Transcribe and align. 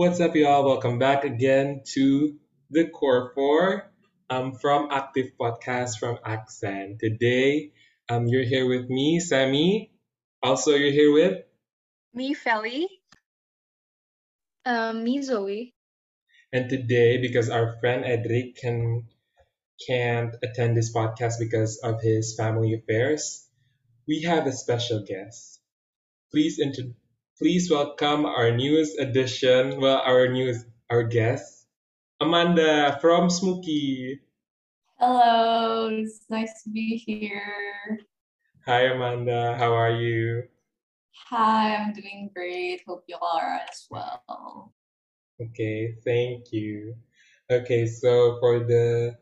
What's 0.00 0.18
up, 0.18 0.34
y'all? 0.34 0.64
Welcome 0.64 0.98
back 0.98 1.24
again 1.24 1.82
to 1.92 2.38
the 2.70 2.88
Core 2.88 3.32
Four 3.34 3.92
um, 4.30 4.54
from 4.54 4.88
Active 4.90 5.32
Podcast 5.38 5.98
from 5.98 6.16
Accent. 6.24 7.00
Today, 7.00 7.72
um, 8.08 8.26
you're 8.26 8.46
here 8.46 8.66
with 8.66 8.88
me, 8.88 9.20
Sammy. 9.20 9.92
Also, 10.42 10.70
you're 10.70 10.90
here 10.90 11.12
with 11.12 11.42
Me, 12.14 12.32
Felly. 12.32 12.88
Um, 14.64 15.04
me, 15.04 15.20
Zoe. 15.20 15.74
and 16.50 16.70
today 16.70 17.20
because 17.20 17.50
our 17.50 17.78
friend 17.80 18.06
Edric 18.06 18.56
can 18.56 19.04
can't 19.86 20.34
attend 20.42 20.78
this 20.78 20.94
podcast 20.94 21.34
because 21.38 21.78
of 21.84 22.00
his 22.00 22.34
family 22.34 22.72
affairs, 22.72 23.46
we 24.08 24.22
have 24.22 24.46
a 24.46 24.52
special 24.52 25.04
guest. 25.06 25.60
Please 26.30 26.58
inter- 26.58 26.94
please 27.40 27.70
welcome 27.70 28.26
our 28.26 28.52
newest 28.52 29.00
addition, 29.00 29.80
well, 29.80 30.04
our 30.04 30.28
newest 30.28 30.66
our 30.90 31.02
guest, 31.02 31.64
Amanda 32.20 32.98
from 33.00 33.30
Smokey. 33.30 34.20
Hello, 35.00 35.88
it's 35.88 36.28
nice 36.28 36.62
to 36.64 36.68
be 36.68 37.00
here. 37.00 37.96
Hi, 38.66 38.92
Amanda. 38.92 39.56
How 39.56 39.72
are 39.72 39.96
you? 39.96 40.52
Hi, 41.32 41.76
I'm 41.76 41.94
doing 41.94 42.28
great. 42.36 42.82
Hope 42.86 43.04
you 43.08 43.16
are 43.16 43.60
as 43.64 43.88
well. 43.88 44.74
Okay, 45.40 45.96
thank 46.04 46.52
you. 46.52 46.94
Okay, 47.50 47.86
so 47.86 48.36
for 48.40 48.68
the 48.68 49.16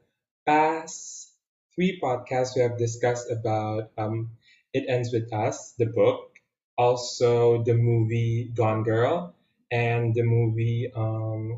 past 0.44 1.38
three 1.72 2.00
podcasts, 2.02 2.56
we 2.56 2.62
have 2.62 2.82
discussed 2.82 3.30
about 3.30 3.92
um, 3.96 4.34
It 4.74 4.90
Ends 4.90 5.12
With 5.12 5.32
Us, 5.32 5.74
the 5.78 5.86
book, 5.86 6.37
also 6.78 7.64
the 7.64 7.74
movie 7.74 8.50
Gone 8.54 8.84
Girl, 8.84 9.34
and 9.70 10.14
the 10.14 10.22
movie 10.22 10.90
um, 10.94 11.56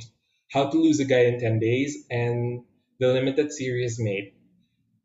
How 0.51 0.71
to 0.71 0.77
Lose 0.79 0.99
a 0.99 1.05
Guy 1.05 1.27
in 1.27 1.39
10 1.39 1.61
Days, 1.61 2.07
and 2.11 2.65
the 2.99 3.09
limited 3.09 3.53
series 3.53 4.01
Maid. 4.01 4.33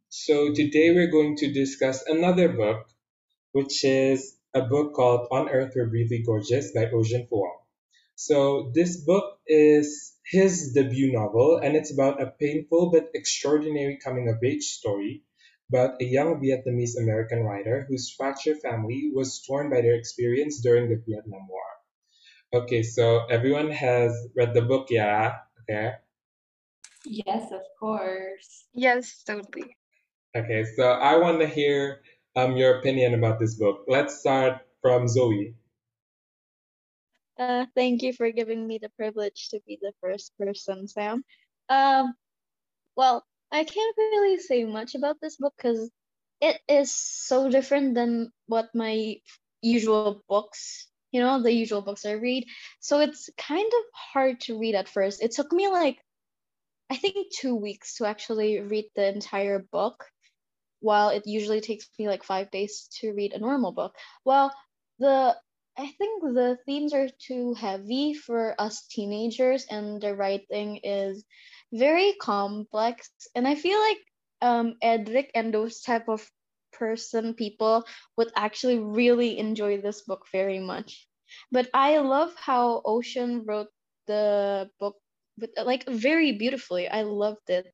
So 0.09 0.53
today 0.53 0.91
we're 0.91 1.11
going 1.11 1.36
to 1.38 1.52
discuss 1.52 2.03
another 2.08 2.49
book, 2.49 2.88
which 3.52 3.83
is 3.83 4.38
a 4.53 4.61
book 4.61 4.93
called 4.93 5.27
On 5.31 5.49
Earth 5.49 5.73
We're 5.75 5.89
Briefly 5.89 6.23
Gorgeous 6.25 6.71
by 6.71 6.86
Ocean 6.86 7.27
Vuong. 7.30 7.52
So 8.16 8.71
this 8.73 8.95
book 9.03 9.39
is 9.45 10.16
his 10.25 10.71
debut 10.73 11.11
novel, 11.11 11.59
and 11.61 11.75
it's 11.75 11.91
about 11.91 12.21
a 12.21 12.31
painful 12.31 12.91
but 12.91 13.09
extraordinary 13.13 13.99
coming 14.02 14.30
of 14.30 14.41
age 14.41 14.63
story 14.63 15.23
about 15.69 16.02
a 16.02 16.05
young 16.05 16.39
Vietnamese 16.41 16.97
American 16.97 17.44
writer 17.44 17.85
whose 17.89 18.11
fractured 18.11 18.59
family 18.61 19.11
was 19.13 19.41
torn 19.45 19.69
by 19.69 19.81
their 19.81 19.95
experience 19.95 20.61
during 20.61 20.89
the 20.89 21.02
Vietnam 21.08 21.47
War. 21.49 21.63
Okay, 22.63 22.83
so 22.83 23.25
everyone 23.27 23.71
has 23.71 24.11
read 24.36 24.53
the 24.53 24.61
book, 24.61 24.88
yeah? 24.89 25.39
Okay. 25.63 25.93
Yes, 27.05 27.52
of 27.52 27.61
course. 27.80 28.66
Yes, 28.73 29.23
totally. 29.23 29.75
Okay, 30.36 30.66
so 30.75 30.83
I 30.91 31.17
want 31.17 31.39
to 31.41 31.47
hear 31.47 32.02
um 32.36 32.55
your 32.58 32.80
opinion 32.80 33.13
about 33.13 33.39
this 33.39 33.55
book. 33.55 33.86
Let's 33.88 34.19
start 34.19 34.61
from 34.81 35.08
Zoe. 35.08 35.55
Uh, 37.38 37.66
thank 37.75 38.02
you 38.02 38.13
for 38.13 38.31
giving 38.31 38.66
me 38.67 38.77
the 38.77 38.89
privilege 38.89 39.49
to 39.49 39.59
be 39.67 39.77
the 39.81 39.93
first 40.02 40.31
person, 40.38 40.88
Sam. 40.88 41.23
Um, 41.69 42.13
well, 42.95 43.25
I 43.52 43.64
can't 43.64 43.98
really 43.98 44.40
say 44.40 44.66
much 44.66 44.96
about 44.96 45.18
this 45.22 45.38
book 45.38 45.54
because 45.58 45.90
it 46.42 46.60
is 46.68 46.94
so 46.94 47.50
different 47.50 47.96
than 47.96 48.32
what 48.48 48.70
my 48.76 49.16
usual 49.62 50.24
books, 50.28 50.88
you 51.12 51.22
know, 51.22 51.42
the 51.42 51.52
usual 51.52 51.82
books 51.82 52.06
I 52.06 52.14
read. 52.14 52.46
So 52.80 53.00
it's 53.00 53.30
kind 53.38 53.66
of 53.66 53.84
hard 54.14 54.42
to 54.42 54.60
read 54.60 54.76
at 54.76 54.89
first. 54.89 55.23
It 55.23 55.32
took 55.32 55.52
me 55.52 55.67
like, 55.70 55.98
I 56.89 56.98
think, 56.98 57.28
two 57.34 57.55
weeks 57.55 57.95
to 57.98 58.05
actually 58.05 58.60
read 58.60 58.86
the 58.95 59.08
entire 59.08 59.66
book, 59.72 60.04
while 60.82 61.10
it 61.10 61.26
usually 61.26 61.61
takes 61.61 61.88
me 61.98 62.08
like 62.08 62.23
five 62.23 62.52
days 62.52 62.89
to 63.00 63.14
read 63.14 63.34
a 63.34 63.39
normal 63.39 63.72
book. 63.72 63.95
Well, 64.23 64.54
the 65.00 65.36
I 65.77 65.87
think 65.87 66.23
the 66.23 66.58
themes 66.65 66.93
are 66.93 67.09
too 67.09 67.53
heavy 67.53 68.13
for 68.13 68.55
us 68.59 68.86
teenagers, 68.87 69.65
and 69.69 70.02
the 70.02 70.15
writing 70.15 70.77
is 70.83 71.25
very 71.71 72.13
complex. 72.21 73.09
And 73.36 73.47
I 73.47 73.55
feel 73.55 73.80
like 73.80 73.99
um, 74.41 74.75
Edric 74.81 75.31
and 75.36 75.53
those 75.53 75.81
type 75.81 76.08
of 76.09 76.30
person 76.71 77.33
people 77.33 77.86
would 78.17 78.31
actually 78.36 78.80
really 78.80 79.37
enjoy 79.39 79.80
this 79.81 80.02
book 80.02 80.27
very 80.31 80.59
much. 80.59 81.08
But 81.52 81.69
I 81.73 81.97
love 81.99 82.33
how 82.36 82.81
Ocean 82.86 83.43
wrote 83.45 83.71
the 84.07 84.69
book 84.80 84.95
with 85.37 85.52
like 85.57 85.86
very 85.87 86.33
beautifully. 86.33 86.87
I 86.87 87.03
loved 87.03 87.49
it. 87.49 87.67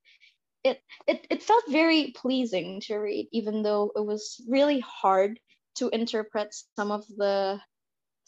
It 0.63 0.81
it 1.07 1.27
it 1.29 1.43
felt 1.43 1.63
very 1.69 2.13
pleasing 2.15 2.81
to 2.87 2.97
read, 2.97 3.29
even 3.31 3.63
though 3.63 3.91
it 3.95 4.05
was 4.05 4.41
really 4.49 4.79
hard 4.79 5.39
to 5.75 5.89
interpret 5.89 6.53
some 6.75 6.91
of 6.91 7.05
the 7.07 7.61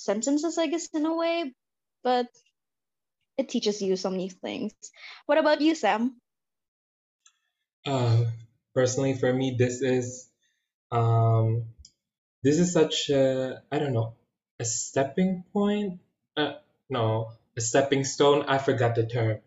sentences, 0.03 0.57
I 0.57 0.67
guess, 0.67 0.87
in 0.93 1.05
a 1.05 1.15
way, 1.15 1.53
but 2.03 2.27
it 3.37 3.47
teaches 3.49 3.79
you 3.81 3.95
some 3.95 4.17
new 4.17 4.29
things. 4.31 4.73
What 5.27 5.37
about 5.37 5.61
you, 5.61 5.75
Sam? 5.75 6.19
Uh, 7.85 8.25
personally, 8.73 9.13
for 9.13 9.31
me, 9.33 9.55
this 9.57 9.81
is 9.81 10.29
um 10.91 11.65
this 12.43 12.59
is 12.59 12.73
such 12.73 13.09
a 13.09 13.63
I 13.71 13.79
don't 13.79 13.93
know 13.93 14.15
a 14.59 14.65
stepping 14.65 15.43
point. 15.53 16.01
Uh, 16.37 16.55
no, 16.89 17.33
a 17.57 17.61
stepping 17.61 18.03
stone. 18.05 18.45
I 18.47 18.57
forgot 18.59 18.95
the 18.95 19.05
term, 19.07 19.41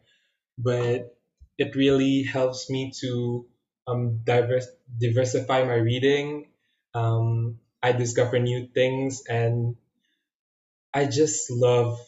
but 0.58 1.16
it 1.58 1.76
really 1.76 2.24
helps 2.24 2.70
me 2.70 2.92
to 3.02 3.46
um 3.86 4.22
diversify 4.24 5.64
my 5.64 5.76
reading. 5.90 6.50
Um, 6.94 7.60
I 7.82 7.92
discover 7.92 8.38
new 8.38 8.68
things, 8.68 9.24
and 9.28 9.76
I 10.96 11.04
just 11.04 11.50
love 11.50 11.98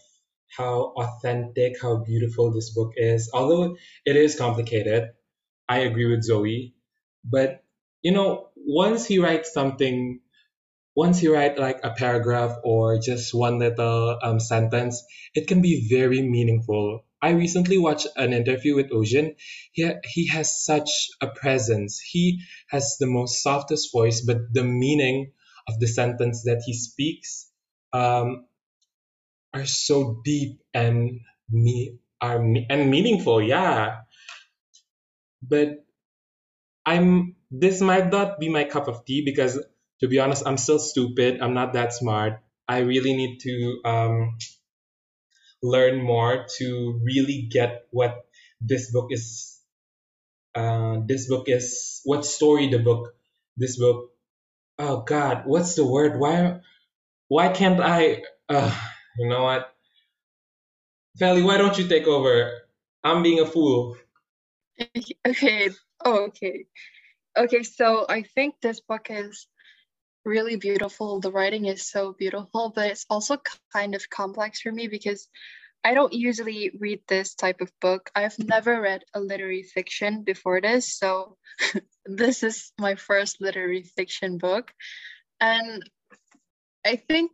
how 0.56 0.94
authentic, 0.97 1.81
how 1.82 1.99
beautiful 1.99 2.53
this 2.53 2.71
book 2.75 2.93
is. 2.97 3.31
Although 3.34 3.76
it 4.06 4.16
is 4.16 4.38
complicated, 4.38 5.10
I 5.69 5.81
agree 5.81 6.06
with 6.06 6.25
Zoe. 6.25 6.75
But 7.25 7.62
you 8.03 8.12
know, 8.12 8.48
once 8.56 9.06
he 9.06 9.19
writes 9.19 9.53
something 9.53 10.21
once 10.97 11.22
you 11.22 11.32
write 11.32 11.59
like 11.59 11.81
a 11.84 11.91
paragraph 11.91 12.59
or 12.65 12.98
just 12.98 13.32
one 13.34 13.59
little 13.59 14.19
um, 14.22 14.41
sentence, 14.41 15.04
it 15.34 15.47
can 15.48 15.62
be 15.62 15.88
very 15.88 16.22
meaningful. 16.22 17.04
I 17.22 17.31
recently 17.31 17.78
watched 17.78 18.09
an 18.16 18.32
interview 18.32 18.75
with 18.77 18.93
Ocean. 18.93 19.37
He, 19.72 19.91
he 20.04 20.28
has 20.28 20.65
such 20.65 20.91
a 21.21 21.28
presence. 21.28 22.00
He 22.00 22.41
has 22.69 22.97
the 22.98 23.06
most 23.06 23.43
softest 23.43 23.93
voice, 23.93 24.22
but 24.22 24.38
the 24.53 24.65
meaning 24.65 25.32
of 25.69 25.78
the 25.81 25.87
sentence 25.87 26.44
that 26.44 26.62
he 26.66 26.75
speaks 26.75 27.50
um, 27.93 28.47
are 29.54 29.66
so 29.66 30.20
deep 30.25 30.60
and 30.75 31.20
me 31.50 31.98
are 32.20 32.38
and 32.38 32.91
meaningful. 32.91 33.42
Yeah, 33.42 34.03
but 35.42 35.84
I'm 36.86 37.36
this 37.50 37.81
might 37.81 38.10
not 38.10 38.41
be 38.41 38.48
my 38.48 38.64
cup 38.64 38.88
of 38.88 39.04
tea 39.04 39.25
because 39.25 39.59
to 40.00 40.09
be 40.09 40.19
honest, 40.19 40.44
I'm 40.47 40.56
still 40.56 40.78
stupid. 40.78 41.41
I'm 41.41 41.54
not 41.54 41.75
that 41.75 41.92
smart. 41.92 42.41
I 42.69 42.81
really 42.81 43.14
need 43.16 43.41
to 43.41 43.81
um, 43.84 44.36
learn 45.62 46.03
more 46.03 46.47
to 46.59 47.00
really 47.04 47.48
get 47.50 47.86
what 47.91 48.26
this 48.60 48.92
book 48.92 49.09
is. 49.10 49.60
Uh, 50.54 50.98
this 51.06 51.28
book 51.28 51.48
is 51.48 52.00
what 52.04 52.25
story 52.25 52.69
the 52.70 52.78
book. 52.78 53.15
This 53.56 53.78
book. 53.78 54.10
Oh 54.78 55.03
God, 55.03 55.42
what's 55.47 55.74
the 55.74 55.86
word? 55.86 56.18
Why? 56.18 56.60
Why 57.28 57.48
can't 57.50 57.80
I? 57.80 58.22
Uh, 58.48 58.74
you 59.18 59.28
know 59.28 59.42
what, 59.42 59.74
Felly? 61.18 61.42
Why 61.42 61.56
don't 61.56 61.76
you 61.78 61.88
take 61.88 62.06
over? 62.06 62.53
I'm 63.04 63.22
being 63.22 63.41
a 63.41 63.47
fool. 63.47 63.97
Okay. 65.26 65.70
Oh, 66.04 66.26
okay. 66.26 66.66
Okay, 67.36 67.62
so 67.65 68.06
I 68.09 68.22
think 68.22 68.54
this 68.62 68.80
book 68.80 69.09
is 69.10 69.48
really 70.24 70.56
beautiful. 70.56 71.20
The 71.20 71.32
writing 71.32 71.66
is 71.66 71.88
so 71.88 72.12
beautiful, 72.12 72.72
but 72.74 72.91
it's 72.91 73.06
also 73.10 73.38
kind 73.72 73.94
of 73.94 74.09
complex 74.09 74.60
for 74.60 74.70
me 74.70 74.86
because 74.86 75.28
I 75.84 75.94
don't 75.94 76.12
usually 76.12 76.71
read 76.78 77.00
this 77.09 77.34
type 77.34 77.60
of 77.60 77.72
book. 77.80 78.10
I've 78.14 78.38
never 78.38 78.80
read 78.80 79.03
a 79.14 79.21
literary 79.21 79.62
fiction 79.62 80.22
before 80.22 80.60
this, 80.60 80.97
so 80.97 81.36
this 82.06 82.42
is 82.42 82.72
my 82.78 82.94
first 82.94 83.41
literary 83.41 83.82
fiction 83.82 84.38
book. 84.38 84.72
And 85.41 85.82
I 86.84 86.97
think 86.97 87.30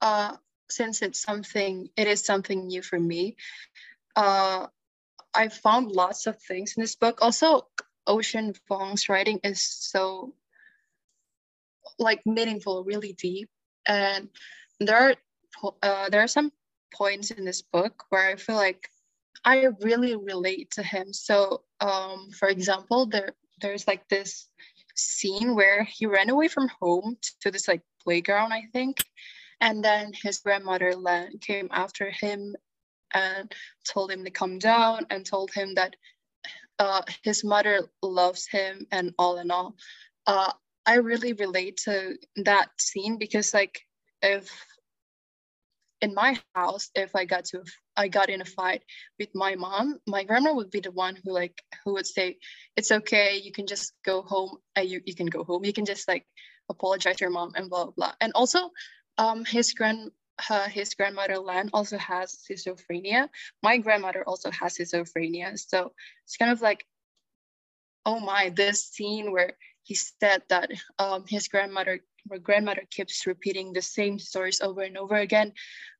uh, 0.00 0.36
since 0.70 1.02
it's 1.02 1.20
something, 1.20 1.88
it 1.96 2.06
is 2.06 2.24
something 2.24 2.66
new 2.66 2.82
for 2.82 2.98
me. 2.98 3.36
Uh, 4.16 4.66
I 5.34 5.48
found 5.48 5.92
lots 5.92 6.26
of 6.26 6.40
things 6.42 6.74
in 6.76 6.82
this 6.82 6.96
book. 6.96 7.18
Also, 7.22 7.68
Ocean 8.06 8.54
Vuong's 8.68 9.08
writing 9.08 9.40
is 9.44 9.60
so 9.60 10.34
like 11.98 12.24
meaningful, 12.26 12.84
really 12.84 13.12
deep, 13.12 13.50
and 13.86 14.28
there 14.80 14.96
are 14.96 15.14
uh, 15.82 16.08
there 16.08 16.22
are 16.22 16.28
some 16.28 16.52
points 16.94 17.30
in 17.30 17.44
this 17.44 17.62
book 17.62 18.04
where 18.08 18.28
I 18.28 18.36
feel 18.36 18.56
like 18.56 18.88
I 19.44 19.66
really 19.82 20.16
relate 20.16 20.70
to 20.72 20.82
him. 20.82 21.12
So, 21.12 21.62
um, 21.80 22.30
for 22.38 22.48
example, 22.48 23.06
there 23.06 23.34
there's 23.60 23.86
like 23.86 24.08
this 24.08 24.48
scene 24.94 25.54
where 25.54 25.84
he 25.84 26.06
ran 26.06 26.30
away 26.30 26.48
from 26.48 26.68
home 26.80 27.16
to 27.42 27.50
this 27.50 27.68
like 27.68 27.82
playground, 28.02 28.52
I 28.52 28.62
think, 28.72 29.04
and 29.60 29.84
then 29.84 30.12
his 30.12 30.38
grandmother 30.38 30.94
came 31.40 31.68
after 31.70 32.10
him 32.10 32.54
and 33.14 33.52
told 33.88 34.10
him 34.10 34.24
to 34.24 34.30
come 34.30 34.58
down 34.58 35.06
and 35.10 35.24
told 35.24 35.50
him 35.52 35.74
that 35.74 35.96
uh, 36.78 37.02
his 37.22 37.44
mother 37.44 37.88
loves 38.02 38.46
him 38.46 38.86
and 38.92 39.14
all 39.18 39.38
in 39.38 39.50
all. 39.50 39.74
Uh, 40.26 40.52
I 40.86 40.96
really 40.96 41.32
relate 41.32 41.78
to 41.84 42.16
that 42.36 42.68
scene 42.78 43.18
because 43.18 43.52
like 43.52 43.80
if 44.22 44.50
in 46.00 46.14
my 46.14 46.38
house 46.54 46.90
if 46.94 47.14
i 47.16 47.24
got 47.24 47.44
to 47.44 47.62
i 47.96 48.08
got 48.08 48.30
in 48.30 48.40
a 48.40 48.44
fight 48.44 48.82
with 49.18 49.28
my 49.34 49.54
mom 49.54 49.98
my 50.06 50.22
grandma 50.22 50.52
would 50.52 50.70
be 50.70 50.80
the 50.80 50.90
one 50.92 51.16
who 51.24 51.32
like 51.32 51.60
who 51.84 51.92
would 51.94 52.06
say 52.06 52.36
it's 52.76 52.92
okay 52.92 53.40
you 53.42 53.52
can 53.52 53.66
just 53.66 53.92
go 54.04 54.22
home 54.22 54.56
uh, 54.76 54.80
you, 54.80 55.00
you 55.04 55.14
can 55.14 55.26
go 55.26 55.44
home 55.44 55.64
you 55.64 55.72
can 55.72 55.84
just 55.84 56.06
like 56.06 56.24
apologize 56.70 57.16
to 57.16 57.24
your 57.24 57.30
mom 57.30 57.52
and 57.56 57.68
blah 57.68 57.84
blah, 57.84 57.92
blah. 57.96 58.12
and 58.20 58.32
also 58.34 58.70
um 59.18 59.44
his 59.44 59.74
grand 59.74 60.10
uh, 60.50 60.68
his 60.68 60.94
grandmother 60.94 61.38
Lan 61.38 61.70
also 61.72 61.98
has 61.98 62.38
schizophrenia. 62.48 63.28
My 63.62 63.78
grandmother 63.78 64.22
also 64.24 64.50
has 64.50 64.78
schizophrenia. 64.78 65.58
So 65.58 65.92
it's 66.24 66.36
kind 66.36 66.52
of 66.52 66.60
like, 66.62 66.86
oh 68.06 68.20
my, 68.20 68.50
this 68.50 68.84
scene 68.84 69.32
where 69.32 69.54
he 69.82 69.94
said 69.94 70.42
that 70.48 70.70
um, 70.98 71.24
his 71.26 71.48
grandmother 71.48 72.00
my 72.30 72.38
grandmother 72.38 72.82
keeps 72.90 73.26
repeating 73.26 73.72
the 73.72 73.82
same 73.82 74.18
stories 74.18 74.60
over 74.60 74.82
and 74.82 74.98
over 74.98 75.16
again. 75.16 75.52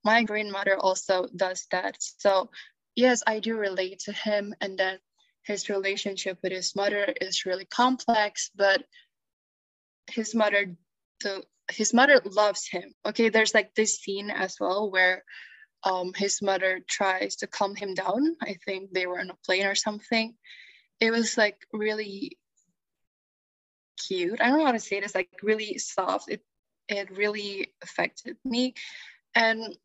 My 0.05 0.23
grandmother 0.25 0.77
also 0.79 1.27
does 1.35 1.67
that. 1.71 1.97
So 2.01 2.51
yes, 2.95 3.23
I 3.27 3.41
do 3.41 3.57
relate 3.57 4.01
to 4.01 4.13
him. 4.13 4.55
And 4.61 4.79
then 4.79 4.99
his 5.43 5.71
relationship 5.71 6.39
with 6.43 6.53
his 6.53 6.77
mother 6.77 7.15
is 7.21 7.47
really 7.47 7.65
complex, 7.65 8.51
but 8.55 8.85
his 10.11 10.35
mother, 10.35 10.77
the 11.23 11.43
his 11.71 11.93
mother 11.93 12.21
loves 12.25 12.67
him. 12.69 12.95
Okay, 13.07 13.29
there's 13.29 13.55
like 13.55 13.75
this 13.75 13.99
scene 13.99 14.31
as 14.31 14.57
well 14.61 14.91
where 14.91 15.25
um, 15.85 16.13
his 16.15 16.43
mother 16.43 16.81
tries 16.89 17.37
to 17.37 17.47
calm 17.47 17.75
him 17.75 17.95
down. 17.95 18.37
I 18.43 18.57
think 18.65 18.93
they 18.93 19.07
were 19.07 19.21
on 19.21 19.31
a 19.31 19.37
plane 19.45 19.67
or 19.67 19.75
something. 19.75 20.35
It 21.01 21.11
was 21.11 21.37
like 21.37 21.59
really 21.73 22.39
cute. 24.07 24.41
I 24.41 24.49
don't 24.49 24.59
know 24.59 24.67
how 24.67 24.73
to 24.73 24.81
say 24.81 25.01
this, 25.01 25.15
like 25.15 25.31
really 25.43 25.79
soft. 25.79 26.31
It 26.31 26.43
it 26.89 27.17
really 27.17 27.73
affected 27.83 28.37
me. 28.45 28.75
And 29.35 29.77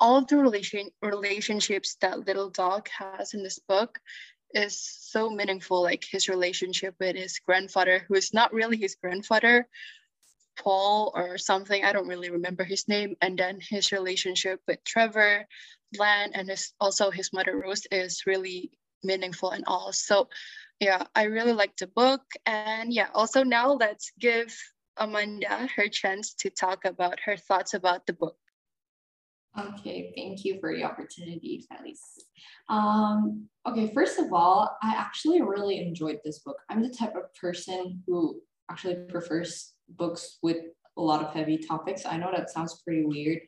all 0.00 0.24
the 0.24 0.36
relation 0.38 0.90
relationships 1.02 1.96
that 2.00 2.26
little 2.26 2.50
dog 2.50 2.88
has 2.88 3.34
in 3.34 3.42
this 3.42 3.58
book 3.58 3.98
is 4.54 4.80
so 4.80 5.30
meaningful. 5.30 5.82
Like 5.82 6.04
his 6.04 6.28
relationship 6.28 6.94
with 6.98 7.16
his 7.16 7.38
grandfather, 7.40 8.04
who 8.08 8.14
is 8.14 8.32
not 8.32 8.52
really 8.52 8.78
his 8.78 8.96
grandfather, 8.96 9.68
Paul 10.58 11.12
or 11.14 11.38
something. 11.38 11.84
I 11.84 11.92
don't 11.92 12.08
really 12.08 12.30
remember 12.30 12.64
his 12.64 12.88
name. 12.88 13.16
And 13.22 13.38
then 13.38 13.58
his 13.60 13.92
relationship 13.92 14.60
with 14.66 14.84
Trevor, 14.84 15.46
Lan, 15.96 16.32
and 16.34 16.48
his 16.48 16.72
also 16.80 17.10
his 17.10 17.32
mother 17.32 17.56
Rose 17.56 17.86
is 17.90 18.26
really 18.26 18.70
meaningful 19.02 19.50
and 19.50 19.64
all. 19.66 19.92
So 19.92 20.28
yeah, 20.80 21.04
I 21.14 21.24
really 21.24 21.52
like 21.52 21.76
the 21.76 21.86
book. 21.86 22.22
And 22.46 22.92
yeah, 22.92 23.08
also 23.14 23.42
now 23.42 23.72
let's 23.72 24.12
give 24.18 24.54
Amanda 24.96 25.68
her 25.76 25.88
chance 25.88 26.34
to 26.34 26.50
talk 26.50 26.84
about 26.84 27.20
her 27.24 27.36
thoughts 27.36 27.74
about 27.74 28.06
the 28.06 28.12
book. 28.12 28.36
Okay, 29.58 30.12
thank 30.14 30.44
you 30.44 30.58
for 30.60 30.74
the 30.74 30.84
opportunity, 30.84 31.64
Felice. 31.68 32.20
Um, 32.68 33.48
okay, 33.66 33.90
first 33.92 34.18
of 34.18 34.32
all, 34.32 34.76
I 34.82 34.94
actually 34.96 35.40
really 35.42 35.80
enjoyed 35.80 36.20
this 36.24 36.40
book. 36.40 36.58
I'm 36.68 36.82
the 36.82 36.94
type 36.94 37.16
of 37.16 37.34
person 37.34 38.02
who 38.06 38.40
actually 38.70 38.96
prefers 39.08 39.72
books 39.88 40.38
with 40.42 40.58
a 40.96 41.02
lot 41.02 41.22
of 41.22 41.32
heavy 41.32 41.58
topics. 41.58 42.04
I 42.04 42.16
know 42.16 42.30
that 42.34 42.50
sounds 42.50 42.82
pretty 42.82 43.04
weird, 43.04 43.40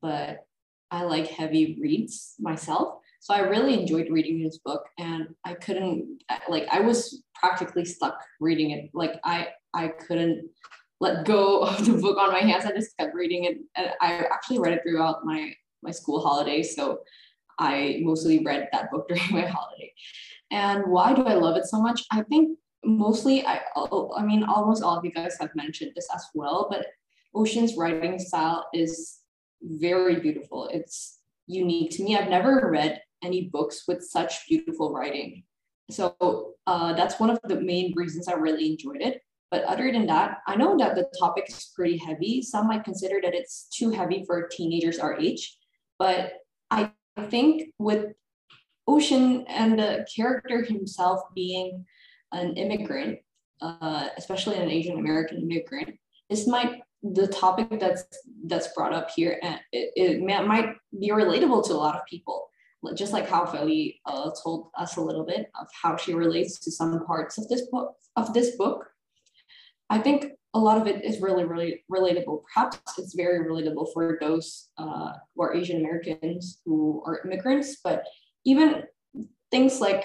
but 0.00 0.46
I 0.90 1.02
like 1.02 1.26
heavy 1.26 1.78
reads 1.80 2.34
myself. 2.38 2.98
So 3.20 3.34
I 3.34 3.40
really 3.40 3.80
enjoyed 3.80 4.08
reading 4.10 4.38
his 4.38 4.58
book 4.58 4.84
and 4.98 5.28
I 5.44 5.54
couldn't 5.54 6.22
like 6.48 6.66
I 6.70 6.80
was 6.80 7.22
practically 7.34 7.84
stuck 7.84 8.18
reading 8.40 8.70
it. 8.70 8.90
Like 8.92 9.14
I 9.24 9.48
I 9.72 9.88
couldn't 9.88 10.48
let 11.00 11.24
go 11.24 11.60
of 11.68 11.84
the 11.84 11.94
book 11.94 12.18
on 12.18 12.32
my 12.32 12.40
hands. 12.40 12.64
I 12.64 12.72
just 12.72 12.96
kept 12.96 13.14
reading 13.14 13.44
it. 13.44 13.58
And 13.76 13.90
I 14.00 14.24
actually 14.32 14.58
read 14.58 14.74
it 14.74 14.82
throughout 14.82 15.24
my 15.24 15.52
my 15.82 15.90
school 15.90 16.20
holidays. 16.20 16.74
So 16.76 17.00
I 17.58 18.00
mostly 18.02 18.42
read 18.44 18.68
that 18.72 18.90
book 18.90 19.08
during 19.08 19.30
my 19.30 19.46
holiday. 19.46 19.92
And 20.50 20.84
why 20.86 21.14
do 21.14 21.24
I 21.24 21.34
love 21.34 21.56
it 21.56 21.64
so 21.66 21.80
much? 21.80 22.04
I 22.10 22.22
think 22.22 22.58
mostly 22.84 23.44
I 23.46 23.60
I 23.76 24.22
mean 24.22 24.44
almost 24.44 24.82
all 24.82 24.98
of 24.98 25.04
you 25.04 25.12
guys 25.12 25.36
have 25.40 25.54
mentioned 25.54 25.92
this 25.94 26.08
as 26.14 26.24
well, 26.34 26.68
but 26.70 26.86
Ocean's 27.34 27.76
writing 27.76 28.18
style 28.18 28.66
is 28.72 29.18
very 29.62 30.20
beautiful. 30.20 30.68
It's 30.72 31.18
unique 31.46 31.90
to 31.92 32.04
me. 32.04 32.16
I've 32.16 32.28
never 32.28 32.70
read 32.70 33.00
any 33.22 33.48
books 33.48 33.84
with 33.88 34.02
such 34.02 34.46
beautiful 34.48 34.92
writing. 34.92 35.44
So 35.90 36.54
uh, 36.66 36.94
that's 36.94 37.20
one 37.20 37.30
of 37.30 37.38
the 37.44 37.60
main 37.60 37.92
reasons 37.96 38.28
I 38.28 38.34
really 38.34 38.70
enjoyed 38.70 39.00
it. 39.00 39.20
But 39.50 39.64
other 39.64 39.92
than 39.92 40.06
that, 40.06 40.38
I 40.46 40.56
know 40.56 40.76
that 40.78 40.94
the 40.94 41.06
topic 41.18 41.44
is 41.48 41.70
pretty 41.76 41.96
heavy. 41.96 42.42
Some 42.42 42.66
might 42.66 42.84
consider 42.84 43.20
that 43.22 43.34
it's 43.34 43.68
too 43.68 43.90
heavy 43.90 44.24
for 44.26 44.48
teenagers 44.48 44.98
our 44.98 45.18
age. 45.18 45.56
But 45.98 46.34
I 46.70 46.90
think 47.28 47.70
with 47.78 48.12
Ocean 48.86 49.44
and 49.48 49.78
the 49.78 50.06
character 50.14 50.62
himself 50.62 51.20
being 51.34 51.84
an 52.34 52.56
immigrant, 52.56 53.18
uh, 53.62 54.08
especially 54.16 54.56
an 54.56 54.70
Asian 54.70 54.98
American 54.98 55.38
immigrant, 55.38 55.98
this 56.28 56.46
might 56.46 56.80
the 57.02 57.26
topic 57.26 57.68
that's 57.78 58.04
that's 58.46 58.68
brought 58.74 58.94
up 58.94 59.10
here 59.10 59.38
and 59.42 59.60
it, 59.72 59.92
it 59.94 60.22
might 60.22 60.70
be 60.98 61.10
relatable 61.10 61.62
to 61.66 61.74
a 61.74 61.74
lot 61.74 61.94
of 61.94 62.00
people 62.06 62.48
just 62.94 63.12
like 63.12 63.28
how 63.28 63.44
Feli 63.44 63.98
uh, 64.04 64.30
told 64.42 64.68
us 64.76 64.96
a 64.96 65.00
little 65.00 65.24
bit 65.24 65.50
of 65.58 65.66
how 65.82 65.96
she 65.96 66.12
relates 66.12 66.58
to 66.58 66.70
some 66.70 67.04
parts 67.06 67.38
of 67.38 67.48
this 67.48 67.62
book 67.70 67.94
of 68.16 68.34
this 68.34 68.56
book. 68.56 68.86
I 69.88 69.98
think 69.98 70.32
a 70.54 70.58
lot 70.58 70.80
of 70.80 70.86
it 70.86 71.04
is 71.04 71.20
really, 71.20 71.44
really 71.44 71.84
relatable. 71.90 72.42
Perhaps 72.52 72.78
it's 72.98 73.14
very 73.14 73.44
relatable 73.44 73.92
for 73.92 74.18
those 74.20 74.68
uh, 74.78 75.12
who 75.34 75.42
are 75.42 75.54
Asian 75.54 75.80
Americans 75.80 76.60
who 76.64 77.02
are 77.06 77.22
immigrants, 77.24 77.78
but 77.82 78.04
even 78.44 78.84
things 79.54 79.80
like 79.80 80.02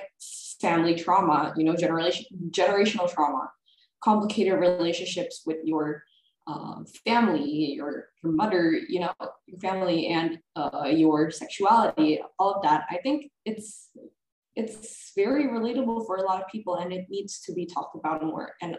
family 0.62 0.94
trauma, 0.94 1.56
you 1.58 1.64
know, 1.64 1.76
generation 1.76 2.26
generational 2.52 3.12
trauma, 3.12 3.50
complicated 4.04 4.54
relationships 4.60 5.42
with 5.48 5.58
your 5.64 6.04
um, 6.46 6.86
family, 7.04 7.74
your 7.78 8.10
your 8.22 8.34
mother, 8.42 8.64
you 8.94 9.00
know, 9.00 9.14
your 9.48 9.60
family 9.60 10.08
and 10.08 10.38
uh, 10.56 10.88
your 11.04 11.32
sexuality, 11.32 12.22
all 12.38 12.54
of 12.54 12.62
that. 12.62 12.86
I 12.92 12.98
think 12.98 13.32
it's 13.44 13.90
it's 14.56 15.14
very 15.16 15.46
relatable 15.58 16.06
for 16.06 16.18
a 16.18 16.26
lot 16.30 16.42
of 16.42 16.48
people, 16.56 16.76
and 16.76 16.94
it 16.94 17.06
needs 17.10 17.40
to 17.46 17.54
be 17.54 17.66
talked 17.66 17.96
about 17.96 18.24
more. 18.24 18.54
And 18.62 18.78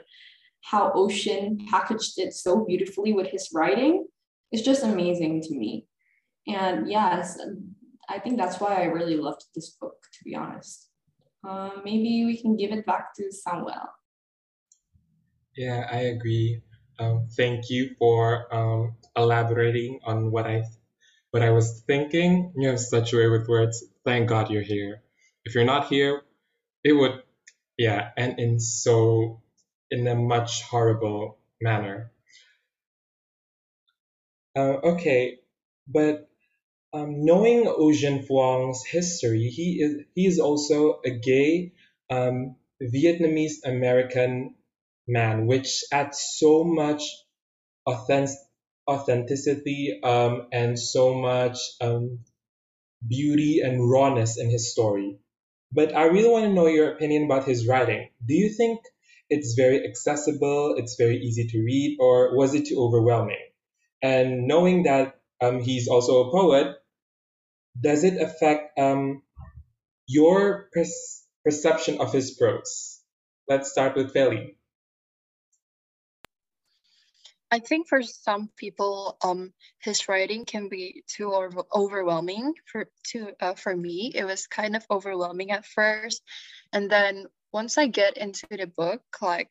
how 0.62 0.92
Ocean 0.94 1.66
packaged 1.68 2.16
it 2.18 2.32
so 2.32 2.64
beautifully 2.64 3.12
with 3.12 3.28
his 3.28 3.48
writing 3.52 4.06
is 4.52 4.62
just 4.62 4.84
amazing 4.84 5.42
to 5.42 5.52
me. 5.54 5.86
And 6.46 6.88
yes, 6.88 7.38
I 8.10 8.18
think 8.18 8.38
that's 8.38 8.60
why 8.60 8.82
I 8.82 8.84
really 8.86 9.16
loved 9.16 9.44
this 9.54 9.70
book, 9.70 9.94
to 10.18 10.24
be 10.24 10.34
honest. 10.34 10.88
Uh, 11.48 11.70
maybe 11.84 12.24
we 12.26 12.36
can 12.36 12.56
give 12.56 12.72
it 12.72 12.84
back 12.84 13.14
to 13.14 13.30
Samuel. 13.30 13.88
Yeah, 15.56 15.86
I 15.90 16.00
agree. 16.14 16.62
Um, 16.98 17.28
thank 17.36 17.70
you 17.70 17.94
for 17.98 18.52
um, 18.54 18.96
elaborating 19.16 20.00
on 20.04 20.30
what 20.30 20.46
I 20.46 20.64
what 21.30 21.42
I 21.42 21.50
was 21.50 21.82
thinking. 21.86 22.52
You 22.56 22.68
have 22.70 22.80
such 22.80 23.12
a 23.12 23.16
way 23.16 23.28
with 23.28 23.48
words. 23.48 23.84
Thank 24.04 24.28
God 24.28 24.50
you're 24.50 24.62
here. 24.62 25.02
If 25.44 25.54
you're 25.54 25.64
not 25.64 25.86
here, 25.86 26.22
it 26.82 26.92
would, 26.92 27.22
yeah, 27.78 28.10
and 28.16 28.38
in 28.38 28.58
so 28.58 29.40
in 29.90 30.06
a 30.06 30.14
much 30.14 30.62
horrible 30.62 31.38
manner. 31.60 32.10
Uh, 34.56 34.92
okay, 34.92 35.38
but 35.86 36.29
um, 36.92 37.24
knowing 37.24 37.66
Ocean 37.68 38.20
Vuong's 38.20 38.84
history, 38.84 39.48
he 39.48 39.80
is 39.80 40.02
he 40.14 40.26
is 40.26 40.38
also 40.38 41.00
a 41.04 41.10
gay 41.10 41.72
um, 42.10 42.56
Vietnamese 42.82 43.64
American 43.64 44.54
man, 45.06 45.46
which 45.46 45.84
adds 45.92 46.18
so 46.38 46.64
much 46.64 47.02
authentic 47.86 48.36
authenticity 48.88 50.00
um, 50.02 50.48
and 50.52 50.76
so 50.78 51.14
much 51.14 51.58
um, 51.80 52.20
beauty 53.06 53.60
and 53.60 53.88
rawness 53.88 54.38
in 54.38 54.50
his 54.50 54.72
story. 54.72 55.18
But 55.72 55.94
I 55.94 56.04
really 56.06 56.28
want 56.28 56.46
to 56.46 56.52
know 56.52 56.66
your 56.66 56.92
opinion 56.92 57.24
about 57.24 57.46
his 57.46 57.66
writing. 57.66 58.10
Do 58.26 58.34
you 58.34 58.50
think 58.50 58.80
it's 59.28 59.54
very 59.54 59.86
accessible, 59.86 60.74
it's 60.76 60.96
very 60.96 61.18
easy 61.18 61.46
to 61.46 61.58
read, 61.62 61.98
or 62.00 62.36
was 62.36 62.54
it 62.54 62.66
too 62.66 62.80
overwhelming? 62.80 63.38
And 64.02 64.48
knowing 64.48 64.84
that 64.84 65.20
um, 65.40 65.60
he's 65.60 65.86
also 65.86 66.28
a 66.28 66.30
poet, 66.32 66.76
does 67.78 68.04
it 68.04 68.20
affect 68.20 68.78
um, 68.78 69.22
your 70.06 70.68
perception 71.44 72.00
of 72.00 72.12
his 72.12 72.32
prose? 72.32 73.00
Let's 73.48 73.70
start 73.70 73.96
with 73.96 74.14
Feli. 74.14 74.54
I 77.52 77.58
think 77.58 77.88
for 77.88 78.02
some 78.02 78.48
people, 78.56 79.16
um, 79.24 79.52
his 79.80 80.08
writing 80.08 80.44
can 80.44 80.68
be 80.68 81.02
too 81.08 81.34
over- 81.34 81.64
overwhelming. 81.74 82.54
For 82.70 82.88
to 83.08 83.32
uh, 83.40 83.54
for 83.54 83.76
me, 83.76 84.12
it 84.14 84.24
was 84.24 84.46
kind 84.46 84.76
of 84.76 84.86
overwhelming 84.88 85.50
at 85.50 85.66
first, 85.66 86.22
and 86.72 86.88
then 86.88 87.26
once 87.52 87.76
I 87.76 87.88
get 87.88 88.16
into 88.16 88.46
the 88.50 88.66
book, 88.66 89.02
like 89.20 89.50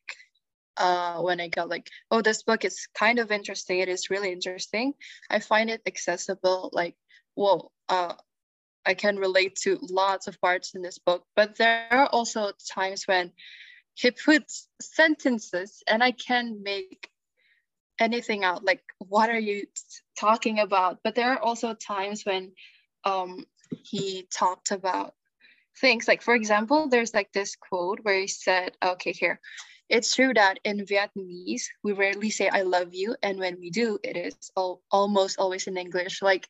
uh, 0.77 1.19
when 1.19 1.41
I 1.41 1.49
got 1.49 1.69
like, 1.69 1.89
oh, 2.09 2.21
this 2.21 2.43
book 2.43 2.63
is 2.63 2.87
kind 2.97 3.19
of 3.19 3.31
interesting. 3.31 3.79
It 3.79 3.89
is 3.89 4.09
really 4.09 4.31
interesting. 4.31 4.93
I 5.29 5.39
find 5.39 5.69
it 5.69 5.81
accessible. 5.85 6.69
Like, 6.71 6.95
whoa, 7.35 7.69
uh, 7.89 8.13
I 8.85 8.93
can 8.93 9.17
relate 9.17 9.55
to 9.63 9.77
lots 9.81 10.27
of 10.27 10.39
parts 10.39 10.73
in 10.75 10.81
this 10.81 10.99
book. 10.99 11.25
But 11.35 11.57
there 11.57 11.87
are 11.91 12.07
also 12.07 12.51
times 12.73 13.03
when 13.05 13.31
he 13.95 14.11
puts 14.11 14.67
sentences, 14.81 15.83
and 15.87 16.03
I 16.03 16.11
can 16.11 16.63
make 16.63 17.09
anything 17.99 18.43
out 18.43 18.63
like 18.63 18.81
what 18.97 19.29
are 19.29 19.39
you 19.39 19.65
talking 20.17 20.59
about 20.59 20.99
but 21.03 21.15
there 21.15 21.31
are 21.33 21.39
also 21.39 21.73
times 21.73 22.25
when 22.25 22.51
um 23.03 23.45
he 23.83 24.27
talked 24.33 24.71
about 24.71 25.13
things 25.79 26.07
like 26.07 26.21
for 26.21 26.33
example 26.33 26.87
there's 26.87 27.13
like 27.13 27.31
this 27.33 27.55
quote 27.55 27.99
where 28.03 28.19
he 28.19 28.27
said 28.27 28.71
okay 28.83 29.11
here 29.11 29.39
it's 29.89 30.15
true 30.15 30.33
that 30.33 30.59
in 30.63 30.85
vietnamese 30.85 31.63
we 31.83 31.91
rarely 31.91 32.29
say 32.29 32.47
i 32.47 32.61
love 32.61 32.93
you 32.93 33.15
and 33.21 33.37
when 33.37 33.59
we 33.59 33.69
do 33.69 33.99
it 34.03 34.15
is 34.15 34.51
all, 34.55 34.81
almost 34.91 35.37
always 35.37 35.67
in 35.67 35.77
english 35.77 36.21
like 36.21 36.47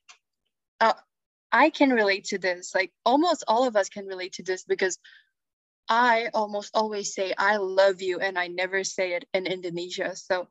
uh, 0.81 0.93
i 1.51 1.70
can 1.70 1.91
relate 1.91 2.25
to 2.25 2.38
this 2.38 2.74
like 2.75 2.91
almost 3.06 3.44
all 3.48 3.68
of 3.68 3.75
us 3.75 3.89
can 3.89 4.06
relate 4.06 4.34
to 4.34 4.44
this 4.44 4.63
because 4.63 4.98
i 5.88 6.29
almost 6.34 6.72
always 6.74 7.13
say 7.13 7.34
i 7.38 7.58
love 7.58 8.01
you 8.01 8.20
and 8.20 8.38
i 8.38 8.48
never 8.48 8.84
say 8.84 9.13
it 9.13 9.25
in 9.34 9.46
indonesia. 9.46 10.15
So 10.15 10.48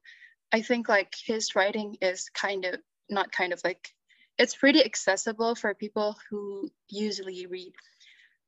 I 0.52 0.62
think 0.62 0.88
like 0.88 1.14
his 1.26 1.54
writing 1.54 1.96
is 2.00 2.30
kind 2.30 2.64
of 2.64 2.76
not 3.10 3.32
kind 3.32 3.52
of 3.52 3.60
like 3.64 3.88
it's 4.38 4.54
pretty 4.54 4.84
accessible 4.84 5.54
for 5.54 5.74
people 5.74 6.16
who 6.30 6.70
usually 6.88 7.46
read 7.46 7.72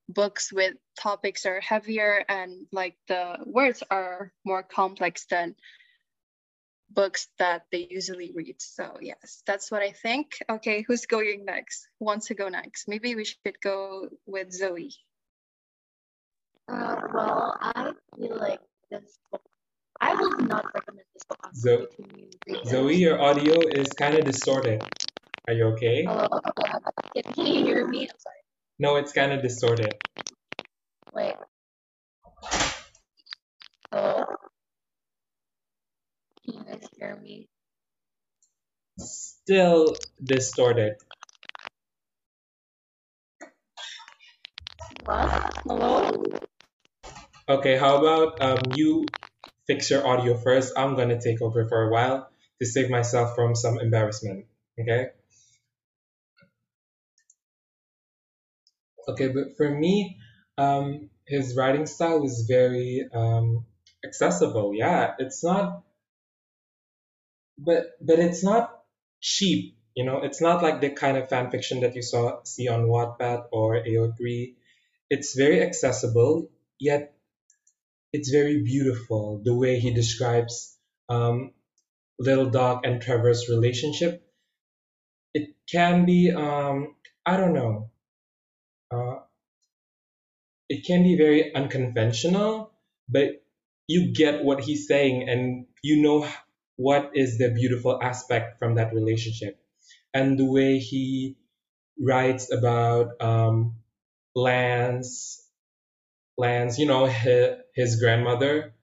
books 0.09 0.52
with 0.52 0.75
topics 0.99 1.47
are 1.47 1.61
heavier 1.61 2.25
and 2.28 2.66
like 2.73 2.97
the 3.09 3.38
words 3.45 3.83
are 3.90 4.33
more 4.45 4.62
complex 4.62 5.26
than 5.26 5.54
books 6.90 7.28
that 7.38 7.62
they 7.70 7.87
usually 7.90 8.32
read. 8.35 8.56
So 8.59 8.99
yes, 9.00 9.42
that's 9.47 9.70
what 9.70 9.82
I 9.82 9.92
think. 9.92 10.38
Okay, 10.49 10.85
who's 10.87 11.06
going 11.06 11.44
next? 11.44 11.88
Who 11.99 12.06
wants 12.06 12.26
to 12.26 12.35
go 12.35 12.49
next? 12.49 12.88
Maybe 12.88 13.14
we 13.14 13.25
should 13.25 13.61
go 13.62 14.09
with 14.26 14.52
Zoe. 14.52 14.92
Uh, 16.68 16.97
well, 17.12 17.56
I 17.61 17.92
feel 18.16 18.37
like 18.38 18.61
this 18.90 19.18
book 19.30 19.42
I 20.00 20.14
would 20.14 20.49
not 20.49 20.64
recommend 20.75 21.04
this 21.14 21.25
book 21.25 21.38
on 21.44 21.54
Zo- 21.54 21.87
Zoe, 22.64 22.94
your 22.97 23.20
audio 23.20 23.54
is 23.68 23.88
kind 23.92 24.14
of 24.14 24.25
distorted. 24.25 24.82
Are 25.47 25.52
you 25.52 25.64
okay? 25.75 26.06
Oh, 26.09 26.40
can, 27.14 27.23
can 27.35 27.47
you 27.47 27.64
hear 27.64 27.87
me? 27.87 28.02
I'm 28.02 28.18
sorry. 28.18 28.37
No, 28.78 28.97
it's 28.97 29.12
kind 29.12 29.32
of 29.32 29.42
distorted. 29.42 29.94
Wait. 31.12 31.35
Oh. 33.92 34.25
Can 36.50 36.59
you 36.59 36.64
guys 36.64 36.88
hear 36.99 37.16
me? 37.23 37.49
Still 38.99 39.95
distorted. 40.23 40.95
What? 45.04 45.54
Hello? 45.64 46.25
Okay, 47.49 47.76
how 47.76 47.99
about 47.99 48.42
um, 48.42 48.59
you 48.75 49.07
fix 49.66 49.90
your 49.90 50.04
audio 50.04 50.37
first. 50.37 50.73
I'm 50.76 50.97
gonna 50.97 51.21
take 51.21 51.40
over 51.40 51.69
for 51.69 51.83
a 51.88 51.92
while 51.92 52.28
to 52.59 52.66
save 52.66 52.90
myself 52.90 53.37
from 53.37 53.54
some 53.54 53.78
embarrassment. 53.78 54.47
Okay. 54.80 55.11
Okay, 59.09 59.28
but 59.28 59.57
for 59.57 59.71
me, 59.71 60.19
um, 60.59 61.11
his 61.26 61.54
writing 61.54 61.87
style 61.87 62.21
was 62.21 62.45
very 62.49 63.09
um, 63.12 63.66
accessible. 64.04 64.75
Yeah, 64.75 65.14
it's 65.19 65.45
not, 65.45 65.83
but 67.61 67.97
but 68.00 68.19
it's 68.19 68.43
not 68.43 68.71
cheap. 69.21 69.76
You 69.95 70.05
know, 70.05 70.23
it's 70.23 70.40
not 70.40 70.62
like 70.62 70.81
the 70.81 70.90
kind 70.90 71.17
of 71.17 71.29
fan 71.29 71.50
fiction 71.50 71.81
that 71.81 71.95
you 71.95 72.02
saw 72.02 72.43
see 72.45 72.69
on 72.69 72.87
Wattpad 72.87 73.47
or 73.52 73.76
AO3. 73.76 74.55
It's 75.11 75.35
very 75.37 75.61
accessible, 75.62 76.49
yet 76.79 77.14
it's 78.12 78.31
very 78.31 78.62
beautiful 78.62 79.43
the 79.45 79.55
way 79.55 79.79
he 79.79 79.93
describes 79.93 80.76
um, 81.09 81.52
Little 82.19 82.50
Dog 82.50 82.87
and 82.87 83.02
Trevor's 83.02 83.49
relationship. 83.49 84.23
It 85.35 85.55
can 85.71 86.07
be, 86.07 86.33
um, 86.33 86.97
I 87.26 87.37
don't 87.37 87.52
know, 87.52 87.90
uh, 88.90 89.21
it 90.69 90.85
can 90.87 91.02
be 91.02 91.17
very 91.17 91.55
unconventional, 91.55 92.73
but 93.09 93.43
you 93.87 94.12
get 94.12 94.45
what 94.45 94.61
he's 94.61 94.87
saying 94.87 95.29
and 95.29 95.67
you 95.83 96.02
know 96.02 96.26
what 96.80 97.12
is 97.14 97.38
the 97.38 97.50
beautiful 97.50 98.00
aspect 98.02 98.58
from 98.58 98.76
that 98.76 98.94
relationship. 98.94 99.60
And 100.14 100.38
the 100.38 100.50
way 100.50 100.78
he 100.78 101.37
writes 102.00 102.52
about 102.52 103.20
um, 103.20 103.76
Lance 104.34 105.40
Lance, 106.38 106.78
you 106.78 106.87
know, 106.87 107.06
his, 107.06 107.56
his 107.75 108.00
grandmother, 108.00 108.75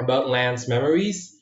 about 0.00 0.28
Lance's 0.28 0.68
memories, 0.68 1.36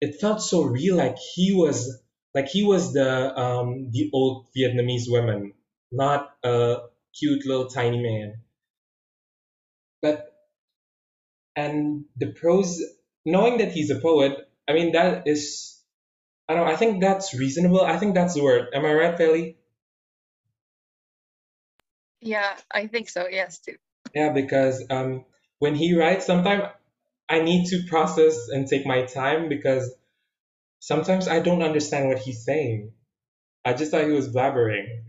it 0.00 0.20
felt 0.20 0.42
so 0.42 0.62
real, 0.64 0.96
like 0.96 1.16
he 1.18 1.54
was 1.54 2.02
like 2.34 2.48
he 2.48 2.64
was 2.64 2.92
the 2.92 3.38
um, 3.38 3.90
the 3.92 4.10
old 4.12 4.48
Vietnamese 4.56 5.08
woman, 5.08 5.54
not 5.92 6.34
a 6.44 6.78
cute 7.18 7.46
little 7.46 7.68
tiny 7.68 8.02
man. 8.02 8.42
But 10.02 10.26
and 11.56 12.04
the 12.16 12.32
prose, 12.32 12.82
knowing 13.24 13.58
that 13.58 13.72
he's 13.72 13.90
a 13.90 14.00
poet, 14.00 14.36
I 14.68 14.72
mean 14.72 14.92
that 14.92 15.26
is, 15.26 15.80
I 16.48 16.54
don't 16.54 16.66
know, 16.66 16.72
I 16.72 16.76
think 16.76 17.00
that's 17.00 17.34
reasonable. 17.34 17.82
I 17.82 17.96
think 17.98 18.14
that's 18.14 18.34
the 18.34 18.42
word. 18.42 18.68
Am 18.74 18.84
I 18.84 18.92
right, 18.92 19.16
Feli? 19.18 19.56
Yeah, 22.20 22.56
I 22.70 22.86
think 22.86 23.08
so. 23.08 23.26
Yes, 23.28 23.58
too. 23.58 23.76
Yeah, 24.14 24.32
because 24.32 24.84
um, 24.90 25.24
when 25.58 25.74
he 25.74 25.96
writes, 25.96 26.26
sometimes 26.26 26.64
I 27.28 27.40
need 27.42 27.66
to 27.68 27.84
process 27.88 28.48
and 28.48 28.68
take 28.68 28.86
my 28.86 29.02
time 29.04 29.48
because 29.48 29.92
sometimes 30.80 31.28
I 31.28 31.40
don't 31.40 31.62
understand 31.62 32.08
what 32.08 32.18
he's 32.18 32.44
saying. 32.44 32.92
I 33.64 33.72
just 33.74 33.90
thought 33.90 34.04
he 34.04 34.10
was 34.12 34.28
blabbering. 34.28 35.02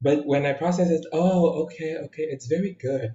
But 0.00 0.26
when 0.26 0.46
I 0.46 0.52
process 0.52 0.90
it, 0.90 1.06
oh, 1.12 1.64
okay, 1.64 1.96
okay, 1.96 2.22
it's 2.22 2.46
very 2.46 2.76
good. 2.80 3.14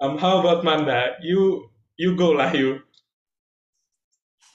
Um, 0.00 0.16
how 0.18 0.40
about 0.40 0.64
Manda? 0.64 1.16
You 1.22 1.70
you 1.96 2.16
go, 2.16 2.30
lah 2.30 2.52
you. 2.52 2.80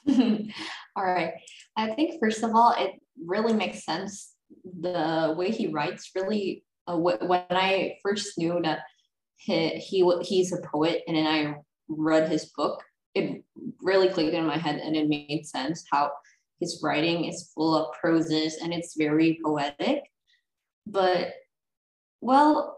all 0.96 1.06
right. 1.06 1.34
I 1.78 1.92
think 1.94 2.20
first 2.20 2.44
of 2.44 2.56
all, 2.56 2.74
it 2.78 3.02
really 3.24 3.54
makes 3.54 3.86
sense. 3.86 4.34
The 4.82 5.34
way 5.38 5.52
he 5.52 5.68
writes 5.68 6.12
really 6.16 6.64
uh, 6.88 6.98
when 6.98 7.46
I 7.50 7.98
first 8.02 8.38
knew 8.38 8.60
that 8.64 8.80
he, 9.38 9.70
he 9.78 10.02
he's 10.22 10.54
a 10.54 10.62
poet, 10.66 11.04
and 11.08 11.18
then 11.18 11.28
I 11.28 11.56
read 11.88 12.30
his 12.30 12.46
book, 12.58 12.82
it 13.14 13.44
really 13.82 14.10
clicked 14.10 14.34
in 14.34 14.46
my 14.46 14.58
head, 14.58 14.78
and 14.78 14.96
it 14.96 15.08
made 15.08 15.46
sense 15.46 15.86
how 15.92 16.12
his 16.60 16.80
writing 16.82 17.26
is 17.26 17.52
full 17.54 17.76
of 17.76 17.94
proses 18.00 18.58
and 18.62 18.74
it's 18.74 18.96
very 18.98 19.40
poetic. 19.44 20.04
But 20.88 21.34
well, 22.22 22.78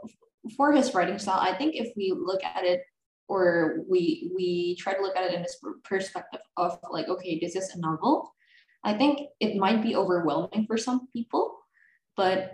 for 0.56 0.72
his 0.72 0.94
writing 0.94 1.20
style, 1.20 1.39
I 1.39 1.56
think 1.56 1.75
if 1.75 1.92
we 1.96 2.13
look 2.16 2.44
at 2.44 2.63
it 2.63 2.82
or 3.27 3.80
we 3.89 4.32
we 4.36 4.75
try 4.77 4.94
to 4.94 5.01
look 5.01 5.16
at 5.16 5.25
it 5.25 5.34
in 5.34 5.42
this 5.42 5.60
perspective 5.84 6.42
of 6.56 6.77
like, 6.92 7.08
okay, 7.08 7.39
this 7.39 7.56
is 7.56 7.74
a 7.75 7.80
novel. 7.80 8.34
I 8.84 8.94
think 8.94 9.20
it 9.39 9.58
might 9.58 9.82
be 9.82 9.96
overwhelming 9.96 10.66
for 10.68 10.77
some 10.77 11.08
people, 11.12 11.58
but 12.16 12.54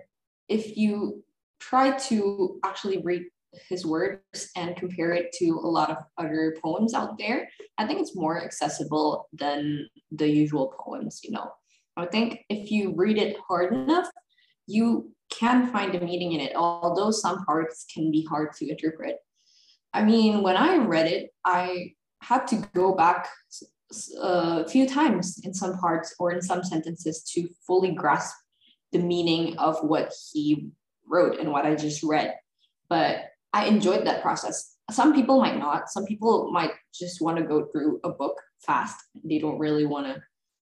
if 0.49 0.77
you 0.77 1.23
try 1.59 1.97
to 1.97 2.59
actually 2.65 3.01
read 3.03 3.23
his 3.69 3.85
words 3.85 4.49
and 4.55 4.75
compare 4.75 5.11
it 5.11 5.31
to 5.33 5.49
a 5.49 5.69
lot 5.69 5.91
of 5.91 5.97
other 6.17 6.55
poems 6.61 6.93
out 6.93 7.17
there, 7.17 7.47
I 7.77 7.85
think 7.85 7.99
it's 7.99 8.15
more 8.15 8.43
accessible 8.43 9.29
than 9.31 9.87
the 10.11 10.27
usual 10.27 10.73
poems, 10.79 11.21
you 11.23 11.31
know. 11.31 11.51
I 11.95 12.07
think 12.07 12.39
if 12.49 12.71
you 12.71 12.93
read 12.95 13.17
it 13.17 13.37
hard 13.47 13.73
enough, 13.73 14.09
you 14.65 15.12
can 15.29 15.67
find 15.71 15.95
a 15.95 16.01
meaning 16.03 16.33
in 16.33 16.39
it, 16.39 16.55
although 16.55 17.11
some 17.11 17.43
parts 17.45 17.85
can 17.93 18.11
be 18.11 18.25
hard 18.29 18.53
to 18.53 18.69
interpret. 18.69 19.17
I 19.93 20.03
mean, 20.03 20.41
when 20.41 20.57
I 20.57 20.77
read 20.77 21.07
it, 21.07 21.31
I 21.45 21.93
had 22.21 22.47
to 22.47 22.67
go 22.73 22.95
back 22.95 23.27
a 24.21 24.67
few 24.67 24.87
times 24.87 25.39
in 25.43 25.53
some 25.53 25.77
parts 25.77 26.15
or 26.19 26.31
in 26.31 26.41
some 26.41 26.63
sentences 26.63 27.23
to 27.33 27.47
fully 27.65 27.91
grasp 27.91 28.35
the 28.91 28.99
meaning 28.99 29.57
of 29.57 29.77
what 29.83 30.13
he 30.31 30.69
wrote 31.07 31.39
and 31.39 31.51
what 31.51 31.65
I 31.65 31.75
just 31.75 32.03
read. 32.03 32.33
But 32.89 33.25
I 33.53 33.65
enjoyed 33.65 34.05
that 34.07 34.21
process. 34.21 34.77
Some 34.91 35.13
people 35.13 35.39
might 35.39 35.59
not. 35.59 35.89
Some 35.89 36.05
people 36.05 36.51
might 36.51 36.71
just 36.93 37.21
want 37.21 37.37
to 37.37 37.43
go 37.43 37.65
through 37.65 37.99
a 38.03 38.09
book 38.09 38.39
fast. 38.65 38.97
They 39.23 39.39
don't 39.39 39.59
really 39.59 39.85
want 39.85 40.07
to, 40.07 40.21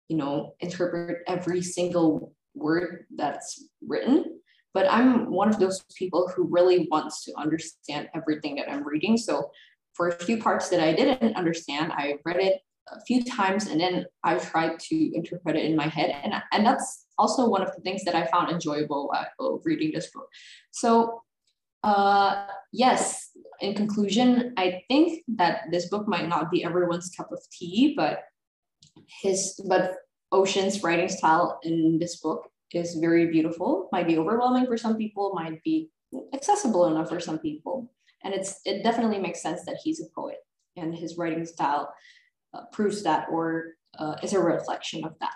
you 0.08 0.16
know, 0.16 0.54
interpret 0.60 1.18
every 1.26 1.62
single 1.62 2.34
word 2.54 3.06
that's 3.14 3.64
written. 3.86 4.40
But 4.72 4.86
I'm 4.90 5.30
one 5.30 5.48
of 5.48 5.58
those 5.58 5.82
people 5.96 6.30
who 6.34 6.46
really 6.48 6.86
wants 6.90 7.24
to 7.24 7.32
understand 7.36 8.08
everything 8.14 8.54
that 8.56 8.70
I'm 8.70 8.86
reading. 8.86 9.16
So 9.16 9.50
for 9.94 10.08
a 10.08 10.12
few 10.12 10.38
parts 10.38 10.68
that 10.68 10.80
I 10.80 10.92
didn't 10.92 11.36
understand, 11.36 11.92
I 11.92 12.14
read 12.24 12.36
it 12.36 12.60
a 12.92 13.00
few 13.02 13.24
times 13.24 13.66
and 13.66 13.80
then 13.80 14.06
I 14.24 14.36
tried 14.38 14.78
to 14.78 15.16
interpret 15.16 15.56
it 15.56 15.64
in 15.64 15.76
my 15.76 15.86
head. 15.86 16.10
And, 16.22 16.34
and 16.52 16.64
that's 16.64 17.06
also 17.18 17.48
one 17.48 17.62
of 17.62 17.74
the 17.74 17.82
things 17.82 18.04
that 18.04 18.14
I 18.14 18.26
found 18.26 18.50
enjoyable 18.50 19.08
while 19.08 19.60
reading 19.64 19.92
this 19.92 20.10
book. 20.10 20.28
So 20.70 21.22
uh, 21.82 22.46
yes, 22.72 23.30
in 23.60 23.74
conclusion, 23.74 24.52
I 24.56 24.82
think 24.88 25.22
that 25.36 25.64
this 25.70 25.88
book 25.88 26.06
might 26.06 26.28
not 26.28 26.50
be 26.50 26.64
everyone's 26.64 27.10
cup 27.16 27.32
of 27.32 27.40
tea, 27.50 27.94
but 27.96 28.20
his 29.22 29.60
but 29.66 29.96
Ocean's 30.32 30.82
writing 30.82 31.08
style 31.08 31.58
in 31.62 31.98
this 31.98 32.20
book 32.20 32.50
is 32.72 32.94
very 32.96 33.26
beautiful. 33.30 33.88
Might 33.92 34.06
be 34.06 34.18
overwhelming 34.18 34.66
for 34.66 34.76
some 34.76 34.96
people, 34.96 35.32
might 35.34 35.62
be 35.62 35.90
accessible 36.34 36.86
enough 36.86 37.08
for 37.08 37.20
some 37.20 37.38
people, 37.38 37.90
and 38.24 38.34
it's 38.34 38.60
it 38.64 38.82
definitely 38.82 39.18
makes 39.18 39.42
sense 39.42 39.64
that 39.66 39.78
he's 39.82 40.00
a 40.00 40.08
poet 40.14 40.38
and 40.76 40.94
his 40.94 41.16
writing 41.16 41.44
style 41.44 41.92
uh, 42.54 42.62
proves 42.72 43.02
that 43.02 43.26
or 43.30 43.74
uh, 43.98 44.16
is 44.22 44.32
a 44.32 44.40
reflection 44.40 45.04
of 45.04 45.14
that. 45.20 45.34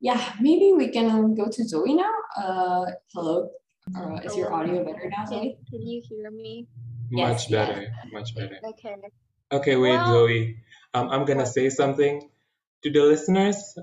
Yeah, 0.00 0.32
maybe 0.40 0.72
we 0.76 0.88
can 0.88 1.34
go 1.34 1.48
to 1.50 1.64
Zoe 1.64 1.94
now. 1.94 2.12
Uh, 2.36 2.86
hello, 3.14 3.50
uh, 3.96 4.20
is 4.24 4.36
your 4.36 4.52
audio 4.52 4.84
better 4.84 5.10
now, 5.10 5.24
Zoe? 5.26 5.58
Can 5.70 5.82
you 5.86 6.02
hear 6.08 6.30
me? 6.30 6.68
Much 7.10 7.48
Yes, 7.48 7.50
better, 7.50 7.92
much 8.12 8.34
better. 8.34 8.58
Okay. 8.64 8.94
Okay, 9.50 9.76
wait, 9.76 9.96
Well- 9.96 10.12
Zoe. 10.12 10.56
Um, 10.94 11.10
I'm 11.10 11.24
gonna 11.24 11.46
say 11.46 11.68
something 11.68 12.30
to 12.82 12.90
the 12.90 13.00
listeners 13.00 13.76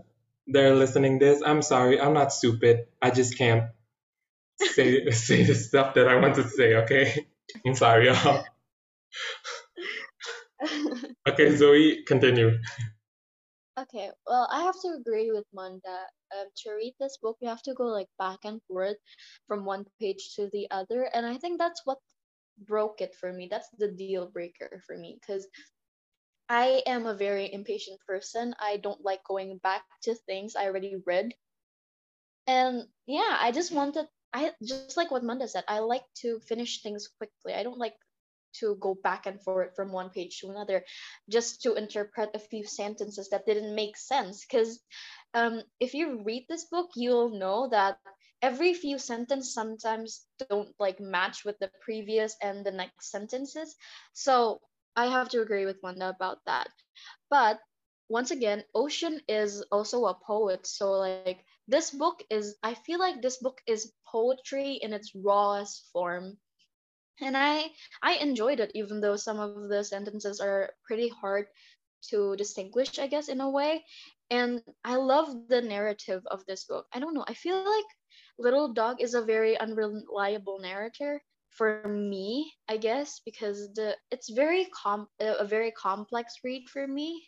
that 0.48 0.64
are 0.64 0.76
listening 0.76 1.20
this. 1.20 1.42
I'm 1.46 1.62
sorry, 1.62 2.00
I'm 2.00 2.14
not 2.14 2.34
stupid. 2.34 2.88
I 3.02 3.12
just 3.12 3.38
can't 3.38 3.70
say 4.62 5.10
say 5.12 5.44
the 5.44 5.56
stuff 5.56 5.96
that 5.96 6.08
I 6.08 6.16
want 6.20 6.36
to 6.36 6.48
say. 6.48 6.76
Okay, 6.76 7.28
I'm 7.66 7.76
sorry, 7.76 8.08
y'all. 8.08 8.46
Okay, 11.28 11.56
Zoe, 11.58 12.04
continue. 12.06 12.58
Okay, 13.78 14.10
well, 14.26 14.48
I 14.52 14.62
have 14.64 14.76
to 14.84 14.96
agree 15.00 15.32
with 15.32 15.46
Manda. 15.54 16.08
Um, 16.34 16.48
to 16.64 16.72
read 16.72 16.94
this 17.00 17.18
book, 17.22 17.38
you 17.42 17.50
have 17.50 17.62
to 17.64 17.74
go 17.74 17.84
like 17.86 18.08
back 18.18 18.40
and 18.46 18.62
forth 18.68 18.96
from 19.48 19.66
one 19.66 19.86
page 20.00 20.34
to 20.36 20.50
the 20.54 20.68
other, 20.72 21.10
and 21.14 21.26
I 21.26 21.38
think 21.38 21.60
that's 21.60 21.82
what 21.86 21.98
broke 22.68 23.02
it 23.02 23.16
for 23.16 23.34
me. 23.34 23.48
That's 23.52 23.70
the 23.78 23.90
deal 23.90 24.28
breaker 24.28 24.82
for 24.88 24.98
me 24.98 25.18
because 25.20 25.48
I 26.50 26.84
am 26.86 27.06
a 27.06 27.16
very 27.16 27.52
impatient 27.52 28.00
person. 28.08 28.56
I 28.60 28.78
don't 28.78 29.04
like 29.04 29.24
going 29.24 29.58
back 29.58 29.84
to 30.04 30.16
things 30.16 30.56
I 30.56 30.66
already 30.66 30.96
read, 31.06 31.34
and 32.48 32.88
yeah, 33.08 33.38
I 33.40 33.52
just 33.52 33.72
wanted. 33.72 34.08
I 34.34 34.52
just 34.64 34.98
like 34.98 35.12
what 35.12 35.24
Manda 35.24 35.48
said. 35.48 35.64
I 35.68 35.80
like 35.80 36.04
to 36.22 36.40
finish 36.40 36.82
things 36.82 37.08
quickly. 37.18 37.54
I 37.54 37.64
don't 37.64 37.80
like 37.80 37.96
to 38.60 38.76
go 38.80 38.96
back 39.04 39.26
and 39.26 39.42
forth 39.42 39.76
from 39.76 39.92
one 39.92 40.10
page 40.10 40.40
to 40.40 40.50
another 40.50 40.84
just 41.30 41.62
to 41.62 41.76
interpret 41.76 42.30
a 42.34 42.40
few 42.40 42.66
sentences 42.66 43.30
that 43.30 43.46
didn't 43.46 43.76
make 43.76 43.98
sense 43.98 44.46
because 44.46 44.80
um, 45.34 45.62
if 45.80 45.94
you 45.94 46.24
read 46.24 46.46
this 46.50 46.66
book 46.66 46.90
you'll 46.96 47.38
know 47.38 47.68
that 47.70 47.98
every 48.42 48.74
few 48.74 48.98
sentences 48.98 49.54
sometimes 49.54 50.26
don't 50.50 50.70
like 50.80 51.00
match 51.00 51.44
with 51.46 51.58
the 51.60 51.70
previous 51.82 52.36
and 52.42 52.66
the 52.66 52.72
next 52.72 53.12
sentences 53.12 53.76
so 54.14 54.60
i 54.96 55.06
have 55.08 55.30
to 55.30 55.42
agree 55.42 55.66
with 55.66 55.82
wanda 55.84 56.10
about 56.10 56.44
that. 56.46 56.70
But 57.30 57.60
once 58.10 58.32
again 58.32 58.64
ocean 58.74 59.22
is 59.28 59.62
also 59.72 60.06
a 60.06 60.16
poet. 60.26 60.66
So 60.68 60.92
like 60.92 61.30
this 61.68 61.76
book 61.92 62.08
is 62.30 62.44
i 62.64 62.74
feel 62.74 62.88
like 63.00 63.22
this 63.22 63.38
book 63.38 63.62
is 63.68 63.92
poetry 64.08 64.74
in 64.74 64.94
its 64.94 65.14
rawest 65.16 65.90
form. 65.92 66.38
And 67.22 67.38
i 67.38 67.72
i 68.02 68.16
enjoyed 68.16 68.60
it 68.60 68.72
even 68.76 69.02
though 69.02 69.18
some 69.18 69.40
of 69.40 69.70
the 69.70 69.84
sentences 69.84 70.40
are 70.42 70.74
pretty 70.86 71.10
hard 71.10 71.48
to 72.12 72.36
distinguish 72.38 73.00
i 73.00 73.08
guess 73.08 73.30
in 73.30 73.42
a 73.42 73.50
way. 73.50 73.86
And 74.30 74.64
i 74.84 74.96
love 74.96 75.34
the 75.50 75.62
narrative 75.62 76.26
of 76.32 76.46
this 76.46 76.66
book. 76.66 76.88
I 76.94 77.00
don't 77.00 77.16
know 77.16 77.26
i 77.28 77.36
feel 77.36 77.60
like 77.60 77.86
little 78.38 78.74
dog 78.74 79.02
is 79.02 79.14
a 79.14 79.22
very 79.22 79.58
unreliable 79.58 80.60
narrator 80.60 81.22
for 81.58 81.88
me 81.88 82.54
i 82.70 82.78
guess 82.78 83.22
because 83.26 83.74
the 83.74 83.96
it's 84.12 84.30
very 84.30 84.66
com 84.66 85.08
a 85.20 85.46
very 85.46 85.72
complex 85.72 86.36
read 86.44 86.68
for 86.70 86.88
me 86.88 87.28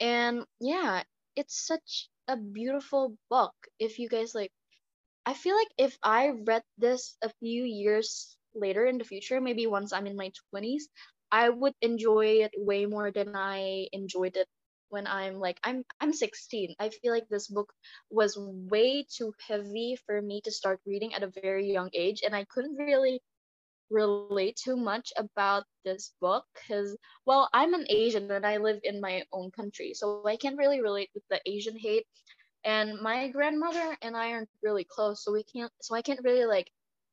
and 0.00 0.44
yeah 0.60 1.02
it's 1.36 1.66
such 1.66 2.08
a 2.28 2.36
beautiful 2.36 3.16
book 3.30 3.54
if 3.78 3.98
you 3.98 4.08
guys 4.08 4.34
like 4.34 4.52
i 5.26 5.34
feel 5.34 5.56
like 5.56 5.72
if 5.78 5.98
i 6.02 6.30
read 6.46 6.62
this 6.78 7.16
a 7.22 7.30
few 7.40 7.64
years 7.64 8.36
later 8.54 8.86
in 8.86 8.98
the 8.98 9.04
future, 9.04 9.40
maybe 9.40 9.66
once 9.66 9.92
I'm 9.92 10.06
in 10.06 10.16
my 10.16 10.32
20s, 10.52 10.88
I 11.30 11.48
would 11.48 11.74
enjoy 11.80 12.42
it 12.44 12.52
way 12.56 12.86
more 12.86 13.10
than 13.10 13.36
I 13.36 13.88
enjoyed 13.92 14.36
it 14.36 14.48
when 14.88 15.06
I'm 15.06 15.38
like 15.38 15.58
I'm 15.62 15.84
I'm 16.00 16.12
16. 16.12 16.74
I 16.80 16.88
feel 16.90 17.12
like 17.12 17.28
this 17.28 17.46
book 17.46 17.72
was 18.10 18.36
way 18.36 19.06
too 19.08 19.32
heavy 19.46 19.96
for 20.06 20.20
me 20.20 20.40
to 20.42 20.50
start 20.50 20.80
reading 20.84 21.14
at 21.14 21.22
a 21.22 21.30
very 21.42 21.70
young 21.70 21.90
age 21.94 22.22
and 22.26 22.34
I 22.34 22.44
couldn't 22.44 22.76
really 22.76 23.22
relate 23.90 24.56
too 24.56 24.76
much 24.76 25.12
about 25.16 25.64
this 25.84 26.12
book 26.20 26.44
cuz 26.68 26.96
well, 27.26 27.48
I'm 27.52 27.74
an 27.74 27.86
Asian 27.88 28.30
and 28.30 28.46
I 28.46 28.58
live 28.58 28.80
in 28.84 29.00
my 29.00 29.24
own 29.32 29.50
country. 29.50 29.94
So 29.94 30.24
I 30.26 30.36
can't 30.36 30.58
really 30.58 30.80
relate 30.82 31.10
with 31.14 31.24
the 31.30 31.40
Asian 31.46 31.76
hate 31.78 32.06
and 32.64 33.00
my 33.00 33.28
grandmother 33.28 33.96
and 34.02 34.16
I 34.16 34.32
aren't 34.32 34.50
really 34.62 34.84
close, 34.84 35.24
so 35.24 35.32
we 35.32 35.44
can't 35.44 35.72
so 35.80 35.94
I 35.94 36.02
can't 36.02 36.24
really 36.24 36.46
like 36.46 36.70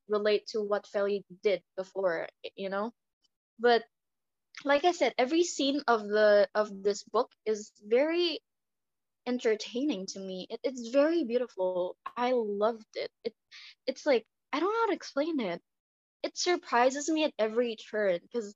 relate 0.09 0.47
to 0.47 0.61
what 0.61 0.87
Feli 0.87 1.23
did 1.43 1.61
before, 1.75 2.27
you 2.55 2.69
know. 2.69 2.93
But 3.59 3.83
like 4.65 4.85
I 4.85 4.91
said, 4.91 5.13
every 5.17 5.43
scene 5.43 5.81
of 5.87 6.07
the 6.07 6.49
of 6.55 6.83
this 6.83 7.03
book 7.03 7.31
is 7.45 7.71
very 7.85 8.39
entertaining 9.27 10.07
to 10.07 10.19
me. 10.19 10.47
It, 10.49 10.59
it's 10.63 10.89
very 10.89 11.23
beautiful. 11.25 11.97
I 12.17 12.31
loved 12.33 12.87
it. 12.95 13.11
It 13.23 13.33
it's 13.87 14.05
like 14.05 14.25
I 14.53 14.59
don't 14.59 14.73
know 14.73 14.79
how 14.81 14.87
to 14.87 14.93
explain 14.95 15.39
it. 15.39 15.61
It 16.23 16.37
surprises 16.37 17.09
me 17.09 17.23
at 17.25 17.33
every 17.39 17.75
turn 17.75 18.19
because 18.21 18.55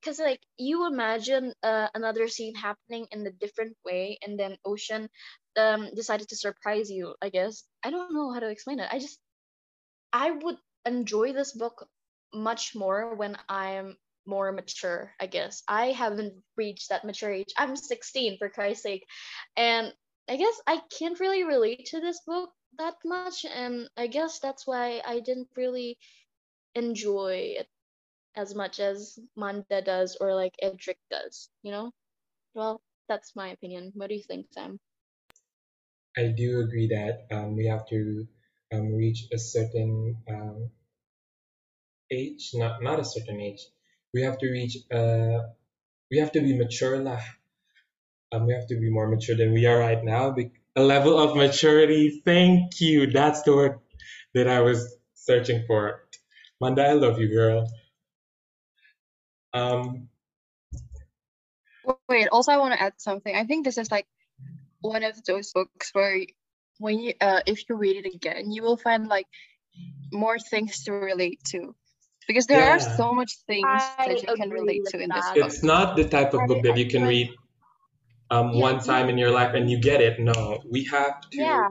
because 0.00 0.18
like 0.18 0.40
you 0.58 0.86
imagine 0.86 1.54
uh, 1.62 1.88
another 1.94 2.28
scene 2.28 2.54
happening 2.54 3.06
in 3.10 3.26
a 3.26 3.32
different 3.32 3.76
way 3.84 4.18
and 4.22 4.38
then 4.38 4.56
ocean 4.64 5.08
um 5.56 5.88
decided 5.94 6.28
to 6.28 6.36
surprise 6.36 6.90
you 6.90 7.14
i 7.22 7.30
guess 7.30 7.64
i 7.82 7.90
don't 7.90 8.12
know 8.12 8.30
how 8.30 8.40
to 8.40 8.50
explain 8.50 8.80
it 8.80 8.88
i 8.92 8.98
just 8.98 9.18
I 10.14 10.30
would 10.30 10.58
enjoy 10.86 11.32
this 11.32 11.52
book 11.52 11.88
much 12.32 12.74
more 12.76 13.16
when 13.16 13.36
I'm 13.48 13.98
more 14.26 14.52
mature, 14.52 15.12
I 15.20 15.26
guess. 15.26 15.62
I 15.68 15.86
haven't 15.86 16.34
reached 16.56 16.88
that 16.88 17.04
mature 17.04 17.32
age. 17.32 17.52
I'm 17.58 17.76
16 17.76 18.38
for 18.38 18.48
Christ's 18.48 18.84
sake. 18.84 19.06
And 19.56 19.92
I 20.28 20.36
guess 20.36 20.60
I 20.66 20.80
can't 20.98 21.18
really 21.20 21.42
relate 21.44 21.86
to 21.86 22.00
this 22.00 22.20
book 22.26 22.50
that 22.78 22.94
much 23.04 23.44
and 23.44 23.88
I 23.96 24.06
guess 24.06 24.40
that's 24.40 24.66
why 24.66 25.00
I 25.06 25.20
didn't 25.20 25.48
really 25.56 25.98
enjoy 26.74 27.54
it 27.58 27.68
as 28.36 28.54
much 28.54 28.80
as 28.80 29.18
Manda 29.36 29.82
does 29.82 30.16
or 30.20 30.34
like 30.34 30.54
Edric 30.62 30.98
does, 31.10 31.48
you 31.62 31.70
know? 31.70 31.92
Well, 32.54 32.80
that's 33.08 33.36
my 33.36 33.48
opinion. 33.48 33.92
What 33.94 34.08
do 34.08 34.14
you 34.14 34.22
think, 34.22 34.46
Sam? 34.52 34.78
I 36.16 36.28
do 36.28 36.60
agree 36.60 36.88
that 36.88 37.26
um, 37.34 37.56
we 37.56 37.66
have 37.66 37.86
to 37.88 38.26
um, 38.72 38.94
reach 38.94 39.26
a 39.32 39.38
certain 39.38 40.16
um, 40.28 40.70
age, 42.10 42.50
not 42.54 42.82
not 42.82 43.00
a 43.00 43.04
certain 43.04 43.40
age. 43.40 43.66
We 44.12 44.22
have 44.22 44.38
to 44.38 44.50
reach. 44.50 44.76
Uh, 44.92 45.50
we 46.10 46.18
have 46.18 46.32
to 46.32 46.40
be 46.40 46.56
mature 46.56 46.98
lah. 46.98 47.20
Um, 48.32 48.46
we 48.46 48.54
have 48.54 48.66
to 48.68 48.78
be 48.78 48.90
more 48.90 49.08
mature 49.08 49.36
than 49.36 49.52
we 49.52 49.66
are 49.66 49.78
right 49.78 50.02
now. 50.02 50.34
A 50.76 50.82
level 50.82 51.18
of 51.18 51.36
maturity. 51.36 52.22
Thank 52.24 52.80
you. 52.80 53.10
That's 53.10 53.42
the 53.42 53.54
word 53.54 53.78
that 54.34 54.48
I 54.48 54.60
was 54.60 54.96
searching 55.14 55.64
for. 55.66 56.03
Manda, 56.60 56.86
I 56.86 56.92
love 56.92 57.18
you, 57.18 57.28
girl. 57.28 57.68
Um, 59.52 60.08
Wait, 62.08 62.28
also 62.28 62.52
I 62.52 62.56
want 62.58 62.74
to 62.74 62.80
add 62.82 62.94
something. 62.98 63.34
I 63.34 63.44
think 63.44 63.64
this 63.64 63.78
is 63.78 63.90
like 63.90 64.06
one 64.80 65.02
of 65.04 65.22
those 65.24 65.52
books 65.52 65.90
where 65.92 66.20
when 66.78 66.98
you 66.98 67.14
uh 67.20 67.40
if 67.46 67.68
you 67.68 67.76
read 67.76 68.04
it 68.04 68.14
again, 68.14 68.50
you 68.50 68.62
will 68.62 68.76
find 68.76 69.08
like 69.08 69.26
more 70.12 70.38
things 70.38 70.84
to 70.84 70.92
relate 70.92 71.40
to. 71.48 71.74
Because 72.26 72.46
there 72.46 72.64
are 72.70 72.80
so 72.80 73.12
much 73.12 73.36
things 73.46 73.66
I 73.68 74.06
that 74.06 74.22
you 74.22 74.34
can 74.34 74.50
relate 74.50 74.84
to 74.86 74.98
in 74.98 75.10
this 75.10 75.26
that. 75.26 75.34
book. 75.34 75.48
it's 75.48 75.62
not 75.62 75.96
the 75.96 76.04
type 76.04 76.32
of 76.34 76.46
book 76.48 76.62
that 76.62 76.78
you 76.78 76.88
can 76.88 77.02
read 77.06 77.30
um, 78.30 78.52
Yeah, 78.54 78.60
one 78.60 78.80
time 78.80 79.08
in 79.10 79.18
your 79.18 79.30
life 79.30 79.54
and 79.54 79.70
you 79.70 79.78
get 79.78 80.00
it. 80.00 80.18
No, 80.20 80.62
we 80.70 80.84
have 80.84 81.20
to. 81.32 81.36
Yeah. 81.36 81.68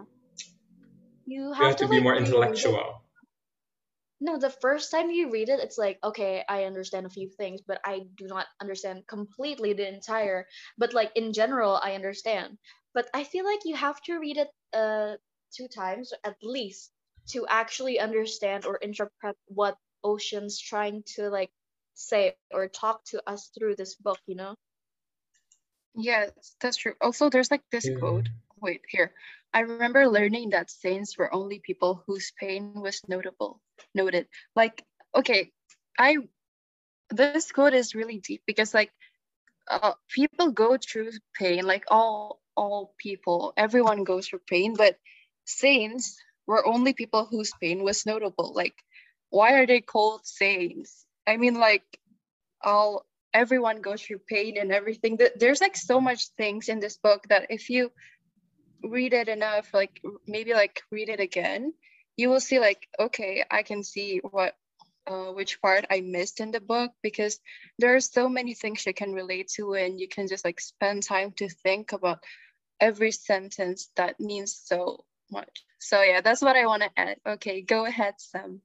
You 1.26 1.42
You 1.48 1.54
have, 1.54 1.68
have 1.70 1.76
to 1.78 1.88
be 1.88 1.96
like, 1.96 2.04
more 2.04 2.14
reread 2.14 2.28
it. 2.28 2.28
intellectual. 2.28 3.03
No, 4.24 4.40
the 4.40 4.50
first 4.50 4.92
time 4.92 5.12
you 5.12 5.30
read 5.30 5.50
it, 5.50 5.60
it's 5.60 5.78
like, 5.78 6.00
okay, 6.04 6.44
I 6.50 6.64
understand 6.66 7.06
a 7.06 7.10
few 7.12 7.30
things, 7.30 7.62
but 7.62 7.80
I 7.86 8.00
do 8.16 8.28
not 8.28 8.48
understand 8.62 9.08
completely 9.08 9.74
the 9.74 9.88
entire. 9.88 10.48
But 10.78 10.94
like 10.96 11.12
in 11.16 11.34
general, 11.34 11.76
I 11.76 11.94
understand. 11.96 12.58
But 12.94 13.10
I 13.14 13.24
feel 13.24 13.46
like 13.46 13.66
you 13.66 13.76
have 13.76 14.02
to 14.04 14.18
read 14.20 14.38
it 14.38 14.50
uh 14.74 15.18
two 15.54 15.68
times 15.68 16.14
at 16.24 16.38
least 16.44 16.92
to 17.30 17.46
actually 17.48 18.00
understand 18.00 18.66
or 18.66 18.78
interpret 18.78 19.38
what 19.48 19.78
Ocean's 20.04 20.60
trying 20.60 21.04
to 21.16 21.30
like 21.30 21.52
say 21.94 22.38
or 22.52 22.68
talk 22.68 23.04
to 23.06 23.22
us 23.30 23.50
through 23.50 23.76
this 23.76 23.96
book, 23.96 24.20
you 24.26 24.36
know? 24.36 24.56
Yes, 25.96 26.56
that's 26.62 26.78
true. 26.78 26.96
Also, 27.02 27.30
there's 27.30 27.52
like 27.52 27.70
this 27.72 27.90
Yeah. 27.90 27.90
quote. 27.90 28.30
Wait, 28.62 28.82
here. 28.90 29.14
I 29.54 29.62
remember 29.62 30.08
learning 30.08 30.50
that 30.52 30.70
saints 30.72 31.18
were 31.18 31.34
only 31.34 31.60
people 31.60 32.04
whose 32.08 32.32
pain 32.40 32.82
was 32.82 33.02
notable, 33.08 33.62
noted. 33.94 34.28
Like, 34.56 34.84
okay, 35.16 35.52
I 35.98 36.18
this 37.10 37.52
quote 37.52 37.74
is 37.74 37.96
really 37.96 38.20
deep 38.20 38.42
because 38.46 38.74
like 38.74 38.92
uh, 39.70 39.94
people 40.10 40.52
go 40.52 40.78
through 40.78 41.12
pain, 41.34 41.66
like 41.66 41.86
all 41.90 42.42
all 42.56 42.94
people, 42.98 43.54
everyone 43.58 44.04
goes 44.04 44.28
through 44.28 44.42
pain, 44.48 44.76
but 44.76 44.98
saints 45.46 46.18
were 46.46 46.66
only 46.66 46.94
people 46.94 47.26
whose 47.26 47.52
pain 47.60 47.84
was 47.84 48.06
notable. 48.06 48.54
Like, 48.54 48.76
why 49.30 49.54
are 49.54 49.66
they 49.66 49.82
called 49.82 50.26
saints? 50.26 51.06
I 51.26 51.38
mean, 51.38 51.56
like, 51.60 51.84
all 52.62 53.06
everyone 53.34 53.82
goes 53.82 54.02
through 54.02 54.20
pain 54.30 54.58
and 54.58 54.72
everything. 54.72 55.18
There's 55.36 55.62
like 55.62 55.76
so 55.76 56.00
much 56.00 56.28
things 56.38 56.70
in 56.70 56.80
this 56.80 56.98
book 56.98 57.28
that 57.30 57.48
if 57.50 57.70
you 57.70 57.92
read 58.84 59.14
it 59.14 59.28
enough, 59.28 59.74
like 59.74 60.02
maybe 60.28 60.54
like 60.54 60.82
read 60.92 61.10
it 61.10 61.20
again, 61.20 61.74
you 62.18 62.30
will 62.30 62.40
see 62.40 62.60
like, 62.60 62.88
okay, 63.00 63.44
I 63.50 63.64
can 63.64 63.84
see 63.84 64.20
what 64.20 64.56
uh, 65.06 65.32
which 65.34 65.62
part 65.62 65.86
I 65.90 66.02
missed 66.02 66.40
in 66.40 66.52
the 66.52 66.62
book 66.62 66.92
because 67.02 67.40
there 67.78 67.96
are 67.96 68.00
so 68.00 68.30
many 68.30 68.54
things 68.54 68.86
you 68.86 68.94
can 68.94 69.14
relate 69.14 69.50
to 69.56 69.74
and 69.74 70.00
you 70.00 70.08
can 70.08 70.28
just 70.28 70.46
like 70.46 70.62
spend 70.62 71.04
time 71.04 71.32
to 71.38 71.50
think 71.50 71.92
about 71.92 72.24
every 72.80 73.12
sentence 73.12 73.90
that 73.96 74.20
means 74.20 74.56
so 74.56 75.04
much. 75.32 75.66
So 75.80 76.02
yeah, 76.02 76.22
that's 76.22 76.42
what 76.42 76.56
I 76.56 76.66
want 76.68 76.84
to 76.84 76.90
add. 76.96 77.18
Okay, 77.26 77.62
go 77.62 77.86
ahead, 77.86 78.16
Sam. 78.18 78.62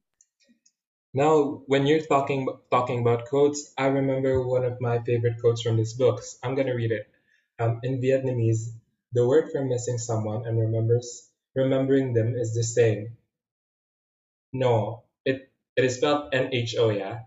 Now, 1.13 1.63
when 1.65 1.87
you're 1.87 2.05
talking 2.05 2.47
talking 2.69 3.01
about 3.01 3.25
quotes, 3.25 3.73
I 3.77 3.87
remember 3.87 4.45
one 4.45 4.63
of 4.63 4.79
my 4.79 4.99
favorite 4.99 5.41
quotes 5.41 5.61
from 5.61 5.75
this 5.75 5.93
book. 5.93 6.21
I'm 6.43 6.55
gonna 6.55 6.75
read 6.75 6.91
it. 6.91 7.09
Um, 7.57 7.81
in 7.83 7.99
Vietnamese, 7.99 8.69
the 9.11 9.27
word 9.27 9.51
for 9.51 9.65
missing 9.65 9.97
someone 9.97 10.45
and 10.45 10.59
remembers 10.59 11.27
remembering 11.55 12.13
them 12.13 12.35
is 12.35 12.53
the 12.53 12.63
same. 12.63 13.17
No, 14.53 15.05
it 15.25 15.51
it 15.75 15.85
is 15.85 15.97
spelled 15.97 16.33
N 16.35 16.53
H 16.53 16.75
O. 16.77 16.89
Yeah. 16.89 17.21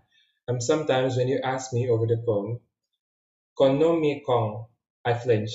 Um, 0.47 0.61
sometimes 0.61 1.17
when 1.17 1.27
you 1.27 1.39
ask 1.43 1.73
me 1.73 1.89
over 1.89 2.07
the 2.07 2.23
phone, 2.25 2.61
"Con 3.57 3.79
no 3.79 3.99
mi 3.99 4.21
kong," 4.25 4.67
I 5.05 5.13
flinch, 5.15 5.51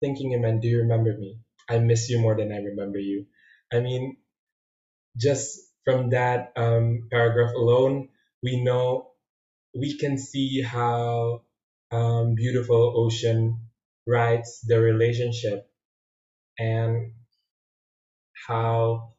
thinking 0.00 0.32
you 0.32 0.38
meant, 0.40 0.62
"Do 0.62 0.68
you 0.68 0.80
remember 0.80 1.16
me?" 1.16 1.40
I 1.68 1.78
miss 1.78 2.10
you 2.10 2.18
more 2.20 2.36
than 2.36 2.52
I 2.52 2.58
remember 2.58 2.98
you. 2.98 3.26
I 3.72 3.80
mean, 3.80 4.18
just 5.16 5.60
from 5.84 6.10
that 6.10 6.52
um, 6.56 7.08
paragraph 7.10 7.54
alone, 7.54 8.10
we 8.42 8.62
know 8.62 9.12
we 9.74 9.98
can 9.98 10.18
see 10.18 10.62
how 10.62 11.44
um, 11.92 12.34
beautiful 12.34 12.94
Ocean 12.96 13.68
writes 14.06 14.60
the 14.66 14.80
relationship 14.80 15.70
and 16.58 17.12
how 18.46 19.13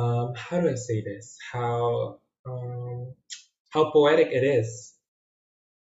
um, 0.00 0.32
how 0.34 0.60
do 0.60 0.70
I 0.70 0.76
say 0.76 1.02
this? 1.02 1.36
How 1.52 2.20
um, 2.46 3.14
how 3.70 3.90
poetic 3.90 4.28
it 4.32 4.42
is. 4.42 4.94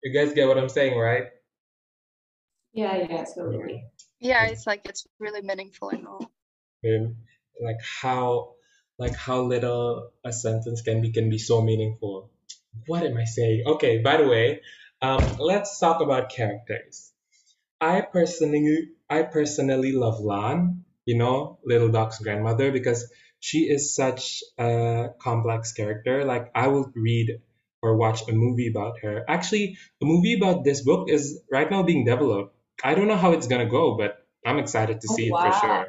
You 0.04 0.14
guys 0.14 0.34
get 0.34 0.48
what 0.48 0.58
I'm 0.58 0.70
saying, 0.70 0.98
right? 0.98 1.28
Yeah, 2.74 2.98
yeah, 2.98 3.24
totally. 3.24 3.86
Yeah, 4.20 4.48
it's 4.48 4.68
like 4.68 4.86
it's 4.86 5.08
really 5.20 5.42
meaningful 5.42 5.90
and 5.90 6.08
all. 6.08 6.32
Like 7.62 7.80
how 8.02 8.56
like 8.98 9.16
how 9.16 9.42
little 9.42 10.12
a 10.26 10.34
sentence 10.34 10.82
can 10.82 11.02
be 11.02 11.12
can 11.12 11.30
be 11.30 11.38
so 11.38 11.62
meaningful. 11.62 12.30
What 12.88 13.04
am 13.04 13.18
I 13.18 13.24
saying? 13.24 13.64
Okay, 13.66 14.00
by 14.00 14.18
the 14.18 14.28
way, 14.28 14.62
um, 15.02 15.36
let's 15.40 15.80
talk 15.80 16.02
about 16.02 16.30
characters. 16.30 17.12
I 17.80 18.02
personally 18.02 18.90
I 19.10 19.24
personally 19.24 19.94
love 19.94 20.20
Lan, 20.20 20.84
you 21.06 21.18
know, 21.18 21.60
Little 21.66 21.90
Dog's 21.90 22.20
grandmother, 22.20 22.72
because 22.72 23.10
she 23.40 23.60
is 23.70 23.96
such 23.96 24.44
a 24.58 25.10
complex 25.22 25.74
character. 25.74 26.26
Like 26.26 26.52
I 26.56 26.68
will 26.68 26.92
read 26.96 27.42
or 27.82 27.96
watch 27.96 28.28
a 28.28 28.34
movie 28.34 28.68
about 28.70 29.00
her. 29.02 29.24
Actually, 29.28 29.78
a 30.02 30.06
movie 30.06 30.34
about 30.36 30.64
this 30.64 30.82
book 30.82 31.10
is 31.10 31.42
right 31.52 31.70
now 31.70 31.84
being 31.84 32.06
developed. 32.06 32.56
I 32.84 32.96
don't 32.96 33.08
know 33.08 33.16
how 33.18 33.32
it's 33.32 33.48
gonna 33.48 33.70
go, 33.70 33.98
but 33.98 34.18
I'm 34.46 34.60
excited 34.60 35.02
to 35.02 35.08
Oh, 35.10 35.16
see 35.16 35.28
it 35.28 35.32
for 35.32 35.52
sure. 35.54 35.88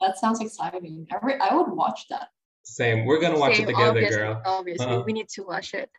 That 0.00 0.18
sounds 0.18 0.40
exciting. 0.40 1.06
I, 1.10 1.16
re- 1.22 1.38
I 1.40 1.54
would 1.56 1.70
watch 1.72 2.06
that. 2.08 2.28
Same. 2.62 3.04
We're 3.04 3.20
gonna 3.20 3.38
watch 3.38 3.56
Same, 3.56 3.64
it 3.64 3.72
together, 3.72 3.88
obviously, 3.90 4.16
girl. 4.16 4.42
Obviously, 4.44 4.86
Uh-uh. 4.86 5.02
we 5.04 5.12
need 5.12 5.28
to 5.30 5.42
watch 5.42 5.74
it. 5.74 5.90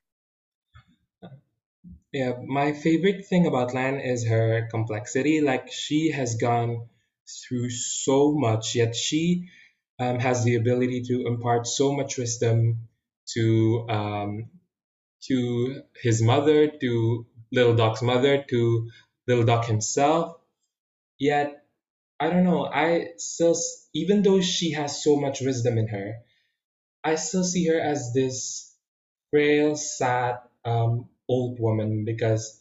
Yeah, 2.11 2.33
my 2.43 2.73
favorite 2.73 3.25
thing 3.27 3.45
about 3.45 3.73
Lan 3.73 3.99
is 3.99 4.27
her 4.27 4.67
complexity. 4.71 5.41
Like 5.41 5.71
she 5.71 6.11
has 6.11 6.35
gone 6.35 6.89
through 7.27 7.69
so 7.69 8.33
much, 8.33 8.75
yet 8.75 8.95
she 8.95 9.49
um, 9.99 10.19
has 10.19 10.43
the 10.43 10.55
ability 10.55 11.03
to 11.03 11.27
impart 11.27 11.67
so 11.67 11.93
much 11.93 12.17
wisdom 12.17 12.87
to 13.33 13.85
um, 13.89 14.49
to 15.23 15.83
his 16.01 16.21
mother, 16.21 16.67
to 16.69 17.25
Little 17.51 17.75
Dog's 17.75 18.01
mother, 18.01 18.43
to 18.49 18.89
Little 19.27 19.45
Dog 19.45 19.65
himself. 19.65 20.37
Yet 21.19 21.65
I 22.19 22.29
don't 22.29 22.43
know. 22.45 22.65
I 22.65 23.09
still, 23.17 23.55
even 23.93 24.23
though 24.23 24.41
she 24.41 24.73
has 24.73 25.03
so 25.03 25.17
much 25.17 25.41
wisdom 25.41 25.77
in 25.77 25.87
her, 25.89 26.15
I 27.03 27.15
still 27.15 27.43
see 27.43 27.67
her 27.67 27.79
as 27.79 28.13
this 28.13 28.75
frail, 29.31 29.75
sad, 29.75 30.39
um, 30.65 31.09
old 31.29 31.59
woman 31.59 32.05
because 32.05 32.59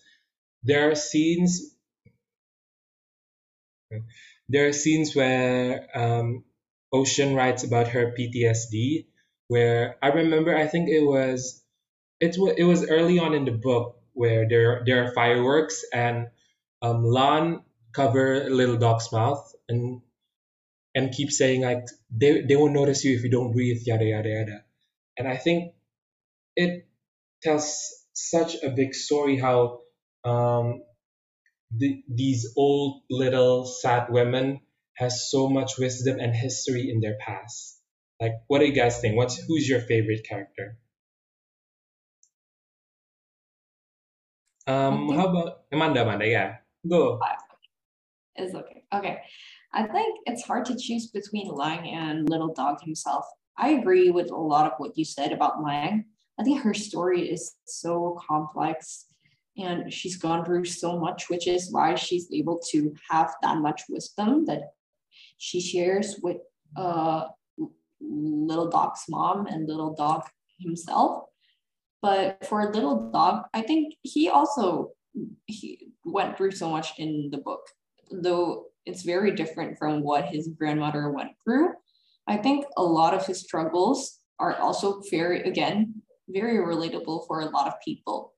there 0.64 0.90
are 0.90 0.94
scenes 0.94 1.74
there 4.48 4.68
are 4.68 4.72
scenes 4.72 5.14
where 5.14 5.86
um, 5.94 6.44
Ocean 6.92 7.34
writes 7.34 7.64
about 7.64 7.88
her 7.88 8.14
PTSD, 8.18 9.06
where 9.48 9.96
I 10.02 10.08
remember 10.08 10.56
I 10.56 10.66
think 10.66 10.88
it 10.88 11.02
was 11.04 11.62
it 12.20 12.36
it 12.56 12.64
was 12.64 12.88
early 12.88 13.18
on 13.18 13.34
in 13.34 13.44
the 13.44 13.52
book 13.52 14.00
where 14.12 14.48
there 14.48 14.82
there 14.86 15.04
are 15.04 15.12
fireworks 15.12 15.84
and 15.92 16.28
um, 16.82 17.04
Lan 17.04 17.62
cover 17.92 18.48
Little 18.50 18.76
Dog's 18.76 19.12
mouth 19.12 19.52
and 19.68 20.00
and 20.94 21.12
keep 21.12 21.30
saying 21.30 21.62
like 21.62 21.84
they 22.10 22.42
they 22.42 22.56
won't 22.56 22.74
notice 22.74 23.04
you 23.04 23.16
if 23.16 23.24
you 23.24 23.30
don't 23.30 23.52
breathe 23.52 23.82
yada 23.84 24.04
yada 24.04 24.28
yada, 24.28 24.64
and 25.18 25.28
I 25.28 25.36
think 25.36 25.74
it 26.56 26.88
tells 27.42 28.04
such 28.14 28.56
a 28.62 28.70
big 28.70 28.94
story 28.94 29.36
how 29.38 29.80
um, 30.24 30.82
the, 31.76 32.02
these 32.08 32.52
old 32.56 33.02
little 33.10 33.64
sad 33.66 34.08
women 34.10 34.60
has 34.98 35.30
so 35.30 35.48
much 35.48 35.78
wisdom 35.78 36.18
and 36.18 36.34
history 36.34 36.90
in 36.90 37.00
their 37.00 37.16
past. 37.24 37.80
Like, 38.20 38.32
what 38.48 38.58
do 38.58 38.66
you 38.66 38.72
guys 38.72 39.00
think? 39.00 39.16
What's 39.16 39.36
who's 39.36 39.68
your 39.68 39.80
favorite 39.80 40.26
character? 40.28 40.76
Um, 44.66 45.08
how 45.10 45.28
about 45.28 45.60
Amanda? 45.72 46.02
Amanda, 46.02 46.26
yeah, 46.26 46.56
go. 46.86 47.20
It's 48.34 48.54
okay. 48.54 48.82
Okay. 48.94 49.18
I 49.72 49.84
think 49.86 50.20
it's 50.26 50.44
hard 50.44 50.64
to 50.66 50.76
choose 50.76 51.08
between 51.08 51.48
Lang 51.48 51.88
and 51.88 52.28
Little 52.28 52.52
Dog 52.52 52.78
himself. 52.82 53.24
I 53.56 53.70
agree 53.70 54.10
with 54.10 54.30
a 54.30 54.36
lot 54.36 54.70
of 54.70 54.72
what 54.78 54.96
you 54.96 55.04
said 55.04 55.32
about 55.32 55.62
Lang. 55.62 56.04
I 56.38 56.44
think 56.44 56.62
her 56.62 56.74
story 56.74 57.28
is 57.28 57.54
so 57.66 58.18
complex 58.28 59.06
and 59.56 59.92
she's 59.92 60.16
gone 60.16 60.44
through 60.44 60.64
so 60.64 60.98
much, 60.98 61.28
which 61.28 61.48
is 61.48 61.72
why 61.72 61.96
she's 61.96 62.28
able 62.32 62.60
to 62.70 62.94
have 63.10 63.34
that 63.42 63.58
much 63.58 63.82
wisdom 63.88 64.44
that 64.46 64.62
she 65.38 65.60
shares 65.60 66.20
with 66.22 66.38
uh, 66.76 67.26
Little 68.00 68.68
Dog's 68.68 69.04
mom 69.08 69.46
and 69.46 69.66
Little 69.66 69.94
Dog 69.94 70.22
himself. 70.60 71.24
But 72.02 72.44
for 72.46 72.72
Little 72.72 73.10
Dog, 73.10 73.44
I 73.54 73.62
think 73.62 73.94
he 74.02 74.28
also 74.28 74.92
he 75.46 75.88
went 76.04 76.36
through 76.36 76.52
so 76.52 76.70
much 76.70 76.98
in 76.98 77.30
the 77.32 77.38
book, 77.38 77.60
though 78.10 78.66
it's 78.86 79.02
very 79.02 79.32
different 79.32 79.78
from 79.78 80.02
what 80.02 80.26
his 80.26 80.48
grandmother 80.48 81.10
went 81.10 81.32
through. 81.42 81.70
I 82.26 82.36
think 82.36 82.66
a 82.76 82.82
lot 82.82 83.14
of 83.14 83.26
his 83.26 83.40
struggles 83.40 84.18
are 84.38 84.56
also 84.56 85.02
very, 85.10 85.42
again, 85.42 86.02
very 86.28 86.58
relatable 86.58 87.26
for 87.26 87.40
a 87.40 87.50
lot 87.50 87.66
of 87.66 87.74
people. 87.84 88.34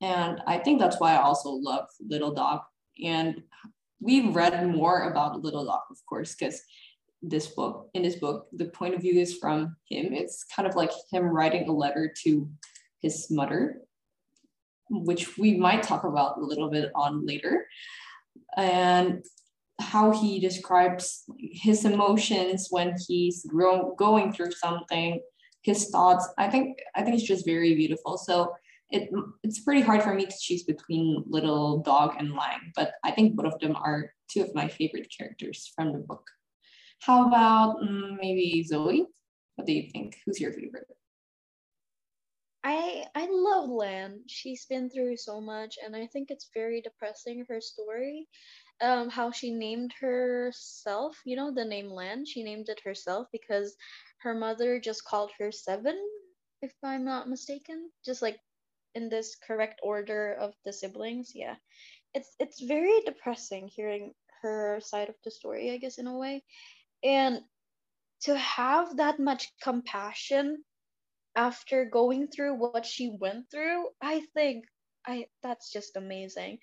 And 0.00 0.40
I 0.46 0.58
think 0.58 0.80
that's 0.80 1.00
why 1.00 1.14
I 1.14 1.22
also 1.22 1.50
love 1.50 1.86
Little 2.00 2.32
Dog. 2.32 2.60
And 3.02 3.42
we 4.02 4.28
read 4.28 4.68
more 4.68 5.10
about 5.10 5.40
Little 5.42 5.64
Dog, 5.64 5.82
of 5.90 5.98
course, 6.08 6.34
because 6.34 6.60
this 7.22 7.46
book, 7.48 7.88
in 7.94 8.02
this 8.02 8.16
book, 8.16 8.48
the 8.52 8.66
point 8.66 8.94
of 8.94 9.00
view 9.00 9.20
is 9.20 9.38
from 9.38 9.76
him. 9.88 10.12
It's 10.12 10.44
kind 10.44 10.68
of 10.68 10.74
like 10.74 10.90
him 11.12 11.24
writing 11.24 11.68
a 11.68 11.72
letter 11.72 12.12
to 12.24 12.50
his 13.00 13.30
mother, 13.30 13.82
which 14.90 15.38
we 15.38 15.56
might 15.56 15.84
talk 15.84 16.04
about 16.04 16.38
a 16.38 16.44
little 16.44 16.68
bit 16.68 16.90
on 16.96 17.24
later. 17.24 17.66
And 18.56 19.24
how 19.80 20.10
he 20.10 20.38
describes 20.38 21.24
his 21.38 21.84
emotions 21.84 22.68
when 22.70 22.94
he's 23.06 23.44
grow, 23.46 23.94
going 23.96 24.32
through 24.32 24.52
something, 24.52 25.20
his 25.62 25.90
thoughts. 25.90 26.28
I 26.38 26.48
think 26.48 26.78
I 26.94 27.02
think 27.02 27.16
it's 27.16 27.26
just 27.26 27.46
very 27.46 27.74
beautiful. 27.74 28.18
So 28.18 28.52
it 28.92 29.10
it's 29.42 29.60
pretty 29.60 29.80
hard 29.80 30.02
for 30.02 30.14
me 30.14 30.26
to 30.26 30.38
choose 30.38 30.64
between 30.64 31.24
Little 31.26 31.78
Dog 31.78 32.14
and 32.18 32.32
Lang, 32.32 32.72
but 32.76 32.92
I 33.02 33.10
think 33.10 33.34
both 33.34 33.54
of 33.54 33.60
them 33.60 33.74
are 33.76 34.12
two 34.28 34.42
of 34.42 34.54
my 34.54 34.68
favorite 34.68 35.08
characters 35.16 35.72
from 35.74 35.92
the 35.92 35.98
book. 35.98 36.24
How 37.00 37.26
about 37.26 37.80
um, 37.82 38.18
maybe 38.20 38.62
Zoe? 38.62 39.06
What 39.56 39.66
do 39.66 39.72
you 39.72 39.90
think? 39.90 40.16
Who's 40.24 40.40
your 40.40 40.52
favorite? 40.52 40.86
I 42.64 43.04
I 43.14 43.26
love 43.28 43.68
Lan. 43.68 44.20
She's 44.28 44.66
been 44.66 44.88
through 44.88 45.16
so 45.16 45.40
much, 45.40 45.78
and 45.84 45.96
I 45.96 46.06
think 46.06 46.30
it's 46.30 46.50
very 46.54 46.80
depressing 46.80 47.44
her 47.48 47.60
story. 47.60 48.28
Um, 48.80 49.10
how 49.10 49.30
she 49.30 49.52
named 49.52 49.92
herself, 50.00 51.16
you 51.24 51.36
know, 51.36 51.52
the 51.52 51.64
name 51.64 51.88
Lan. 51.88 52.26
She 52.26 52.42
named 52.42 52.68
it 52.68 52.80
herself 52.84 53.28
because 53.32 53.76
her 54.22 54.34
mother 54.34 54.80
just 54.80 55.04
called 55.04 55.30
her 55.38 55.52
Seven, 55.52 55.98
if 56.62 56.72
I'm 56.82 57.04
not 57.04 57.28
mistaken. 57.28 57.90
Just 58.04 58.22
like 58.22 58.38
in 58.94 59.08
this 59.08 59.36
correct 59.46 59.80
order 59.82 60.34
of 60.34 60.54
the 60.64 60.72
siblings. 60.72 61.32
Yeah, 61.34 61.56
it's 62.14 62.34
it's 62.38 62.62
very 62.62 63.00
depressing 63.04 63.68
hearing 63.68 64.14
her 64.42 64.80
side 64.80 65.08
of 65.08 65.16
the 65.24 65.30
story, 65.30 65.70
I 65.70 65.78
guess, 65.78 65.98
in 65.98 66.06
a 66.06 66.16
way, 66.16 66.42
and 67.02 67.40
to 68.22 68.36
have 68.38 68.96
that 68.96 69.18
much 69.18 69.52
compassion 69.62 70.62
after 71.34 71.84
going 71.84 72.28
through 72.28 72.54
what 72.54 72.86
she 72.86 73.16
went 73.20 73.50
through, 73.50 73.86
I 74.00 74.20
think 74.34 74.64
I 75.06 75.26
that's 75.42 75.72
just 75.72 75.96
amazing. 75.96 76.58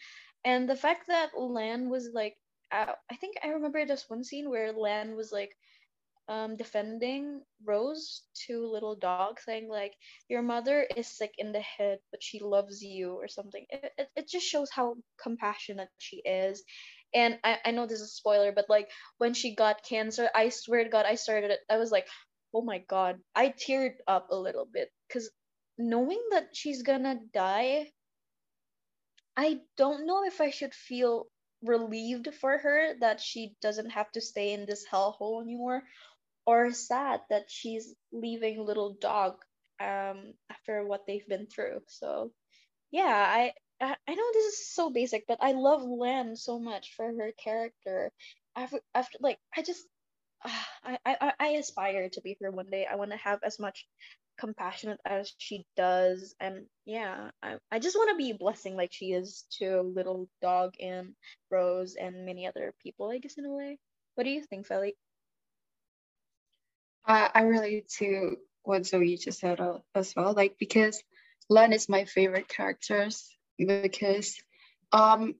And 0.45 0.69
the 0.69 0.75
fact 0.75 1.07
that 1.07 1.37
Lan 1.37 1.89
was 1.89 2.09
like, 2.13 2.37
uh, 2.71 2.93
I 3.11 3.15
think 3.15 3.37
I 3.43 3.49
remember 3.49 3.85
this 3.85 4.05
one 4.07 4.23
scene 4.23 4.49
where 4.49 4.71
Lan 4.71 5.15
was 5.15 5.31
like, 5.31 5.51
um, 6.29 6.55
defending 6.57 7.41
Rose 7.65 8.23
to 8.47 8.67
Little 8.71 8.95
Dog, 8.95 9.39
saying 9.41 9.67
like, 9.69 9.95
"Your 10.29 10.43
mother 10.43 10.87
is 10.95 11.07
sick 11.07 11.33
in 11.39 11.51
the 11.51 11.61
head, 11.61 11.99
but 12.11 12.23
she 12.23 12.39
loves 12.39 12.83
you," 12.83 13.13
or 13.15 13.27
something. 13.27 13.65
It, 13.69 13.93
it, 13.97 14.09
it 14.15 14.29
just 14.29 14.45
shows 14.47 14.69
how 14.71 14.95
compassionate 15.21 15.89
she 15.97 16.17
is. 16.25 16.63
And 17.13 17.39
I, 17.43 17.57
I 17.65 17.71
know 17.71 17.87
this 17.87 18.01
is 18.01 18.11
a 18.11 18.21
spoiler, 18.21 18.51
but 18.53 18.69
like 18.69 18.89
when 19.17 19.33
she 19.33 19.55
got 19.55 19.83
cancer, 19.83 20.29
I 20.35 20.49
swear 20.49 20.83
to 20.83 20.89
God, 20.89 21.05
I 21.07 21.15
started 21.15 21.51
it. 21.51 21.59
I 21.69 21.77
was 21.77 21.91
like, 21.91 22.07
oh 22.53 22.61
my 22.61 22.79
God, 22.87 23.17
I 23.35 23.49
teared 23.49 23.95
up 24.07 24.27
a 24.31 24.37
little 24.37 24.67
bit 24.71 24.89
because 25.07 25.29
knowing 25.79 26.21
that 26.31 26.49
she's 26.55 26.83
gonna 26.83 27.19
die, 27.33 27.87
I 29.35 29.61
don't 29.77 30.05
know 30.05 30.23
if 30.25 30.41
I 30.41 30.51
should 30.51 30.75
feel 30.75 31.27
relieved 31.63 32.33
for 32.35 32.57
her 32.57 32.95
that 32.99 33.19
she 33.19 33.55
doesn't 33.61 33.89
have 33.91 34.11
to 34.13 34.21
stay 34.21 34.53
in 34.53 34.65
this 34.65 34.85
hellhole 34.87 35.41
anymore 35.41 35.83
or 36.49 36.71
sad 36.73 37.21
that 37.29 37.45
she's 37.57 37.93
leaving 38.11 38.65
little 38.65 38.95
dog 39.01 39.33
um 39.79 40.33
after 40.49 40.75
what 40.87 41.05
they've 41.07 41.27
been 41.27 41.47
through. 41.47 41.79
So 41.87 42.31
yeah 42.91 43.05
i 43.39 43.53
i, 43.81 44.15
know 44.15 44.29
this 44.33 44.45
is 44.53 44.73
so 44.73 44.89
basic 44.89 45.25
but 45.27 45.37
i 45.41 45.51
love 45.53 45.83
Lan 45.83 46.35
so 46.35 46.59
much 46.59 46.93
for 46.95 47.05
her 47.05 47.31
character. 47.43 48.11
After, 48.55 48.79
after 48.95 49.17
like 49.21 49.39
i 49.55 49.61
just 49.61 49.85
uh, 50.45 50.63
I, 51.05 51.15
I 51.21 51.33
i 51.39 51.47
aspire 51.61 52.09
to 52.09 52.21
be 52.21 52.37
her 52.41 52.51
one 52.51 52.69
day. 52.71 52.87
I 52.91 52.95
want 52.95 53.11
to 53.11 53.17
have 53.17 53.39
as 53.43 53.59
much 53.59 53.85
compassionate 54.39 54.99
as 55.05 55.33
she 55.37 55.65
does. 55.77 56.35
And 56.39 56.65
yeah 56.85 57.31
i, 57.43 57.57
I 57.71 57.79
just 57.79 57.97
want 57.97 58.11
to 58.11 58.17
be 58.23 58.31
a 58.31 58.37
blessing 58.43 58.75
like 58.75 58.91
she 58.93 59.07
is 59.13 59.45
to 59.59 59.81
little 59.81 60.29
dog 60.41 60.73
and 60.81 61.13
rose 61.51 61.95
and 61.99 62.25
many 62.25 62.47
other 62.47 62.73
people 62.83 63.09
i 63.11 63.19
guess 63.19 63.37
in 63.37 63.45
a 63.45 63.53
way. 63.53 63.77
What 64.15 64.25
do 64.25 64.31
you 64.31 64.43
think 64.43 64.67
Feli? 64.67 64.93
I, 67.05 67.29
I 67.33 67.41
relate 67.41 67.89
to 67.99 68.37
what 68.63 68.85
Zoe 68.85 69.17
just 69.17 69.39
said 69.39 69.59
as 69.95 70.15
well, 70.15 70.33
like 70.33 70.55
because 70.59 71.01
Len 71.49 71.73
is 71.73 71.89
my 71.89 72.05
favorite 72.05 72.47
characters 72.47 73.27
because 73.57 74.37
um 74.91 75.35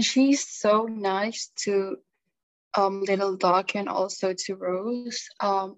she's 0.00 0.48
so 0.48 0.84
nice 0.84 1.50
to 1.56 1.96
um 2.76 3.02
little 3.02 3.36
dog 3.36 3.72
and 3.74 3.88
also 3.88 4.34
to 4.46 4.54
Rose. 4.54 5.28
Um 5.40 5.76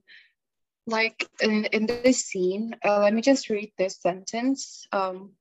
like 0.86 1.28
in, 1.40 1.64
in 1.66 1.86
this 1.86 2.24
scene, 2.24 2.76
uh, 2.84 3.00
let 3.00 3.12
me 3.12 3.20
just 3.20 3.50
read 3.50 3.72
this 3.76 4.00
sentence. 4.00 4.86
Um, 4.92 5.32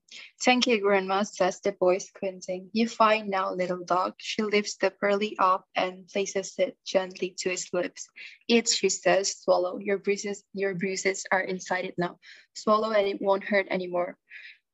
Thank 0.43 0.67
you, 0.67 0.81
Grandma, 0.81 1.23
says 1.23 1.59
the 1.61 1.71
boy 1.71 1.97
squinting. 1.99 2.69
You 2.73 2.87
fine 2.87 3.29
now, 3.29 3.53
little 3.53 3.83
dog. 3.83 4.13
She 4.17 4.41
lifts 4.41 4.77
the 4.77 4.91
pearly 4.91 5.35
up 5.39 5.65
and 5.75 6.07
places 6.07 6.55
it 6.57 6.77
gently 6.85 7.35
to 7.39 7.49
his 7.49 7.67
lips. 7.73 8.07
Eat, 8.47 8.69
she 8.69 8.89
says, 8.89 9.37
swallow. 9.37 9.77
Your 9.79 9.97
bruises, 9.97 10.43
your 10.53 10.75
bruises 10.75 11.25
are 11.31 11.41
inside 11.41 11.85
it 11.85 11.95
now. 11.97 12.17
Swallow 12.53 12.91
and 12.91 13.07
it 13.07 13.21
won't 13.21 13.43
hurt 13.43 13.67
anymore. 13.69 14.17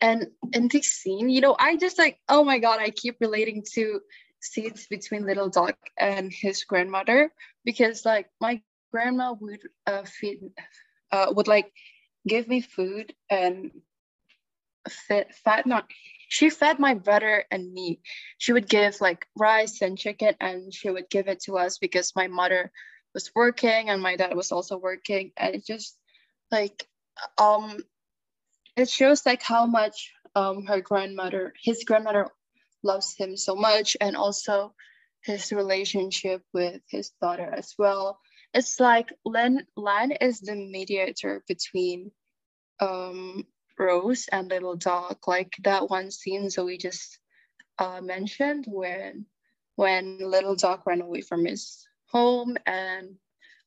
And 0.01 0.27
in 0.53 0.67
this 0.67 0.87
scene, 0.87 1.29
you 1.29 1.41
know, 1.41 1.55
I 1.57 1.77
just 1.77 1.99
like, 1.99 2.17
oh 2.27 2.43
my 2.43 2.57
God, 2.57 2.79
I 2.79 2.89
keep 2.89 3.17
relating 3.21 3.63
to 3.73 4.01
scenes 4.41 4.87
between 4.87 5.25
little 5.25 5.49
dog 5.49 5.75
and 5.99 6.33
his 6.33 6.63
grandmother 6.63 7.31
because 7.63 8.03
like 8.03 8.27
my 8.39 8.61
grandma 8.91 9.33
would 9.39 9.61
uh, 9.85 10.03
feed, 10.03 10.39
uh, 11.11 11.31
would 11.35 11.47
like 11.47 11.71
give 12.27 12.47
me 12.47 12.61
food 12.61 13.13
and 13.29 13.71
fed, 14.89 15.27
not 15.65 15.85
she 16.27 16.49
fed 16.49 16.79
my 16.79 16.93
brother 16.93 17.43
and 17.51 17.73
me 17.73 17.99
she 18.37 18.53
would 18.53 18.69
give 18.69 19.01
like 19.01 19.27
rice 19.37 19.81
and 19.81 19.97
chicken 19.97 20.33
and 20.39 20.73
she 20.73 20.89
would 20.89 21.09
give 21.09 21.27
it 21.27 21.41
to 21.41 21.57
us 21.57 21.77
because 21.77 22.15
my 22.15 22.27
mother 22.27 22.71
was 23.13 23.31
working 23.35 23.89
and 23.89 24.01
my 24.01 24.15
dad 24.15 24.35
was 24.35 24.51
also 24.51 24.77
working. 24.77 25.31
And 25.37 25.55
it 25.55 25.65
just 25.65 25.97
like 26.51 26.87
um 27.37 27.77
it 28.75 28.89
shows 28.89 29.25
like 29.25 29.41
how 29.41 29.65
much 29.65 30.11
um 30.35 30.65
her 30.65 30.81
grandmother 30.81 31.53
his 31.61 31.83
grandmother 31.83 32.27
loves 32.83 33.15
him 33.15 33.37
so 33.37 33.55
much 33.55 33.97
and 34.01 34.15
also 34.15 34.73
his 35.23 35.51
relationship 35.51 36.41
with 36.53 36.81
his 36.89 37.11
daughter 37.21 37.53
as 37.55 37.75
well. 37.77 38.19
It's 38.53 38.79
like 38.79 39.09
Len 39.25 39.65
Lan 39.77 40.11
is 40.11 40.39
the 40.39 40.55
mediator 40.55 41.43
between 41.47 42.11
um 42.79 43.45
Rose 43.77 44.27
and 44.31 44.49
Little 44.49 44.75
Dog, 44.75 45.17
like 45.27 45.53
that 45.63 45.89
one 45.89 46.11
scene 46.11 46.49
Zoe 46.49 46.77
just 46.77 47.19
uh, 47.79 48.01
mentioned 48.01 48.65
when 48.67 49.25
when 49.75 50.19
Little 50.19 50.55
Dog 50.55 50.81
ran 50.85 51.01
away 51.01 51.21
from 51.21 51.45
his 51.45 51.87
home 52.07 52.57
and 52.65 53.15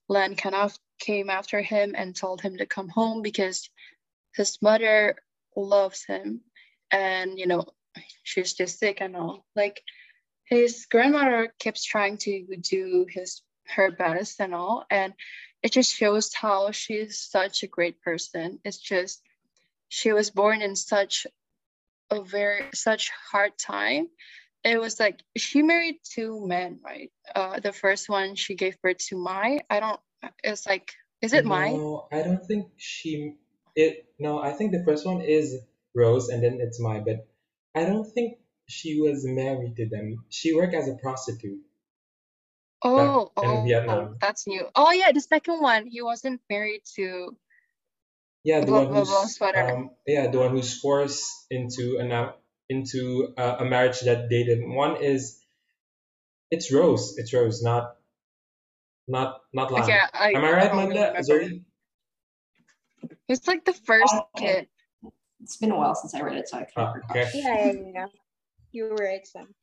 Lan 0.09 0.37
kind 0.37 0.55
of 0.55 0.79
came 0.99 1.31
after 1.31 1.61
him 1.61 1.95
and 1.97 2.15
told 2.15 2.41
him 2.41 2.59
to 2.59 2.67
come 2.67 2.89
home 2.89 3.23
because 3.23 3.69
his 4.35 4.61
mother 4.63 5.17
loves 5.57 6.05
him 6.05 6.41
and 6.91 7.39
you 7.39 7.47
know 7.47 7.65
she's 8.23 8.55
just 8.55 8.79
sick 8.79 9.01
and 9.01 9.17
all. 9.17 9.45
Like 9.57 9.83
his 10.45 10.87
grandmother 10.91 11.53
keeps 11.59 11.85
trying 11.85 12.19
to 12.19 12.47
do 12.61 13.07
his 13.09 13.43
her 13.67 13.91
best 13.91 14.41
and 14.41 14.55
all 14.55 14.85
and 14.91 15.15
it 15.63 15.73
just 15.73 15.95
shows 15.95 16.35
how 16.35 16.71
she's 16.71 17.19
such 17.19 17.63
a 17.63 17.67
great 17.67 18.03
person. 18.03 18.61
It's 18.65 18.79
just 18.79 19.23
she 19.89 20.13
was 20.13 20.31
born 20.31 20.63
in 20.63 20.77
such 20.77 21.27
a 22.11 22.23
very 22.23 22.65
such 22.75 23.11
hard 23.31 23.53
time 23.59 24.09
it 24.65 24.81
was 24.81 24.99
like 25.01 25.21
she 25.37 25.63
married 25.63 25.97
two 26.05 26.47
men 26.47 26.81
right 26.85 27.11
uh 27.35 27.61
the 27.61 27.73
first 27.73 28.09
one 28.09 28.35
she 28.35 28.55
gave 28.55 28.81
birth 28.83 28.99
to 28.99 29.17
mai 29.17 29.61
i 29.71 29.81
don't 29.81 30.01
it's 30.43 30.67
like 30.67 30.93
is 31.23 31.33
it 31.33 31.45
mai 31.45 31.71
No, 31.71 32.07
I 32.13 32.23
don't 32.23 32.45
think 32.47 32.69
she 32.77 33.37
it 33.77 34.07
no, 34.19 34.39
I 34.39 34.53
think 34.53 34.73
the 34.73 34.85
first 34.85 35.07
one 35.07 35.21
is 35.21 35.59
Rose 35.95 36.29
and 36.29 36.43
then 36.43 36.59
it's 36.61 36.81
Mai, 36.81 37.01
but 37.01 37.27
I 37.75 37.85
don't 37.85 38.07
think 38.07 38.39
she 38.69 39.01
was 39.01 39.25
married 39.25 39.77
to 39.77 39.89
them. 39.89 40.25
She 40.29 40.55
worked 40.55 40.75
as 40.75 40.89
a 40.89 40.95
prostitute. 40.95 41.59
oh 42.85 43.33
oh 43.37 43.63
Vietnam. 43.65 44.17
that's 44.21 44.47
new 44.47 44.69
oh 44.77 44.93
yeah 44.93 45.11
the 45.11 45.21
second 45.21 45.61
one 45.61 45.87
he 45.87 46.03
wasn't 46.03 46.41
married 46.51 46.83
to 46.97 47.35
Yeah, 48.45 48.63
the 48.65 48.73
blah 48.73 48.83
one 48.83 48.89
blah 48.89 49.05
blah 49.05 49.27
who's 49.27 49.29
sweater 49.29 49.67
um 49.67 49.91
yeah, 50.07 50.29
the 50.29 50.41
one 50.41 50.53
who's 50.53 50.81
forced 50.81 51.47
into 51.51 51.99
an 52.01 52.13
into 52.71 53.35
a, 53.39 53.59
a 53.61 53.67
marriage 53.67 54.01
that 54.03 54.31
they 54.31 54.45
didn't. 54.45 54.75
One 54.75 55.03
is 55.03 55.41
it's 56.51 56.73
Rose. 56.73 57.17
It's 57.19 57.35
Rose, 57.35 57.63
not 57.63 57.97
not 59.09 59.41
not 59.55 59.73
Lan. 59.73 59.91
okay 59.91 60.01
i 60.15 60.35
Am 60.35 60.45
I 60.45 60.53
i 60.59 60.69
right, 60.69 60.69
don't 60.69 60.87
really 60.89 61.05
Magda? 61.05 61.15
remember 61.15 61.23
Zoe? 61.23 61.65
it's 63.29 63.49
like 63.49 63.65
the 63.65 63.75
first 63.75 64.23
Okay. 64.37 64.37
kid 64.37 64.69
It's 65.43 65.57
been 65.59 65.73
a 65.73 65.77
while 65.77 65.95
since 65.95 66.15
I 66.15 66.23
read 66.23 66.37
it, 66.39 66.49
so 66.49 66.59
I 66.59 66.65
can't 66.65 66.91
recall. 66.95 67.19
okay. 67.19 67.31
Yeah, 67.33 67.57
yeah, 67.57 67.73
yeah. 67.95 68.07
You 68.73 68.85
were 68.85 68.97
right, 68.97 69.27
Sam. 69.27 69.55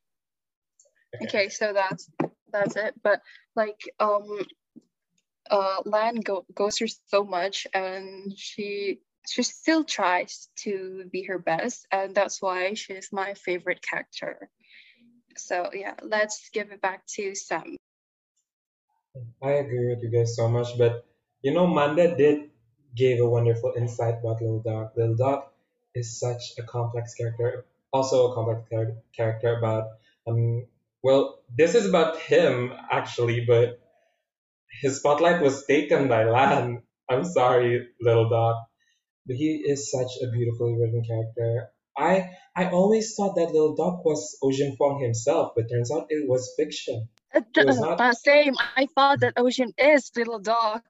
Okay, 1.24 1.50
so 1.50 1.74
that's 1.74 2.10
that's 2.54 2.76
it. 2.78 2.96
But 3.04 3.22
like 3.56 3.82
um 4.00 4.26
uh 5.50 5.82
Lan 5.86 6.16
go, 6.16 6.46
goes 6.54 6.78
through 6.78 6.90
so 7.08 7.24
much 7.24 7.68
and 7.74 8.38
she 8.38 9.00
she 9.28 9.44
still 9.44 9.84
tries 9.84 10.50
to 10.58 11.06
be 11.12 11.24
her 11.24 11.38
best 11.40 11.86
and 11.92 12.16
that's 12.16 12.42
why 12.42 12.74
she's 12.74 13.10
my 13.12 13.34
favorite 13.36 13.82
character. 13.82 14.50
So 15.38 15.70
yeah, 15.74 15.96
let's 16.02 16.50
give 16.54 16.72
it 16.72 16.82
back 16.82 17.06
to 17.16 17.36
Sam. 17.36 17.78
I 19.42 19.52
agree 19.52 19.90
with 19.90 20.04
you 20.04 20.10
guys 20.10 20.36
so 20.36 20.48
much, 20.48 20.78
but 20.78 21.06
you 21.42 21.54
know, 21.54 21.68
Manda 21.68 22.16
did 22.16 22.52
gave 22.96 23.20
a 23.20 23.28
wonderful 23.28 23.74
insight 23.76 24.20
about 24.20 24.42
Little 24.42 24.62
Dog. 24.62 24.92
Little 24.96 25.16
Dog 25.16 25.44
is 25.94 26.20
such 26.20 26.54
a 26.58 26.64
complex 26.64 27.14
character, 27.16 27.66
also 27.92 28.32
a 28.32 28.36
complex 28.36 28.70
char- 28.70 28.98
character 29.14 29.58
about 29.58 29.90
um. 30.28 30.66
Well, 31.04 31.42
this 31.50 31.74
is 31.74 31.88
about 31.90 32.20
him 32.20 32.74
actually, 32.92 33.44
but 33.46 33.81
his 34.82 34.98
spotlight 34.98 35.42
was 35.42 35.66
taken 35.66 36.08
by 36.08 36.24
Lan. 36.26 36.84
I'm 37.10 37.26
sorry, 37.26 37.88
Little 38.00 38.30
Dog, 38.30 38.56
but 39.28 39.36
he 39.36 39.64
is 39.68 39.92
such 39.92 40.12
a 40.24 40.32
beautifully 40.32 40.74
written 40.80 41.04
character. 41.04 41.70
I 41.98 42.32
I 42.56 42.70
always 42.70 43.16
thought 43.16 43.36
that 43.36 43.52
Little 43.52 43.76
Dog 43.76 44.06
was 44.06 44.38
Ocean 44.42 44.76
Vuong 44.80 45.02
himself, 45.04 45.54
but 45.56 45.70
turns 45.70 45.92
out 45.92 46.08
it 46.10 46.28
was 46.28 46.54
fiction. 46.58 47.10
Uh, 47.36 47.42
It 47.56 47.66
was 47.68 47.80
not. 47.80 48.00
uh, 48.00 48.14
same. 48.14 48.56
I 48.76 48.88
thought 48.96 49.20
that 49.22 49.34
Ocean 49.38 49.74
is 49.78 50.12
little 50.16 50.40
dog. 50.40 50.82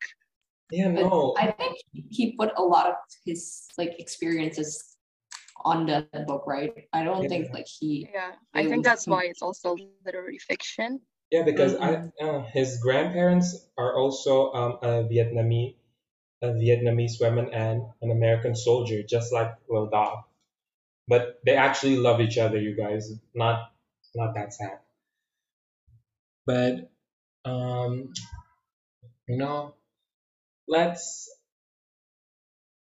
Yeah, 0.71 0.89
But 0.89 1.01
no. 1.09 1.35
I 1.37 1.51
think 1.51 1.77
he 2.09 2.33
put 2.37 2.51
a 2.55 2.63
lot 2.63 2.87
of 2.87 2.95
his 3.25 3.67
like 3.77 3.99
experiences 3.99 4.95
on 5.65 5.85
the 5.85 6.07
book, 6.25 6.43
right? 6.47 6.87
I 6.93 7.03
don't 7.03 7.27
think 7.27 7.53
like 7.53 7.67
he 7.67 8.07
Yeah, 8.13 8.31
I 8.53 8.65
think 8.65 8.83
that's 8.85 9.05
why 9.07 9.25
it's 9.25 9.41
also 9.41 9.75
literary 10.05 10.39
fiction. 10.39 11.01
Yeah, 11.31 11.43
because 11.43 11.75
I 11.75 12.11
uh, 12.21 12.43
his 12.43 12.77
grandparents 12.79 13.65
are 13.77 13.95
also 13.97 14.51
um, 14.53 14.71
a 14.83 15.03
Vietnamese 15.09 15.75
a 16.41 16.47
Vietnamese 16.49 17.19
woman 17.21 17.53
and 17.53 17.83
an 18.01 18.11
American 18.11 18.55
soldier, 18.55 19.03
just 19.03 19.33
like 19.33 19.51
Lil 19.69 19.87
Dog. 19.87 20.25
But 21.07 21.39
they 21.45 21.55
actually 21.55 21.97
love 21.97 22.21
each 22.21 22.37
other, 22.37 22.59
you 22.59 22.75
guys. 22.75 23.11
Not 23.35 23.71
not 24.15 24.35
that 24.35 24.53
sad. 24.53 24.79
But 26.45 26.91
um, 27.45 28.13
you 29.27 29.37
know, 29.37 29.73
let's 30.67 31.29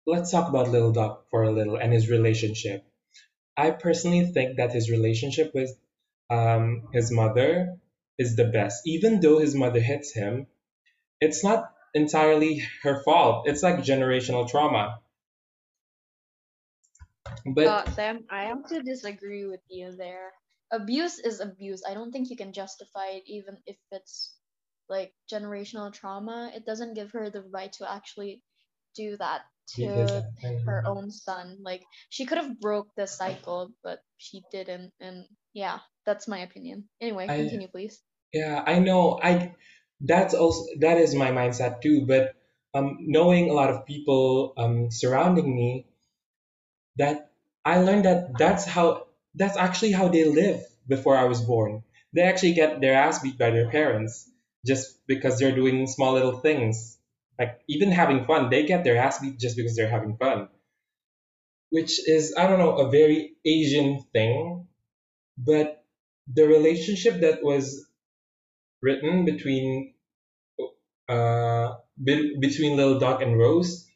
let's 0.05 0.31
talk 0.31 0.49
about 0.49 0.69
Little 0.69 0.91
Dog 0.91 1.21
for 1.29 1.43
a 1.43 1.51
little 1.51 1.77
and 1.77 1.93
his 1.93 2.09
relationship. 2.09 2.85
I 3.57 3.71
personally 3.71 4.25
think 4.27 4.57
that 4.57 4.73
his 4.73 4.91
relationship 4.91 5.53
with 5.55 5.71
um, 6.29 6.89
his 6.93 7.11
mother 7.11 7.78
is 8.19 8.35
the 8.35 8.45
best. 8.45 8.83
Even 8.85 9.21
though 9.21 9.39
his 9.39 9.55
mother 9.55 9.79
hits 9.79 10.13
him, 10.13 10.47
it's 11.21 11.43
not 11.43 11.73
entirely 11.93 12.63
her 12.83 13.03
fault. 13.03 13.47
It's 13.47 13.63
like 13.63 13.77
generational 13.79 14.49
trauma. 14.49 15.01
But 17.45 17.67
Uh, 17.67 17.85
Sam, 17.91 18.25
I 18.29 18.45
have 18.45 18.65
to 18.67 18.81
disagree 18.81 19.45
with 19.45 19.61
you 19.69 19.91
there. 19.95 20.33
Abuse 20.71 21.19
is 21.19 21.39
abuse. 21.39 21.83
I 21.87 21.93
don't 21.93 22.11
think 22.11 22.29
you 22.29 22.37
can 22.37 22.53
justify 22.53 23.07
it 23.17 23.23
even 23.27 23.57
if 23.65 23.77
it's 23.91 24.35
like 24.87 25.13
generational 25.31 25.91
trauma. 25.93 26.51
It 26.55 26.65
doesn't 26.65 26.93
give 26.95 27.11
her 27.11 27.29
the 27.29 27.43
right 27.43 27.71
to 27.73 27.91
actually 27.91 28.41
do 28.95 29.17
that 29.17 29.45
to 29.75 30.23
her 30.65 30.87
own 30.87 31.11
son. 31.11 31.57
Like 31.61 31.85
she 32.09 32.25
could 32.25 32.37
have 32.37 32.59
broke 32.59 32.93
the 32.95 33.07
cycle, 33.07 33.71
but 33.83 33.99
she 34.17 34.43
didn't. 34.51 34.93
And 34.99 35.27
yeah, 35.53 35.79
that's 36.05 36.27
my 36.27 36.39
opinion. 36.39 36.89
Anyway, 37.01 37.25
I- 37.27 37.35
continue, 37.35 37.67
please. 37.67 38.01
Yeah, 38.33 38.63
I 38.65 38.79
know. 38.79 39.19
I 39.21 39.55
that's 40.01 40.33
also 40.33 40.65
that 40.79 40.97
is 40.97 41.13
my 41.15 41.29
mindset 41.31 41.81
too. 41.81 42.05
But 42.07 42.35
um, 42.73 42.97
knowing 43.01 43.49
a 43.49 43.53
lot 43.53 43.69
of 43.69 43.85
people 43.85 44.53
um, 44.57 44.89
surrounding 44.91 45.55
me, 45.55 45.85
that 46.97 47.31
I 47.65 47.79
learned 47.79 48.05
that 48.05 48.37
that's 48.37 48.65
how 48.65 49.07
that's 49.35 49.57
actually 49.57 49.91
how 49.91 50.07
they 50.09 50.25
live 50.25 50.61
before 50.87 51.17
I 51.17 51.23
was 51.25 51.41
born. 51.41 51.83
They 52.13 52.21
actually 52.23 52.53
get 52.53 52.81
their 52.81 52.93
ass 52.95 53.19
beat 53.19 53.37
by 53.37 53.51
their 53.51 53.69
parents 53.69 54.29
just 54.65 55.05
because 55.07 55.39
they're 55.39 55.55
doing 55.55 55.87
small 55.87 56.13
little 56.13 56.39
things. 56.39 56.97
Like 57.37 57.61
even 57.67 57.91
having 57.91 58.25
fun, 58.25 58.49
they 58.49 58.65
get 58.65 58.83
their 58.83 58.97
ass 58.97 59.19
beat 59.19 59.39
just 59.39 59.55
because 59.55 59.75
they're 59.75 59.89
having 59.89 60.17
fun. 60.17 60.49
Which 61.71 62.07
is, 62.07 62.35
I 62.37 62.47
don't 62.47 62.59
know, 62.59 62.77
a 62.77 62.89
very 62.91 63.35
Asian 63.45 64.03
thing. 64.13 64.67
But 65.37 65.83
the 66.27 66.47
relationship 66.47 67.21
that 67.21 67.43
was 67.43 67.88
written 68.81 69.25
between 69.25 69.93
uh 71.09 71.75
be- 72.03 72.37
between 72.39 72.77
Lil 72.77 72.99
Dog 72.99 73.21
and 73.21 73.37
Rose 73.37 73.87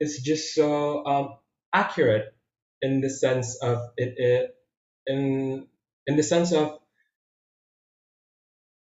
is 0.00 0.20
just 0.22 0.54
so 0.54 1.04
um 1.06 1.38
accurate 1.72 2.34
in 2.82 3.00
the 3.00 3.10
sense 3.10 3.56
of 3.62 3.78
it, 3.96 4.14
it 4.18 4.56
in 5.06 5.66
in 6.06 6.16
the 6.16 6.22
sense 6.22 6.52
of 6.52 6.78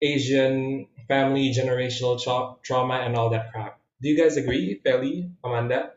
Asian 0.01 0.87
family 1.07 1.53
generational 1.53 2.21
tra- 2.21 2.55
trauma 2.63 2.95
and 3.05 3.15
all 3.15 3.29
that 3.29 3.51
crap. 3.51 3.79
Do 4.01 4.09
you 4.09 4.17
guys 4.17 4.37
agree, 4.37 4.81
Feli, 4.85 5.31
Amanda? 5.43 5.91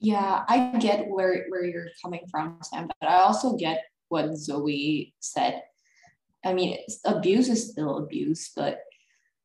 Yeah, 0.00 0.44
I 0.48 0.78
get 0.80 1.06
where 1.08 1.46
where 1.48 1.64
you're 1.64 1.90
coming 2.02 2.24
from, 2.30 2.58
Sam, 2.62 2.88
but 2.88 3.08
I 3.08 3.22
also 3.22 3.56
get 3.56 3.84
what 4.08 4.36
Zoe 4.36 5.14
said. 5.20 5.62
I 6.44 6.52
mean, 6.52 6.78
abuse 7.04 7.48
is 7.48 7.70
still 7.70 7.98
abuse, 7.98 8.50
but 8.54 8.80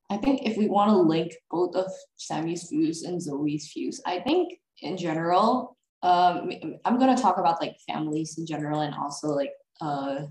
I 0.10 0.17
think 0.17 0.43
if 0.45 0.57
we 0.57 0.67
want 0.67 0.89
to 0.91 0.97
link 0.97 1.33
both 1.51 1.75
of 1.75 1.91
Sammy's 2.15 2.69
views 2.69 3.03
and 3.03 3.21
Zoe's 3.21 3.71
views, 3.73 4.01
I 4.05 4.19
think 4.19 4.53
in 4.81 4.97
general, 4.97 5.77
um, 6.01 6.51
I'm 6.86 6.99
gonna 6.99 7.17
talk 7.17 7.38
about 7.38 7.62
like 7.62 7.75
families 7.88 8.38
in 8.38 8.45
general 8.45 8.81
and 8.81 8.95
also 8.95 9.29
like 9.29 9.51
uh, 9.81 10.21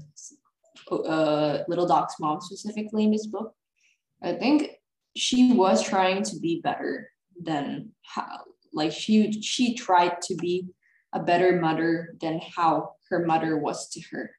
uh, 0.90 1.58
Little 1.68 1.86
Dog's 1.86 2.14
mom 2.20 2.40
specifically 2.40 3.04
in 3.04 3.10
this 3.10 3.26
book. 3.26 3.54
I 4.22 4.32
think 4.32 4.70
she 5.16 5.52
was 5.52 5.82
trying 5.82 6.22
to 6.24 6.38
be 6.38 6.60
better 6.62 7.10
than 7.40 7.90
how 8.02 8.40
like 8.72 8.92
she 8.92 9.32
she 9.42 9.74
tried 9.74 10.20
to 10.22 10.34
be 10.36 10.66
a 11.12 11.20
better 11.20 11.60
mother 11.60 12.14
than 12.20 12.40
how 12.56 12.92
her 13.10 13.24
mother 13.24 13.56
was 13.56 13.88
to 13.90 14.00
her 14.10 14.30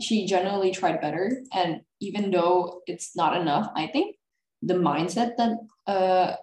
she 0.00 0.26
generally 0.26 0.70
tried 0.70 1.00
better 1.00 1.42
and 1.52 1.80
even 2.00 2.30
though 2.30 2.80
it's 2.86 3.16
not 3.16 3.36
enough 3.40 3.68
i 3.74 3.86
think 3.86 4.16
the 4.62 4.74
mindset 4.74 5.36
that 5.36 5.52
uh 5.86 6.34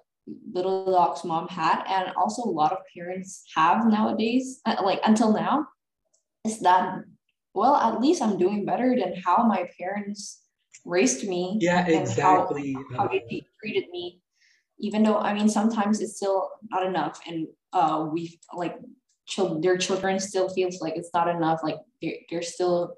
little 0.52 0.92
dog's 0.92 1.24
mom 1.24 1.48
had 1.48 1.84
and 1.88 2.14
also 2.18 2.42
a 2.44 2.50
lot 2.62 2.72
of 2.72 2.80
parents 2.96 3.44
have 3.56 3.86
nowadays 3.88 4.62
uh, 4.66 4.76
like 4.84 5.00
until 5.06 5.32
now 5.34 5.66
is 6.44 6.60
that 6.60 7.00
well 7.54 7.76
at 7.76 8.02
least 8.02 8.22
i'm 8.22 8.38
doing 8.38 8.66
better 8.66 8.96
than 9.00 9.14
how 9.24 9.44
my 9.44 9.68
parents 9.80 10.42
raised 10.86 11.28
me 11.28 11.58
Yeah, 11.62 11.80
and 11.86 11.96
how- 11.96 12.02
exactly. 12.02 12.76
how 12.98 13.08
they 13.08 13.46
treated 13.62 13.86
me 13.92 14.22
even 14.80 15.04
though 15.04 15.20
i 15.20 15.34
mean 15.34 15.48
sometimes 15.50 16.02
it's 16.02 16.18
still 16.18 16.50
not 16.70 16.86
enough 16.86 17.20
and 17.28 17.48
uh 17.74 18.08
we 18.12 18.40
like 18.54 18.76
chil- 19.28 19.62
their 19.62 19.78
children 19.78 20.20
still 20.20 20.50
feels 20.50 20.82
like 20.82 20.96
it's 20.98 21.12
not 21.14 21.28
enough 21.28 21.60
like 21.64 21.78
they're, 22.02 22.18
they're 22.30 22.42
still 22.42 22.96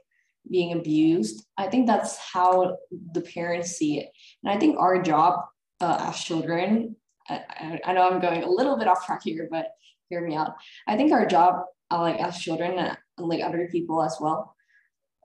being 0.49 0.73
abused. 0.73 1.45
I 1.57 1.67
think 1.67 1.87
that's 1.87 2.17
how 2.17 2.77
the 3.11 3.21
parents 3.21 3.71
see 3.71 3.99
it. 3.99 4.09
And 4.43 4.51
i 4.51 4.57
think 4.57 4.77
our 4.79 5.01
job 5.01 5.39
uh, 5.81 5.97
as 6.09 6.19
children 6.23 6.95
I, 7.29 7.79
I, 7.83 7.93
know 7.93 8.09
i'm 8.09 8.21
going 8.21 8.43
a 8.43 8.49
little 8.49 8.77
bit 8.77 8.87
off 8.87 9.05
track 9.05 9.21
here 9.23 9.47
but 9.51 9.67
hear 10.09 10.25
me 10.25 10.35
out. 10.35 10.53
I 10.87 10.95
think 10.95 11.11
our 11.11 11.25
job 11.25 11.63
uh, 11.91 12.01
like 12.01 12.19
as 12.19 12.39
children 12.39 12.77
and 12.77 12.97
like 13.17 13.43
other 13.43 13.67
people 13.71 14.03
as 14.03 14.17
well 14.19 14.55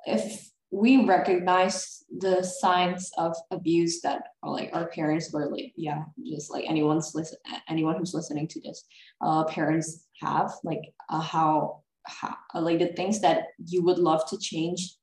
if 0.06 0.50
we 0.70 1.04
recognize 1.04 2.02
the 2.18 2.42
signs 2.42 3.10
of 3.18 3.36
abuse 3.50 4.00
that 4.00 4.22
like 4.42 4.70
our 4.72 4.88
parents 4.88 5.32
were 5.32 5.50
like 5.50 5.72
yeah 5.76 6.04
just 6.26 6.50
like 6.50 6.64
anyone's 6.68 7.12
listen 7.14 7.38
anyone 7.68 7.96
who's 7.96 8.14
listening 8.14 8.48
to 8.48 8.60
this 8.62 8.84
uh 9.20 9.44
parents 9.44 10.06
have 10.20 10.52
like 10.64 10.80
uh, 11.10 11.20
how 11.20 11.82
how 12.06 12.34
like 12.54 12.78
the 12.78 12.92
things 12.94 13.20
that 13.20 13.44
you 13.66 13.82
would 13.82 13.98
love 13.98 14.28
to 14.28 14.38
change 14.38 14.96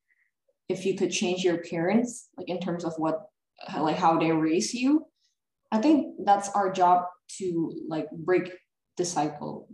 if 0.70 0.86
you 0.86 0.96
could 0.96 1.12
change 1.12 1.44
your 1.44 1.58
parents 1.58 2.30
like 2.38 2.50
in 2.50 2.60
terms 2.60 2.86
of 2.86 2.94
what 2.98 3.28
like 3.80 3.98
how 3.98 4.18
they 4.18 4.32
raise 4.32 4.74
you 4.74 5.06
i 5.72 5.78
think 5.78 6.16
that's 6.24 6.50
our 6.50 6.72
job 6.72 7.06
to 7.28 7.74
like 7.88 8.08
break 8.12 8.52
the 8.98 9.06
cycle 9.06 9.68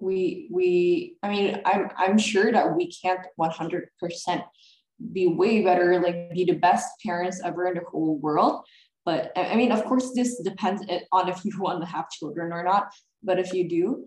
we 0.00 0.48
we 0.50 1.16
i 1.22 1.28
mean 1.28 1.60
i'm 1.64 1.90
i'm 1.96 2.18
sure 2.18 2.50
that 2.50 2.74
we 2.74 2.90
can't 2.90 3.26
100% 3.38 4.42
be 5.12 5.26
way 5.26 5.62
better, 5.62 6.00
like 6.00 6.30
be 6.32 6.44
the 6.44 6.54
best 6.54 6.88
parents 7.04 7.40
ever 7.44 7.66
in 7.66 7.74
the 7.74 7.82
whole 7.90 8.18
world. 8.18 8.64
But 9.04 9.32
I 9.36 9.56
mean, 9.56 9.72
of 9.72 9.84
course, 9.84 10.12
this 10.14 10.40
depends 10.42 10.84
eh, 10.88 11.00
on 11.12 11.28
if 11.28 11.44
you 11.44 11.52
want 11.58 11.80
to 11.80 11.86
have 11.86 12.10
children 12.10 12.52
or 12.52 12.62
not. 12.62 12.92
But 13.22 13.38
if 13.38 13.52
you 13.52 13.68
do, 13.68 14.04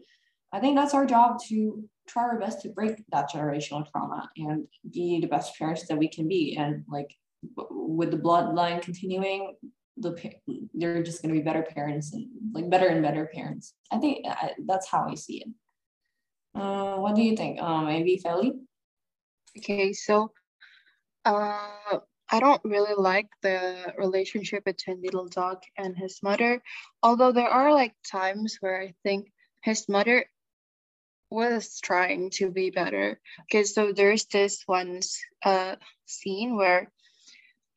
I 0.54 0.60
think 0.60 0.76
that's 0.76 0.93
our 0.93 1.06
job 1.06 1.39
to 1.47 1.84
try 2.08 2.24
our 2.24 2.39
best 2.39 2.62
to 2.62 2.70
break 2.70 3.04
that 3.12 3.32
generational 3.32 3.89
trauma 3.89 4.30
and 4.38 4.68
be 4.91 5.20
the 5.22 5.28
best 5.28 5.58
parents 5.58 5.88
that 5.88 5.97
we 5.97 6.10
can 6.10 6.28
be. 6.28 6.58
And 6.58 6.84
like 6.89 7.16
with 7.56 8.12
the 8.12 8.18
bloodline 8.18 8.82
continuing, 8.82 9.56
the 9.97 10.16
they're 10.74 11.04
just 11.04 11.22
going 11.22 11.34
to 11.34 11.39
be 11.39 11.43
better 11.43 11.64
parents 11.64 12.14
and 12.14 12.28
like 12.54 12.70
better 12.70 12.88
and 12.88 13.02
better 13.02 13.30
parents. 13.34 13.74
I 13.91 13.97
think 13.97 14.26
I, 14.28 14.52
that's 14.66 14.88
how 14.88 15.08
I 15.10 15.16
see 15.16 15.43
it. 15.43 16.60
Uh, 16.60 16.97
what 16.97 17.16
do 17.16 17.22
you 17.22 17.36
think? 17.36 17.62
Um, 17.62 17.86
maybe 17.86 18.22
Feli? 18.24 18.52
Okay, 19.58 19.93
so 19.93 20.32
uh, 21.26 21.99
I 22.30 22.39
don't 22.39 22.62
really 22.64 22.95
like 22.97 23.28
the 23.41 23.93
relationship 23.97 24.66
between 24.66 25.02
Little 25.02 25.28
Dog 25.28 25.60
and 25.78 25.95
his 25.95 26.20
mother, 26.24 26.62
although 27.04 27.32
there 27.32 27.49
are 27.49 27.74
like 27.74 27.93
times 28.10 28.58
where 28.60 28.82
I 28.82 28.93
think 29.04 29.32
his 29.64 29.88
mother 29.88 30.26
was 31.32 31.79
trying 31.79 32.29
to 32.32 32.51
be 32.51 32.69
better. 32.69 33.19
Okay, 33.43 33.63
so 33.63 33.93
there's 33.93 34.25
this 34.25 34.63
one 34.65 34.99
uh, 35.43 35.75
scene 36.05 36.55
where, 36.55 36.91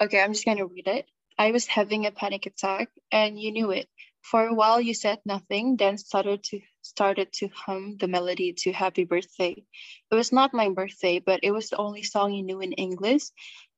okay, 0.02 0.20
I'm 0.20 0.32
just 0.32 0.44
gonna 0.44 0.66
read 0.66 0.88
it. 0.88 1.06
I 1.38 1.52
was 1.52 1.66
having 1.66 2.06
a 2.06 2.10
panic 2.10 2.46
attack 2.46 2.90
and 3.10 3.40
you 3.40 3.52
knew 3.52 3.70
it. 3.70 3.88
For 4.22 4.46
a 4.46 4.54
while 4.54 4.80
you 4.80 4.94
said 4.94 5.20
nothing, 5.24 5.76
then 5.76 5.98
started 5.98 6.42
to 6.44 6.60
started 6.82 7.32
to 7.34 7.48
hum 7.48 7.96
the 7.98 8.08
melody 8.08 8.52
to 8.58 8.72
Happy 8.72 9.04
Birthday. 9.04 9.64
It 10.10 10.14
was 10.14 10.32
not 10.32 10.54
my 10.54 10.68
birthday, 10.70 11.18
but 11.18 11.40
it 11.42 11.50
was 11.50 11.70
the 11.70 11.76
only 11.76 12.02
song 12.02 12.32
you 12.32 12.42
knew 12.42 12.60
in 12.60 12.72
English. 12.72 13.24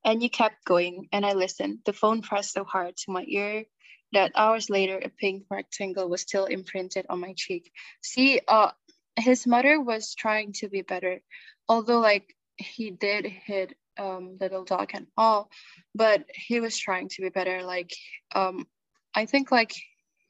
And 0.03 0.23
you 0.23 0.29
kept 0.29 0.63
going 0.65 1.07
and 1.11 1.25
I 1.25 1.33
listened. 1.33 1.79
The 1.85 1.93
phone 1.93 2.21
pressed 2.21 2.53
so 2.53 2.63
hard 2.63 2.95
to 2.97 3.11
my 3.11 3.25
ear 3.27 3.65
that 4.13 4.31
hours 4.35 4.69
later 4.69 4.97
a 4.97 5.09
pink 5.09 5.43
rectangle 5.51 6.09
was 6.09 6.21
still 6.21 6.45
imprinted 6.45 7.05
on 7.09 7.19
my 7.19 7.33
cheek. 7.35 7.71
See, 8.01 8.39
uh 8.47 8.71
his 9.17 9.47
mother 9.47 9.81
was 9.81 10.15
trying 10.15 10.53
to 10.53 10.69
be 10.69 10.81
better, 10.81 11.21
although 11.67 11.99
like 11.99 12.35
he 12.55 12.91
did 12.91 13.25
hit 13.25 13.73
um, 13.97 14.37
little 14.39 14.63
dog 14.63 14.91
and 14.93 15.07
all, 15.17 15.49
but 15.95 16.25
he 16.33 16.59
was 16.59 16.77
trying 16.77 17.09
to 17.09 17.21
be 17.23 17.29
better. 17.29 17.63
Like 17.63 17.93
um, 18.33 18.67
I 19.15 19.25
think 19.25 19.51
like 19.51 19.73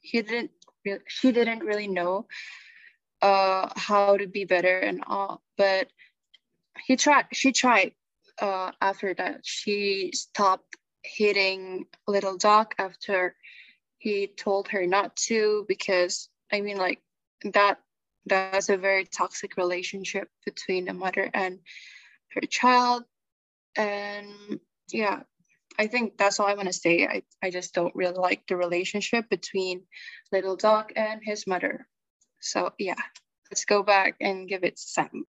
he 0.00 0.22
didn't 0.22 0.50
re- 0.84 1.06
she 1.06 1.32
didn't 1.32 1.64
really 1.64 1.88
know 1.88 2.26
uh, 3.22 3.68
how 3.76 4.16
to 4.16 4.26
be 4.26 4.44
better 4.44 4.78
and 4.78 5.02
all, 5.06 5.42
but 5.56 5.88
he 6.86 6.96
tried. 6.96 7.26
She 7.32 7.52
tried. 7.52 7.92
Uh, 8.40 8.70
after 8.80 9.14
that, 9.14 9.40
she 9.42 10.12
stopped 10.14 10.76
hitting 11.02 11.86
little 12.06 12.36
dog 12.36 12.72
after 12.78 13.34
he 13.98 14.28
told 14.28 14.68
her 14.68 14.86
not 14.86 15.16
to 15.16 15.64
because 15.68 16.28
I 16.52 16.60
mean 16.60 16.76
like 16.76 17.02
that 17.52 17.78
that's 18.28 18.68
a 18.68 18.76
very 18.76 19.04
toxic 19.04 19.56
relationship 19.56 20.28
between 20.44 20.88
a 20.88 20.94
mother 20.94 21.30
and 21.32 21.58
her 22.34 22.42
child. 22.42 23.04
And 23.76 24.60
yeah 24.92 25.20
i 25.78 25.86
think 25.86 26.16
that's 26.18 26.40
all 26.40 26.46
i 26.46 26.54
want 26.54 26.68
to 26.68 26.72
say. 26.72 27.06
I, 27.06 27.22
I 27.42 27.50
just 27.50 27.74
don't 27.74 27.94
really 27.94 28.16
like 28.16 28.42
the 28.48 28.56
relationship 28.56 29.28
between 29.28 29.82
little 30.32 30.56
dog 30.56 30.92
and 30.96 31.20
his 31.22 31.46
mother. 31.46 31.86
So 32.40 32.72
yeah 32.78 33.00
let's 33.50 33.64
go 33.64 33.82
back 33.82 34.16
and 34.20 34.48
give 34.48 34.64
it 34.64 34.78
sam. 34.78 35.24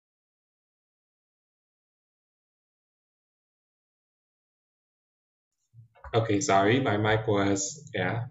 Okay 6.14 6.40
sorry 6.40 6.80
my 6.80 6.98
mic 6.98 7.28
was 7.28 7.90
yeah. 7.94 8.26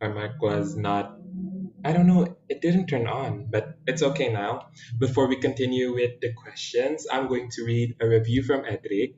My 0.00 0.08
mic 0.08 0.40
was 0.40 0.76
not 0.76 1.18
I 1.84 1.92
don't 1.92 2.06
know, 2.08 2.36
it 2.48 2.60
didn't 2.60 2.88
turn 2.88 3.06
on, 3.06 3.46
but 3.50 3.78
it's 3.86 4.02
okay 4.02 4.32
now. 4.32 4.70
Before 4.98 5.28
we 5.28 5.36
continue 5.36 5.94
with 5.94 6.20
the 6.20 6.32
questions, 6.32 7.06
I'm 7.10 7.28
going 7.28 7.50
to 7.52 7.64
read 7.64 7.96
a 8.00 8.08
review 8.08 8.42
from 8.42 8.64
Edric. 8.64 9.14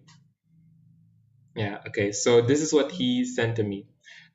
Yeah, 1.57 1.79
okay, 1.89 2.13
so 2.13 2.43
this 2.43 2.61
is 2.61 2.73
what 2.73 2.93
he 2.93 3.25
sent 3.25 3.57
to 3.57 3.63
me. 3.63 3.87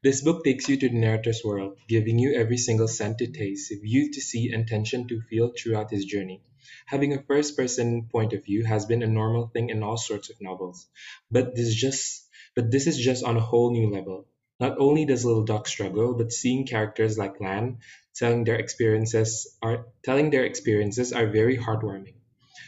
This 0.01 0.21
book 0.21 0.43
takes 0.43 0.67
you 0.67 0.77
to 0.77 0.89
the 0.89 0.99
narrator's 0.99 1.43
world, 1.43 1.77
giving 1.87 2.19
you 2.19 2.33
every 2.35 2.57
single 2.57 2.87
scent 2.87 3.19
to 3.19 3.27
taste, 3.27 3.71
view 3.81 4.11
to 4.11 4.21
see, 4.21 4.51
and 4.51 4.67
tension 4.67 5.07
to 5.07 5.21
feel 5.21 5.51
throughout 5.55 5.91
his 5.91 6.05
journey. 6.05 6.43
Having 6.87 7.13
a 7.13 7.23
first 7.23 7.55
person 7.55 8.07
point 8.11 8.33
of 8.33 8.43
view 8.43 8.65
has 8.65 8.85
been 8.85 9.03
a 9.03 9.07
normal 9.07 9.47
thing 9.47 9.69
in 9.69 9.83
all 9.83 9.97
sorts 9.97 10.29
of 10.29 10.41
novels, 10.41 10.87
but 11.29 11.55
this 11.55 11.73
just 11.73 12.27
but 12.55 12.71
this 12.71 12.87
is 12.87 12.97
just 12.97 13.23
on 13.23 13.37
a 13.37 13.41
whole 13.41 13.71
new 13.71 13.91
level. 13.91 14.27
Not 14.59 14.77
only 14.79 15.05
does 15.05 15.25
Little 15.25 15.43
Dog 15.43 15.67
struggle, 15.67 16.13
but 16.13 16.31
seeing 16.31 16.65
characters 16.65 17.17
like 17.17 17.41
Lan 17.41 17.79
telling 18.15 18.45
their 18.45 18.55
experiences 18.55 19.57
are 19.61 19.87
telling 20.03 20.29
their 20.29 20.45
experiences 20.45 21.11
are 21.11 21.27
very 21.27 21.57
heartwarming. 21.57 22.15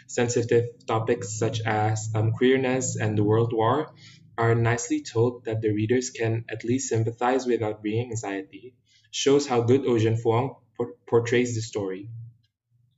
Sensitive 0.07 0.85
topics 0.85 1.39
such 1.39 1.61
as 1.61 2.09
um, 2.13 2.33
queerness 2.33 2.97
and 2.97 3.17
the 3.17 3.23
World 3.23 3.53
War 3.53 3.93
are 4.37 4.53
nicely 4.53 5.01
told 5.01 5.45
that 5.45 5.61
the 5.61 5.71
readers 5.71 6.09
can 6.09 6.43
at 6.49 6.65
least 6.65 6.89
sympathize 6.89 7.45
without 7.45 7.81
bringing 7.81 8.11
anxiety. 8.11 8.75
Shows 9.11 9.47
how 9.47 9.61
good 9.61 9.85
Ocean 9.85 10.15
Vuong 10.15 10.57
por- 10.75 10.95
portrays 11.07 11.55
the 11.55 11.61
story. 11.61 12.09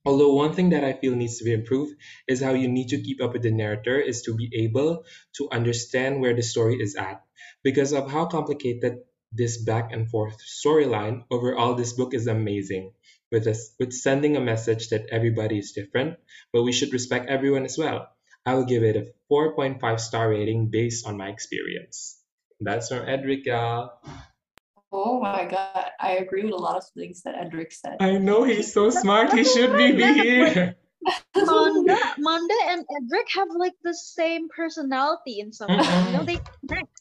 Although 0.03 0.33
one 0.33 0.53
thing 0.53 0.69
that 0.69 0.83
I 0.83 0.93
feel 0.93 1.15
needs 1.15 1.37
to 1.37 1.43
be 1.43 1.53
improved 1.53 1.95
is 2.27 2.41
how 2.41 2.53
you 2.53 2.67
need 2.67 2.89
to 2.89 3.01
keep 3.01 3.21
up 3.21 3.33
with 3.33 3.43
the 3.43 3.51
narrator 3.51 3.99
is 3.99 4.23
to 4.23 4.35
be 4.35 4.49
able 4.55 5.05
to 5.37 5.49
understand 5.51 6.21
where 6.21 6.33
the 6.33 6.41
story 6.41 6.81
is 6.81 6.95
at 6.95 7.23
because 7.63 7.93
of 7.93 8.09
how 8.09 8.25
complicated 8.25 8.99
this 9.31 9.57
back 9.57 9.91
and 9.91 10.09
forth 10.09 10.37
storyline, 10.65 11.23
overall, 11.29 11.75
this 11.75 11.93
book 11.93 12.13
is 12.13 12.27
amazing, 12.27 12.93
with, 13.31 13.47
us, 13.47 13.75
with 13.79 13.93
sending 13.93 14.37
a 14.37 14.41
message 14.41 14.89
that 14.89 15.07
everybody 15.11 15.59
is 15.59 15.71
different, 15.73 16.17
but 16.51 16.63
we 16.63 16.71
should 16.71 16.93
respect 16.93 17.29
everyone 17.29 17.65
as 17.65 17.77
well. 17.77 18.07
I 18.45 18.55
will 18.55 18.65
give 18.65 18.83
it 18.83 18.95
a 18.95 19.05
4.5 19.31 19.99
star 19.99 20.29
rating 20.29 20.69
based 20.71 21.05
on 21.05 21.17
my 21.17 21.29
experience. 21.29 22.19
That's 22.59 22.89
from 22.89 23.07
Edric, 23.07 23.45
y'all. 23.45 23.91
Oh 24.91 25.19
my 25.19 25.45
god, 25.45 25.91
I 25.99 26.13
agree 26.13 26.43
with 26.43 26.53
a 26.53 26.57
lot 26.57 26.77
of 26.77 26.83
things 26.97 27.21
that 27.21 27.35
Edric 27.35 27.71
said. 27.71 27.97
I 27.99 28.17
know 28.17 28.43
he's 28.43 28.73
so 28.73 28.89
smart. 28.89 29.31
He 29.31 29.43
should 29.43 29.77
be 29.77 29.93
here. 29.93 30.75
Manda, 31.35 31.97
Manda 32.17 32.53
and 32.67 32.85
Edric 32.97 33.27
have 33.35 33.49
like 33.55 33.75
the 33.83 33.93
same 33.93 34.49
personality 34.49 35.39
in 35.39 35.53
some 35.53 35.69
way. 35.69 35.77
You 35.77 36.17
know, 36.17 36.23
they 36.23 36.39
connect. 36.67 36.98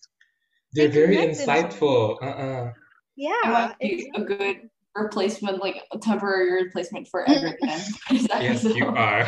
They're 0.78 0.88
very 0.88 1.16
insightful. 1.16 2.16
Uh-uh. 2.22 2.68
It 2.68 2.74
Yeah, 3.16 3.34
might 3.44 3.78
be 3.80 4.10
a 4.14 4.22
good 4.22 4.70
replacement, 4.94 5.58
like 5.60 5.82
a 5.92 5.98
temporary 5.98 6.62
replacement 6.64 7.08
for 7.08 7.28
Edric 7.28 7.58
then. 7.60 7.80
Is 8.12 8.28
Yes, 8.30 8.64
you 8.64 8.86
are. 8.86 9.26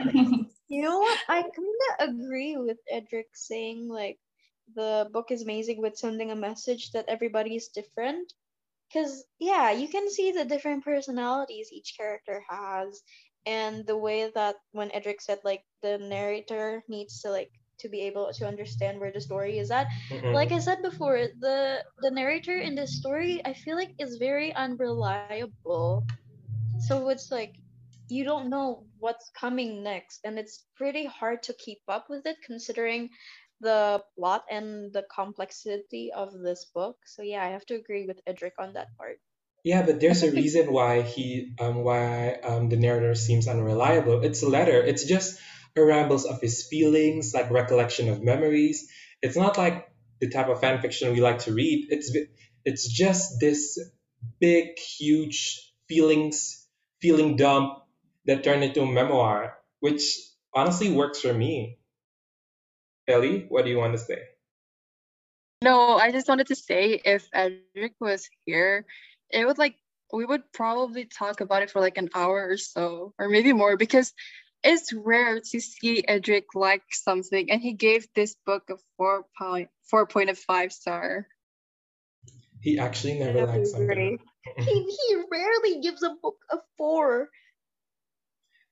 You 0.70 0.82
know 0.82 0.98
what? 0.98 1.18
I 1.28 1.40
kind 1.40 1.80
of 1.98 2.10
agree 2.10 2.58
with 2.58 2.76
Edric 2.90 3.28
saying 3.32 3.88
like 3.88 4.18
the 4.76 5.08
book 5.14 5.30
is 5.30 5.40
amazing 5.42 5.80
with 5.80 5.96
sending 5.96 6.30
a 6.30 6.36
message 6.36 6.90
that 6.92 7.06
everybody 7.08 7.56
is 7.56 7.68
different. 7.68 8.30
Because, 8.88 9.24
yeah, 9.38 9.70
you 9.70 9.88
can 9.88 10.10
see 10.10 10.30
the 10.30 10.44
different 10.44 10.84
personalities 10.84 11.72
each 11.72 11.94
character 11.96 12.42
has, 12.48 13.02
and 13.46 13.86
the 13.86 13.96
way 13.96 14.30
that 14.34 14.56
when 14.72 14.90
Edric 14.92 15.22
said 15.22 15.38
like 15.42 15.62
the 15.82 15.96
narrator 15.98 16.82
needs 16.88 17.22
to 17.22 17.30
like 17.30 17.50
to 17.80 17.88
be 17.88 18.02
able 18.02 18.30
to 18.32 18.46
understand 18.46 19.00
where 19.00 19.12
the 19.12 19.20
story 19.20 19.58
is 19.58 19.70
at. 19.70 19.86
Mm-mm. 20.10 20.34
Like 20.34 20.52
I 20.52 20.58
said 20.58 20.82
before, 20.82 21.18
the 21.40 21.84
the 22.00 22.10
narrator 22.10 22.58
in 22.58 22.74
this 22.74 22.96
story 22.98 23.40
I 23.44 23.54
feel 23.54 23.76
like 23.76 23.94
is 23.98 24.16
very 24.16 24.54
unreliable. 24.54 26.06
So 26.80 27.08
it's 27.08 27.30
like 27.30 27.54
you 28.08 28.24
don't 28.24 28.48
know 28.48 28.84
what's 28.98 29.30
coming 29.38 29.82
next 29.82 30.20
and 30.24 30.38
it's 30.38 30.64
pretty 30.76 31.04
hard 31.04 31.42
to 31.44 31.52
keep 31.52 31.80
up 31.88 32.06
with 32.08 32.24
it 32.26 32.36
considering 32.46 33.10
the 33.60 34.02
plot 34.16 34.44
and 34.50 34.92
the 34.92 35.04
complexity 35.14 36.10
of 36.14 36.32
this 36.32 36.66
book. 36.74 36.96
So 37.06 37.22
yeah, 37.22 37.44
I 37.44 37.48
have 37.48 37.66
to 37.66 37.74
agree 37.74 38.06
with 38.06 38.20
Edric 38.26 38.54
on 38.58 38.74
that 38.74 38.88
part. 38.96 39.18
Yeah, 39.64 39.84
but 39.84 40.00
there's 40.00 40.22
a 40.22 40.30
reason 40.42 40.72
why 40.72 41.02
he 41.02 41.52
um 41.60 41.82
why 41.82 42.38
um 42.42 42.68
the 42.68 42.76
narrator 42.76 43.14
seems 43.14 43.48
unreliable. 43.48 44.22
It's 44.22 44.42
a 44.42 44.48
letter. 44.48 44.80
It's 44.82 45.04
just 45.04 45.38
a 45.78 45.86
rambles 45.86 46.24
of 46.24 46.40
his 46.40 46.66
feelings, 46.68 47.32
like 47.34 47.50
recollection 47.50 48.08
of 48.08 48.22
memories. 48.22 48.88
It's 49.22 49.36
not 49.36 49.58
like 49.58 49.88
the 50.20 50.28
type 50.28 50.48
of 50.48 50.60
fan 50.60 50.80
fiction 50.80 51.12
we 51.12 51.20
like 51.20 51.40
to 51.40 51.52
read. 51.52 51.88
It's 51.90 52.16
it's 52.64 52.88
just 52.88 53.40
this 53.40 53.78
big, 54.40 54.78
huge 54.78 55.72
feelings 55.88 56.66
feeling 57.00 57.36
dump 57.36 57.84
that 58.26 58.44
turned 58.44 58.64
into 58.64 58.82
a 58.82 58.86
memoir, 58.86 59.56
which 59.80 60.18
honestly 60.54 60.90
works 60.90 61.20
for 61.20 61.32
me. 61.32 61.78
Ellie, 63.06 63.46
what 63.48 63.64
do 63.64 63.70
you 63.70 63.78
want 63.78 63.92
to 63.94 63.98
say? 63.98 64.20
No, 65.62 65.96
I 65.96 66.12
just 66.12 66.28
wanted 66.28 66.48
to 66.48 66.54
say 66.54 67.00
if 67.04 67.28
Edric 67.32 67.94
was 68.00 68.28
here, 68.44 68.84
it 69.30 69.46
would 69.46 69.58
like 69.58 69.76
we 70.12 70.24
would 70.24 70.52
probably 70.52 71.04
talk 71.04 71.40
about 71.40 71.62
it 71.62 71.70
for 71.70 71.80
like 71.80 71.98
an 71.98 72.10
hour 72.14 72.48
or 72.50 72.56
so, 72.56 73.12
or 73.18 73.28
maybe 73.28 73.52
more, 73.52 73.76
because 73.76 74.12
it's 74.64 74.92
rare 74.92 75.40
to 75.40 75.60
see 75.60 76.04
Edric 76.06 76.54
like 76.54 76.82
something, 76.90 77.50
and 77.50 77.60
he 77.62 77.74
gave 77.74 78.08
this 78.14 78.36
book 78.46 78.64
a 78.70 78.76
four 78.96 79.24
point 79.38 79.70
four 79.90 80.06
point 80.06 80.30
five 80.36 80.72
star. 80.72 81.26
He 82.62 82.78
actually 82.78 83.18
never 83.18 83.46
likes 83.46 83.72
to 83.72 83.78
something. 83.78 84.18
He 84.58 84.84
he 84.84 85.16
rarely 85.30 85.80
gives 85.80 86.02
a 86.02 86.10
book 86.22 86.36
a 86.50 86.58
four. 86.78 87.28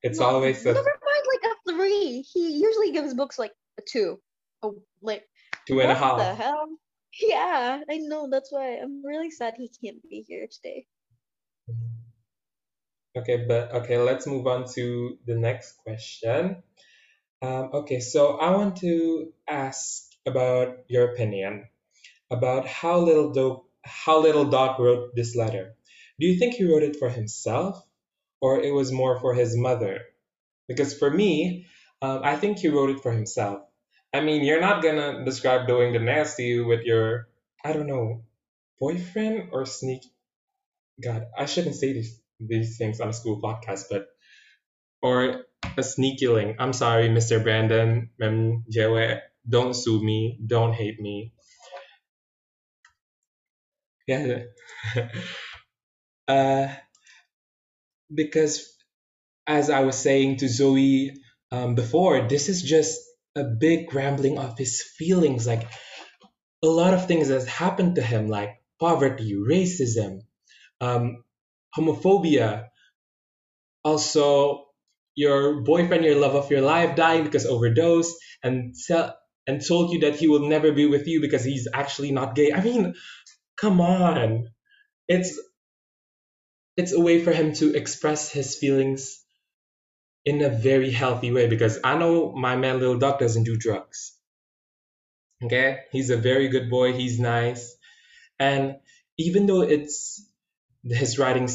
It's 0.02 0.20
No, 0.20 0.26
always 0.26 0.64
a 0.66 0.74
never 0.74 0.98
mind 1.04 1.26
like 1.34 1.52
a 1.52 1.72
three. 1.72 2.22
He 2.32 2.58
usually 2.60 2.92
gives 2.92 3.14
books 3.14 3.38
like 3.38 3.52
a 3.78 3.82
two. 3.82 4.20
Oh, 4.62 4.76
like 5.02 5.24
two 5.66 5.80
and 5.80 5.90
a 5.92 5.94
half. 5.94 6.18
the 6.18 6.34
hell? 6.34 6.66
Yeah, 7.20 7.80
I 7.90 7.98
know. 7.98 8.28
That's 8.30 8.52
why 8.52 8.78
I'm 8.78 9.04
really 9.04 9.30
sad 9.30 9.54
he 9.56 9.70
can't 9.82 10.02
be 10.08 10.24
here 10.28 10.48
today. 10.50 10.86
Okay, 13.16 13.46
but 13.48 13.72
okay, 13.72 13.96
let's 13.96 14.26
move 14.26 14.46
on 14.46 14.68
to 14.74 15.16
the 15.26 15.34
next 15.34 15.78
question. 15.78 16.62
Um, 17.40 17.70
okay, 17.72 18.00
so 18.00 18.36
I 18.36 18.50
want 18.50 18.76
to 18.78 19.32
ask 19.48 20.04
about 20.26 20.84
your 20.88 21.12
opinion 21.12 21.68
about 22.30 22.66
how 22.66 22.98
little 22.98 23.32
Dog, 23.32 23.64
how 23.84 24.20
little 24.20 24.44
Dog 24.44 24.78
wrote 24.80 25.14
this 25.14 25.34
letter. 25.34 25.74
Do 26.20 26.26
you 26.26 26.38
think 26.38 26.54
he 26.54 26.64
wrote 26.64 26.82
it 26.82 26.96
for 26.96 27.08
himself, 27.08 27.82
or 28.40 28.60
it 28.60 28.72
was 28.72 28.92
more 28.92 29.18
for 29.20 29.34
his 29.34 29.56
mother? 29.56 30.00
Because 30.68 30.98
for 30.98 31.10
me, 31.10 31.66
um, 32.02 32.20
I 32.22 32.36
think 32.36 32.58
he 32.58 32.68
wrote 32.68 32.90
it 32.90 33.00
for 33.00 33.12
himself. 33.12 33.62
I 34.12 34.20
mean, 34.20 34.44
you're 34.44 34.60
not 34.60 34.82
gonna 34.82 35.24
describe 35.24 35.66
doing 35.66 35.92
the 35.92 36.00
nasty 36.00 36.60
with 36.60 36.82
your, 36.84 37.28
I 37.64 37.72
don't 37.72 37.86
know, 37.86 38.24
boyfriend 38.78 39.50
or 39.52 39.64
sneak. 39.66 40.02
God, 41.02 41.26
I 41.36 41.46
shouldn't 41.46 41.76
say 41.76 41.92
these 41.94 42.20
these 42.40 42.78
things 42.78 43.00
on 43.00 43.08
a 43.08 43.12
school 43.12 43.40
podcast, 43.40 43.84
but 43.90 44.06
or 45.02 45.44
a 45.76 45.82
sneaky 45.82 46.28
link. 46.28 46.56
I'm 46.58 46.72
sorry, 46.72 47.08
Mr. 47.08 47.42
Brandon, 47.42 48.10
Mem 48.18 48.64
Jewe. 48.70 49.18
Don't 49.48 49.74
sue 49.74 50.02
me. 50.02 50.38
Don't 50.44 50.72
hate 50.72 51.00
me. 51.00 51.32
Yeah. 54.06 54.42
uh, 56.28 56.68
because 58.12 58.76
as 59.46 59.70
I 59.70 59.80
was 59.80 59.96
saying 59.96 60.38
to 60.38 60.48
Zoe 60.48 61.12
um, 61.52 61.74
before, 61.74 62.26
this 62.28 62.48
is 62.48 62.62
just 62.62 63.00
a 63.36 63.44
big 63.44 63.94
rambling 63.94 64.38
of 64.38 64.58
his 64.58 64.82
feelings. 64.82 65.46
Like 65.46 65.68
a 66.62 66.66
lot 66.66 66.94
of 66.94 67.06
things 67.06 67.28
has 67.28 67.46
happened 67.46 67.96
to 67.96 68.02
him, 68.02 68.28
like 68.28 68.60
poverty, 68.80 69.34
racism, 69.34 70.20
um, 70.80 71.22
homophobia, 71.76 72.68
also 73.84 74.66
your 75.14 75.62
boyfriend, 75.62 76.04
your 76.04 76.16
love 76.16 76.34
of 76.34 76.50
your 76.50 76.60
life, 76.60 76.96
dying 76.96 77.24
because 77.24 77.46
overdose, 77.46 78.14
and 78.42 78.74
and 79.46 79.66
told 79.66 79.92
you 79.92 80.00
that 80.00 80.16
he 80.16 80.28
will 80.28 80.48
never 80.48 80.72
be 80.72 80.86
with 80.86 81.06
you 81.06 81.20
because 81.20 81.44
he's 81.44 81.68
actually 81.72 82.12
not 82.12 82.34
gay. 82.34 82.52
I 82.52 82.62
mean, 82.62 82.94
come 83.56 83.80
on, 83.80 84.48
it's 85.08 85.38
it's 86.76 86.92
a 86.92 87.00
way 87.00 87.22
for 87.22 87.32
him 87.32 87.54
to 87.54 87.74
express 87.74 88.30
his 88.30 88.56
feelings 88.56 89.22
in 90.24 90.42
a 90.42 90.50
very 90.50 90.90
healthy 90.90 91.32
way 91.32 91.46
because 91.48 91.78
I 91.82 91.96
know 91.96 92.32
my 92.32 92.56
man 92.56 92.80
Little 92.80 92.98
Dog 92.98 93.18
doesn't 93.18 93.44
do 93.44 93.56
drugs. 93.56 94.14
Okay? 95.42 95.78
He's 95.92 96.10
a 96.10 96.16
very 96.16 96.48
good 96.48 96.68
boy, 96.68 96.92
he's 96.92 97.18
nice. 97.18 97.76
And 98.38 98.76
even 99.18 99.46
though 99.46 99.62
it's 99.62 100.26
his 100.90 101.18
writing 101.18 101.48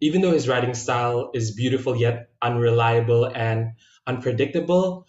even 0.00 0.22
though 0.22 0.32
his 0.32 0.48
writing 0.48 0.74
style 0.74 1.30
is 1.34 1.54
beautiful 1.54 1.96
yet 1.96 2.30
unreliable 2.42 3.26
and 3.26 3.72
unpredictable, 4.06 5.06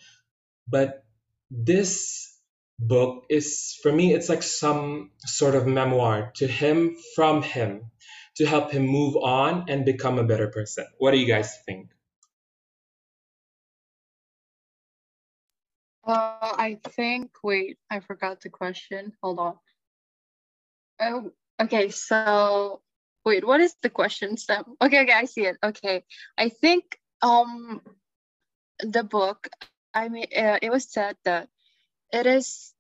but 0.68 1.06
this 1.52 2.38
book 2.80 3.26
is 3.30 3.80
for 3.84 3.92
me 3.92 4.14
it's 4.14 4.30
like 4.30 4.44
some 4.44 5.12
sort 5.26 5.56
of 5.56 5.68
memoir 5.68 6.32
to 6.36 6.48
him 6.48 6.96
from 7.16 7.42
him 7.44 7.92
to 8.38 8.46
help 8.46 8.72
him 8.72 8.86
move 8.86 9.16
on 9.16 9.66
and 9.70 9.86
become 9.86 10.20
a 10.20 10.24
better 10.26 10.48
person. 10.50 10.86
What 10.98 11.12
do 11.12 11.18
you 11.18 11.28
guys 11.28 11.58
think? 11.66 11.92
Uh, 16.06 16.38
I 16.42 16.80
think, 16.90 17.32
wait, 17.44 17.80
I 17.92 18.00
forgot 18.00 18.42
the 18.42 18.50
question. 18.50 19.14
Hold 19.24 19.40
on. 19.40 19.56
Oh, 21.02 21.32
okay. 21.62 21.90
So, 21.90 22.82
wait, 23.26 23.46
what 23.46 23.62
is 23.62 23.76
the 23.82 23.90
question, 23.90 24.38
Sam? 24.38 24.64
Okay, 24.82 25.02
okay, 25.04 25.14
I 25.14 25.26
see 25.26 25.46
it. 25.46 25.58
Okay. 25.64 26.04
I 26.38 26.50
think 26.50 26.84
um 27.22 27.82
the 28.80 29.04
book, 29.04 29.48
I 29.94 30.10
mean, 30.10 30.26
uh, 30.36 30.60
it 30.62 30.72
was 30.72 30.92
said 30.92 31.16
that 31.26 31.50
it 32.12 32.26
is 32.28 32.74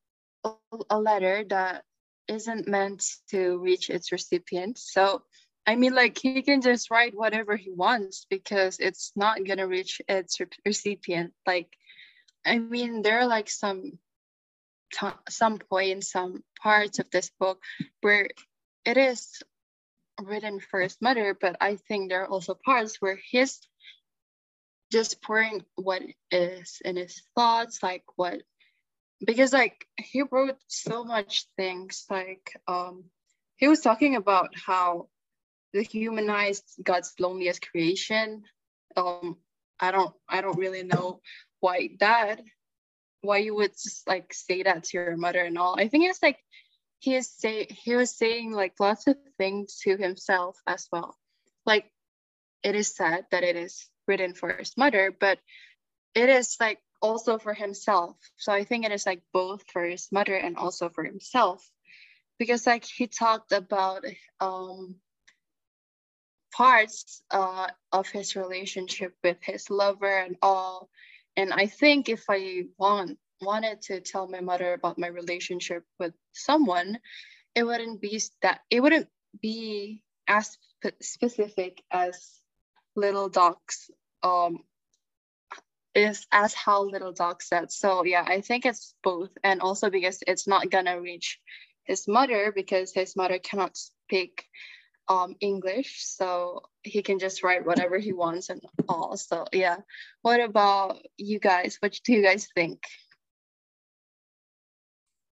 a, 0.89 0.99
letter 0.99 1.43
that 1.49 1.83
isn't 2.27 2.67
meant 2.67 3.03
to 3.29 3.57
reach 3.59 3.89
its 3.89 4.11
recipient. 4.11 4.77
So, 4.77 5.23
I 5.65 5.75
mean, 5.75 5.93
like 5.95 6.17
he 6.17 6.41
can 6.43 6.61
just 6.61 6.91
write 6.91 7.15
whatever 7.15 7.55
he 7.55 7.71
wants 7.71 8.25
because 8.29 8.79
it's 8.79 9.11
not 9.15 9.43
gonna 9.45 9.67
reach 9.67 10.01
its 10.07 10.39
re- 10.39 10.47
recipient. 10.65 11.33
Like, 11.45 11.75
I 12.45 12.59
mean, 12.59 13.01
there 13.01 13.19
are 13.19 13.27
like 13.27 13.49
some 13.49 13.99
to- 14.93 15.19
some 15.29 15.57
points, 15.59 16.11
some 16.11 16.43
parts 16.61 16.99
of 16.99 17.09
this 17.09 17.29
book 17.39 17.61
where 18.01 18.29
it 18.85 18.97
is 18.97 19.41
written 20.21 20.59
for 20.59 20.81
his 20.81 20.97
mother, 21.01 21.37
but 21.39 21.57
I 21.61 21.75
think 21.75 22.09
there 22.09 22.23
are 22.23 22.29
also 22.29 22.53
parts 22.53 23.01
where 23.01 23.19
he's 23.31 23.59
just 24.91 25.21
pouring 25.21 25.65
what 25.75 26.01
is 26.31 26.81
in 26.85 26.95
his 26.95 27.21
thoughts, 27.35 27.81
like 27.83 28.03
what 28.15 28.41
because 29.25 29.53
like 29.53 29.85
he 29.97 30.23
wrote 30.23 30.57
so 30.67 31.03
much 31.03 31.45
things 31.55 32.05
like 32.09 32.59
um 32.67 33.05
he 33.55 33.67
was 33.67 33.79
talking 33.79 34.15
about 34.15 34.49
how 34.55 35.07
the 35.73 35.81
humanized 35.83 36.65
God's 36.83 37.13
loneliest 37.19 37.69
creation. 37.69 38.43
Um 38.95 39.37
I 39.79 39.91
don't 39.91 40.13
I 40.27 40.41
don't 40.41 40.57
really 40.57 40.83
know 40.83 41.21
why 41.59 41.89
that 41.99 42.41
why 43.21 43.37
you 43.37 43.55
would 43.55 43.71
just 43.71 44.07
like 44.07 44.33
say 44.33 44.63
that 44.63 44.83
to 44.85 44.97
your 44.97 45.17
mother 45.17 45.39
and 45.39 45.57
all. 45.57 45.75
I 45.77 45.87
think 45.87 46.09
it's 46.09 46.21
like 46.21 46.37
he 46.99 47.15
is 47.15 47.29
say 47.29 47.67
he 47.69 47.95
was 47.95 48.15
saying 48.15 48.51
like 48.51 48.79
lots 48.79 49.07
of 49.07 49.17
things 49.37 49.79
to 49.83 49.97
himself 49.97 50.57
as 50.65 50.87
well. 50.91 51.17
Like 51.65 51.91
it 52.63 52.75
is 52.75 52.95
sad 52.95 53.25
that 53.31 53.43
it 53.43 53.55
is 53.55 53.87
written 54.07 54.33
for 54.33 54.53
his 54.53 54.75
mother, 54.77 55.15
but 55.17 55.39
it 56.13 56.29
is 56.29 56.57
like 56.59 56.79
also 57.01 57.37
for 57.37 57.53
himself. 57.53 58.17
So 58.37 58.51
I 58.51 58.63
think 58.63 58.85
it 58.85 58.91
is 58.91 59.05
like 59.05 59.21
both 59.33 59.63
for 59.71 59.83
his 59.83 60.07
mother 60.11 60.35
and 60.35 60.57
also 60.57 60.89
for 60.89 61.03
himself. 61.03 61.69
Because 62.39 62.65
like 62.65 62.85
he 62.85 63.07
talked 63.07 63.51
about 63.51 64.03
um 64.39 64.95
parts 66.55 67.21
uh, 67.31 67.67
of 67.91 68.07
his 68.07 68.35
relationship 68.35 69.13
with 69.23 69.37
his 69.41 69.69
lover 69.69 70.17
and 70.19 70.37
all. 70.41 70.89
And 71.35 71.51
I 71.51 71.67
think 71.67 72.07
if 72.07 72.23
I 72.29 72.63
want 72.77 73.19
wanted 73.41 73.81
to 73.83 73.99
tell 74.01 74.27
my 74.27 74.41
mother 74.41 74.73
about 74.73 74.97
my 74.97 75.07
relationship 75.07 75.83
with 75.99 76.13
someone, 76.33 76.99
it 77.55 77.63
wouldn't 77.63 78.01
be 78.01 78.21
that 78.41 78.61
it 78.69 78.81
wouldn't 78.81 79.07
be 79.41 80.01
as 80.27 80.57
spe- 80.81 81.01
specific 81.01 81.83
as 81.91 82.41
Little 82.95 83.29
Dog's 83.29 83.89
um 84.23 84.59
is 85.93 86.27
as 86.31 86.53
how 86.53 86.83
Little 86.83 87.13
Dog 87.13 87.41
said. 87.41 87.71
So 87.71 88.03
yeah, 88.03 88.23
I 88.27 88.41
think 88.41 88.65
it's 88.65 88.93
both, 89.03 89.29
and 89.43 89.61
also 89.61 89.89
because 89.89 90.19
it's 90.27 90.47
not 90.47 90.69
gonna 90.69 90.99
reach 90.99 91.39
his 91.85 92.07
mother 92.07 92.51
because 92.53 92.93
his 92.93 93.15
mother 93.15 93.39
cannot 93.39 93.77
speak 93.77 94.45
um 95.07 95.35
English, 95.39 96.03
so 96.05 96.63
he 96.83 97.01
can 97.01 97.19
just 97.19 97.43
write 97.43 97.65
whatever 97.65 97.97
he 97.97 98.13
wants 98.13 98.49
and 98.49 98.61
all. 98.89 99.17
So 99.17 99.45
yeah. 99.53 99.77
What 100.21 100.39
about 100.41 100.97
you 101.17 101.39
guys? 101.39 101.77
What 101.79 101.99
do 102.03 102.13
you 102.13 102.23
guys 102.23 102.47
think? 102.55 102.81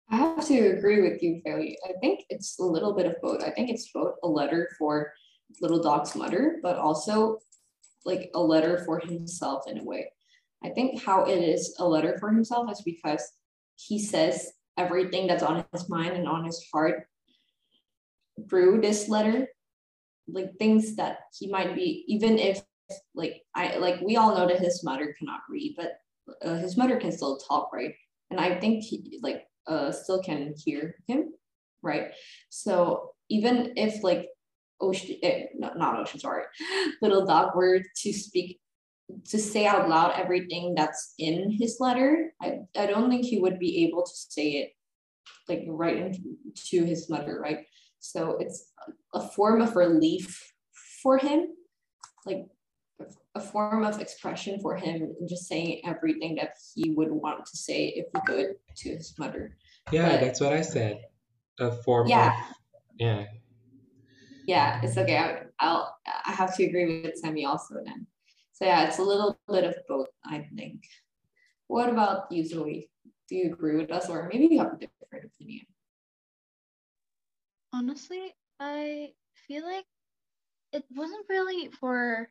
I 0.10 0.18
have 0.18 0.46
to 0.48 0.78
agree 0.78 1.02
with 1.02 1.24
you, 1.24 1.42
Faye. 1.44 1.78
I 1.86 1.94
think 2.00 2.26
it's 2.30 2.60
a 2.60 2.64
little 2.64 2.94
bit 2.94 3.06
of 3.06 3.16
both. 3.22 3.44
I 3.44 3.52
think 3.52 3.70
it's 3.70 3.92
both 3.92 4.16
a 4.24 4.28
letter 4.28 4.70
for 4.78 5.14
Little 5.62 5.82
Dog's 5.82 6.16
mother, 6.16 6.60
but 6.62 6.78
also 6.78 7.40
like 8.06 8.30
a 8.36 8.40
letter 8.40 8.84
for 8.86 9.00
himself 9.00 9.64
in 9.68 9.80
a 9.80 9.84
way. 9.84 10.12
I 10.64 10.70
think 10.70 11.04
how 11.04 11.26
it 11.26 11.42
is 11.42 11.76
a 11.80 11.88
letter 11.88 12.18
for 12.20 12.32
himself 12.32 12.72
is 12.72 12.82
because 12.82 13.32
he 13.76 14.00
says 14.00 14.54
everything 14.78 15.28
that's 15.28 15.44
on 15.44 15.64
his 15.72 15.90
mind 15.90 16.16
and 16.16 16.28
on 16.28 16.46
his 16.46 16.66
heart 16.72 17.08
through 18.50 18.82
this 18.82 19.10
letter, 19.10 19.48
like 20.28 20.54
things 20.58 20.96
that 20.96 21.20
he 21.38 21.48
might 21.48 21.76
be, 21.76 22.06
even 22.08 22.38
if 22.38 22.62
like 23.16 23.42
I 23.56 23.78
like 23.78 24.02
we 24.02 24.18
all 24.18 24.36
know 24.36 24.48
that 24.48 24.60
his 24.60 24.84
mother 24.84 25.16
cannot 25.18 25.42
read, 25.50 25.76
but 25.78 25.94
uh, 26.44 26.56
his 26.58 26.78
mother 26.78 26.98
can 26.98 27.12
still 27.12 27.38
talk, 27.38 27.72
right? 27.74 27.94
And 28.30 28.40
I 28.40 28.60
think 28.60 28.84
he 28.84 29.20
like 29.22 29.46
uh 29.68 29.92
still 29.92 30.22
can 30.22 30.54
hear 30.58 30.96
him, 31.08 31.34
right? 31.82 32.12
So 32.50 33.12
even 33.30 33.74
if 33.76 34.04
like 34.04 34.28
Ocean, 34.82 35.16
eh, 35.24 35.46
not, 35.56 35.78
not 35.78 36.00
Ocean, 36.00 36.20
sorry, 36.20 36.44
Little 37.02 37.26
Dog 37.26 37.56
were 37.56 37.80
to 37.80 38.14
speak 38.14 38.60
to 39.30 39.38
say 39.38 39.66
out 39.66 39.90
loud 39.90 40.14
everything 40.16 40.74
that's 40.76 41.14
in 41.20 41.52
his 41.52 41.78
letter, 41.80 42.34
I, 42.42 42.60
I 42.78 42.86
don't 42.86 43.10
think 43.10 43.26
he 43.26 43.40
would 43.40 43.60
be 43.60 43.84
able 43.86 44.04
to 44.04 44.12
say 44.14 44.52
it 44.52 44.72
like 45.48 45.64
right 45.68 45.98
into 45.98 46.86
his 46.86 47.10
mother, 47.10 47.40
right? 47.40 47.66
So 48.00 48.38
it's 48.40 48.72
a 49.14 49.22
form 49.22 49.62
of 49.62 49.76
relief 49.76 50.54
for 51.02 51.18
him. 51.18 51.48
Like 52.26 52.46
a 53.36 53.42
form 53.42 53.84
of 53.84 54.00
expression 54.00 54.60
for 54.60 54.76
him 54.76 55.02
and 55.20 55.28
just 55.28 55.48
saying 55.48 55.82
everything 55.86 56.36
that 56.36 56.54
he 56.76 56.92
would 56.92 57.12
want 57.12 57.46
to 57.46 57.58
say 57.58 57.88
if 57.88 58.06
he 58.14 58.20
could 58.26 58.56
to 58.78 58.90
his 58.96 59.14
mother. 59.18 59.58
Yeah, 59.92 60.10
But- 60.12 60.22
that's 60.22 60.40
what 60.40 60.54
I 60.54 60.62
said. 60.62 61.02
A 61.60 61.72
form 61.72 62.08
Yeah. 62.08 62.30
of 62.30 62.56
yeah. 63.00 63.26
Yeah, 64.46 64.82
it's 64.84 64.98
okay. 64.98 65.18
I, 65.18 65.44
I'll 65.60 65.96
I 66.26 66.32
have 66.32 66.56
to 66.58 66.64
agree 66.66 67.04
with 67.04 67.18
Sammy 67.18 67.46
also 67.46 67.76
then. 67.86 68.08
So 68.54 68.66
yeah, 68.66 68.88
it's 68.88 69.00
a 69.00 69.04
little 69.04 69.40
bit 69.48 69.64
of 69.64 69.76
both, 69.88 70.08
I 70.26 70.48
think. 70.56 70.84
What 71.68 71.90
about 71.90 72.32
you, 72.32 72.46
Zoe? 72.46 72.90
Do 73.30 73.36
you 73.36 73.54
agree 73.54 73.76
with 73.78 73.92
us, 73.92 74.10
or 74.10 74.30
maybe 74.32 74.48
you 74.54 74.60
have 74.60 74.74
a 74.74 74.78
different 74.78 75.26
opinion? 75.26 75.66
Honestly, 77.72 78.34
I 78.60 79.14
feel 79.48 79.64
like 79.64 79.86
it 80.72 80.84
wasn't 80.96 81.26
really 81.30 81.70
for 81.80 82.30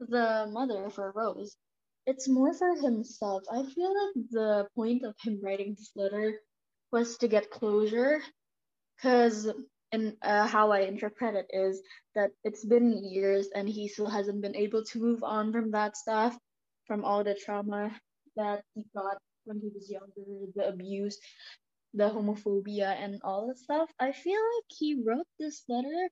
the 0.00 0.48
mother, 0.50 0.90
for 0.90 1.12
Rose. 1.14 1.56
It's 2.06 2.28
more 2.28 2.52
for 2.54 2.74
himself. 2.76 3.44
I 3.50 3.62
feel 3.64 3.88
like 3.90 4.26
the 4.30 4.68
point 4.74 5.04
of 5.04 5.14
him 5.22 5.40
writing 5.42 5.74
this 5.78 5.90
letter 5.96 6.40
was 6.92 7.18
to 7.18 7.28
get 7.28 7.50
closure, 7.50 8.20
because 8.96 9.48
and 9.92 10.16
uh, 10.22 10.46
how 10.46 10.72
I 10.72 10.80
interpret 10.80 11.36
it 11.36 11.46
is 11.50 11.82
that 12.14 12.30
it's 12.44 12.64
been 12.64 13.04
years 13.04 13.48
and 13.54 13.68
he 13.68 13.88
still 13.88 14.08
hasn't 14.08 14.42
been 14.42 14.56
able 14.56 14.84
to 14.84 15.00
move 15.00 15.22
on 15.22 15.52
from 15.52 15.70
that 15.72 15.96
stuff, 15.96 16.36
from 16.86 17.04
all 17.04 17.24
the 17.24 17.34
trauma 17.34 17.90
that 18.36 18.62
he 18.74 18.84
got 18.94 19.18
when 19.44 19.60
he 19.60 19.70
was 19.74 19.90
younger, 19.90 20.50
the 20.56 20.68
abuse, 20.68 21.18
the 21.94 22.04
homophobia, 22.10 22.96
and 23.02 23.20
all 23.24 23.48
that 23.48 23.58
stuff. 23.58 23.90
I 24.00 24.12
feel 24.12 24.40
like 24.40 24.66
he 24.68 25.02
wrote 25.06 25.28
this 25.38 25.62
letter 25.68 26.08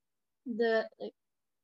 the 0.46 0.88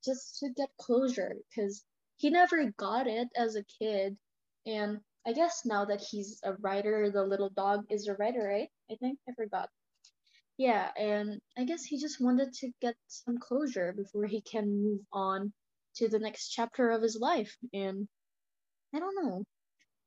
just 0.05 0.39
to 0.41 0.51
get 0.57 0.69
closure 0.81 1.37
because 1.51 1.85
he 2.19 2.31
never 2.31 2.71
got 2.73 3.07
it 3.09 3.29
as 3.37 3.57
a 3.57 3.65
kid, 3.65 4.19
and 4.67 5.01
I 5.27 5.33
guess 5.33 5.65
now 5.65 5.87
that 5.87 6.03
he's 6.03 6.41
a 6.45 6.55
writer, 6.55 7.11
the 7.11 7.25
little 7.25 7.51
dog 7.51 7.87
is 7.91 8.09
a 8.09 8.15
writer, 8.15 8.43
right? 8.49 8.71
I 8.91 8.97
think 8.97 9.19
I 9.29 9.33
forgot. 9.35 9.71
Yeah, 10.59 10.91
and 10.97 11.41
I 11.57 11.65
guess 11.65 11.85
he 11.85 11.99
just 11.99 12.21
wanted 12.21 12.53
to 12.55 12.73
get 12.83 12.97
some 13.07 13.39
closure 13.39 13.93
before 13.93 14.27
he 14.27 14.43
can 14.43 14.83
move 14.83 15.01
on 15.13 15.53
to 15.97 16.09
the 16.09 16.19
next 16.19 16.51
chapter 16.51 16.91
of 16.91 17.03
his 17.03 17.17
life. 17.17 17.57
And 17.73 18.09
I 18.95 18.99
don't 19.01 19.17
know. 19.25 19.45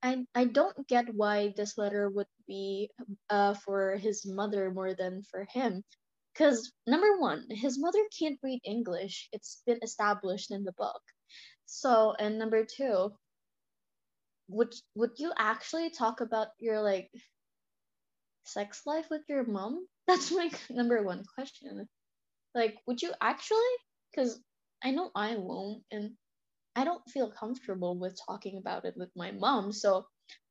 I 0.03 0.25
I 0.35 0.45
don't 0.45 0.87
get 0.87 1.13
why 1.15 1.53
this 1.57 1.77
letter 1.77 2.09
would 2.09 2.27
be 2.47 2.91
uh 3.29 3.55
for 3.55 3.97
his 3.97 4.25
mother 4.25 4.71
more 4.71 4.93
than 4.95 5.23
for 5.23 5.45
him. 5.45 5.83
Cause 6.35 6.71
number 6.87 7.19
one, 7.19 7.47
his 7.49 7.79
mother 7.79 8.03
can't 8.19 8.39
read 8.43 8.61
English. 8.65 9.29
It's 9.33 9.63
been 9.65 9.79
established 9.83 10.51
in 10.51 10.63
the 10.63 10.73
book. 10.73 11.01
So 11.73 12.13
and 12.19 12.37
number 12.37 12.65
two, 12.65 13.13
would 14.49 14.75
would 14.93 15.11
you 15.17 15.31
actually 15.37 15.89
talk 15.89 16.19
about 16.19 16.49
your 16.59 16.81
like 16.81 17.09
sex 18.43 18.85
life 18.85 19.07
with 19.09 19.21
your 19.29 19.45
mom? 19.45 19.87
That's 20.07 20.31
my 20.31 20.51
number 20.69 21.01
one 21.01 21.23
question. 21.33 21.87
Like, 22.53 22.75
would 22.85 23.01
you 23.01 23.13
actually? 23.21 23.73
Because 24.11 24.37
I 24.83 24.91
know 24.91 25.11
I 25.15 25.37
won't, 25.37 25.83
and 25.91 26.11
I 26.75 26.83
don't 26.83 27.09
feel 27.09 27.31
comfortable 27.31 27.97
with 27.97 28.19
talking 28.27 28.57
about 28.57 28.83
it 28.83 28.95
with 28.97 29.15
my 29.15 29.31
mom. 29.31 29.71
So 29.71 30.05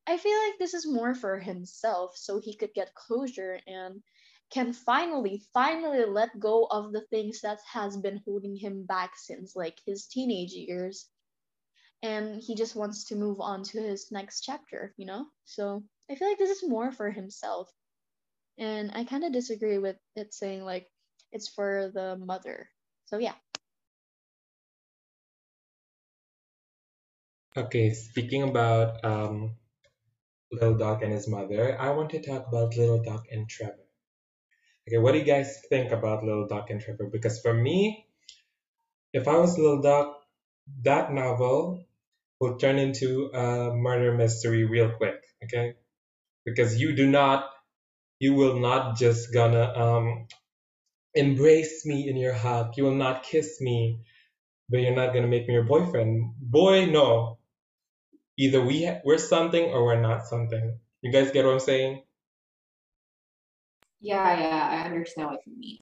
I 0.07 0.17
feel 0.17 0.39
like 0.49 0.59
this 0.59 0.73
is 0.73 0.87
more 0.91 1.15
for 1.15 1.39
himself, 1.39 2.17
so 2.17 2.41
he 2.41 2.57
could 2.57 2.73
get 2.73 2.95
closure 2.95 3.61
and 3.67 4.03
can 4.51 4.73
finally, 4.73 5.43
finally 5.55 6.05
let 6.05 6.39
go 6.41 6.67
of 6.71 6.93
the 6.93 7.03
things 7.11 7.41
that 7.43 7.59
has 7.73 7.97
been 7.97 8.21
holding 8.27 8.57
him 8.57 8.85
back 8.85 9.13
since 9.17 9.55
like 9.55 9.79
his 9.87 10.07
teenage 10.07 10.53
years. 10.53 11.07
And 12.03 12.41
he 12.43 12.55
just 12.55 12.75
wants 12.75 13.05
to 13.07 13.17
move 13.17 13.41
on 13.41 13.63
to 13.65 13.81
his 13.81 14.11
next 14.11 14.41
chapter, 14.41 14.95
you 14.97 15.07
know? 15.07 15.27
So 15.45 15.85
I 16.11 16.15
feel 16.15 16.29
like 16.29 16.39
this 16.39 16.51
is 16.63 16.69
more 16.69 16.91
for 16.91 17.11
himself. 17.11 17.71
And 18.59 18.91
I 18.95 19.05
kind 19.05 19.25
of 19.25 19.33
disagree 19.33 19.79
with 19.79 19.97
it 20.17 20.35
saying 20.35 20.65
like 20.65 20.89
it's 21.33 21.49
for 21.49 21.91
the 21.95 22.17
mother. 22.17 22.69
So 23.07 23.19
yeah. 23.19 23.35
Okay, 27.57 27.93
speaking 27.93 28.43
about 28.43 29.05
um 29.05 29.57
Little 30.53 30.77
Dog 30.77 31.03
and 31.03 31.13
his 31.13 31.29
mother, 31.29 31.77
I 31.81 31.91
want 31.91 32.11
to 32.11 32.23
talk 32.23 32.49
about 32.49 32.77
Little 32.77 33.03
Dog 33.03 33.27
and 33.31 33.49
Trevor. 33.49 33.80
Okay, 34.89 34.99
what 34.99 35.13
do 35.13 35.19
you 35.19 35.25
guys 35.25 35.63
think 35.69 35.93
about 35.93 36.25
Little 36.25 36.47
Dog 36.49 36.71
and 36.71 36.81
Trevor? 36.81 37.09
Because 37.13 37.41
for 37.41 37.55
me, 37.55 38.07
if 39.13 39.29
I 39.29 39.39
was 39.39 39.59
Little 39.59 39.83
Dog, 39.83 40.15
that 40.85 41.13
novel 41.13 41.85
will 42.41 42.59
turn 42.59 42.79
into 42.79 43.31
a 43.35 43.75
murder 43.75 44.15
mystery 44.17 44.65
real 44.65 44.93
quick, 44.97 45.23
okay? 45.45 45.75
Because 46.47 46.81
you 46.81 46.97
do 46.97 47.11
not, 47.11 47.51
you 48.21 48.35
will 48.35 48.61
not 48.61 48.97
just 48.99 49.33
gonna 49.33 49.65
um 49.75 50.27
embrace 51.15 51.87
me 51.87 52.09
in 52.09 52.17
your 52.17 52.35
hug. 52.35 52.77
You 52.77 52.85
will 52.85 52.97
not 52.97 53.25
kiss 53.25 53.61
me, 53.61 54.01
but 54.71 54.81
you're 54.81 54.97
not 54.97 55.15
gonna 55.15 55.29
make 55.29 55.49
me 55.49 55.55
your 55.55 55.65
boyfriend. 55.65 56.35
Boy, 56.41 56.87
no. 56.87 57.39
Either 58.39 58.63
we 58.65 58.85
ha- 58.87 59.01
we're 59.05 59.19
something 59.19 59.65
or 59.65 59.85
we're 59.85 60.01
not 60.01 60.27
something. 60.27 60.79
You 61.03 61.13
guys 61.13 61.33
get 61.33 61.45
what 61.45 61.55
I'm 61.55 61.61
saying? 61.61 62.03
Yeah, 64.01 64.39
yeah, 64.41 64.69
I 64.83 64.85
understand 64.87 65.29
what 65.29 65.47
you 65.47 65.57
mean. 65.57 65.79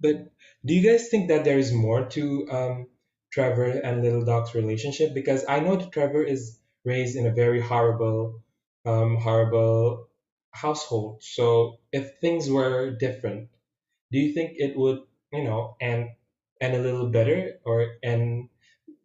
But 0.00 0.30
do 0.64 0.74
you 0.74 0.82
guys 0.88 1.08
think 1.08 1.28
that 1.28 1.44
there 1.44 1.58
is 1.58 1.72
more 1.72 2.06
to 2.10 2.48
um, 2.50 2.88
Trevor 3.32 3.66
and 3.66 4.02
Little 4.02 4.24
Dog's 4.24 4.54
relationship? 4.54 5.14
Because 5.14 5.44
I 5.48 5.60
know 5.60 5.76
that 5.76 5.92
Trevor 5.92 6.22
is 6.22 6.58
raised 6.84 7.16
in 7.16 7.26
a 7.26 7.32
very 7.32 7.60
horrible, 7.60 8.42
um, 8.84 9.16
horrible 9.16 10.08
household. 10.52 11.22
So 11.22 11.78
if 11.92 12.18
things 12.20 12.48
were 12.48 12.90
different, 12.92 13.48
do 14.12 14.18
you 14.18 14.32
think 14.32 14.52
it 14.56 14.76
would, 14.76 15.00
you 15.32 15.44
know, 15.44 15.76
end 15.80 16.10
end 16.60 16.74
a 16.74 16.78
little 16.82 17.10
better, 17.10 17.58
or 17.64 17.96
and 18.02 18.48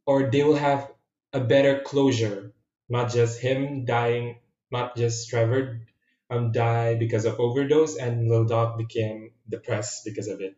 or 0.06 0.30
they 0.32 0.44
will 0.44 0.56
have 0.58 0.92
a 1.34 1.40
better 1.42 1.82
closure, 1.82 2.54
not 2.90 3.12
just 3.12 3.40
him 3.42 3.86
dying, 3.86 4.40
not 4.72 4.96
just 4.98 5.30
Trevor 5.30 5.82
um 6.30 6.52
die 6.52 6.96
because 6.96 7.26
of 7.26 7.40
overdose, 7.40 7.98
and 7.98 8.28
Little 8.30 8.46
Dog 8.46 8.78
became 8.78 9.34
depressed 9.50 10.06
because 10.06 10.28
of 10.28 10.42
it. 10.42 10.56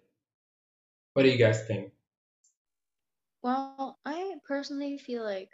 What 1.14 1.24
do 1.24 1.30
you 1.30 1.38
guys 1.38 1.66
think? 1.68 1.94
Well, 3.44 4.00
I 4.06 4.40
personally 4.46 4.98
feel 4.98 5.24
like 5.24 5.52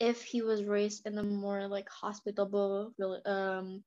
if 0.00 0.22
he 0.24 0.42
was 0.42 0.64
raised 0.64 1.06
in 1.06 1.18
a 1.18 1.22
more 1.22 1.68
like 1.68 1.88
hospitable 1.88 2.94
um 3.26 3.84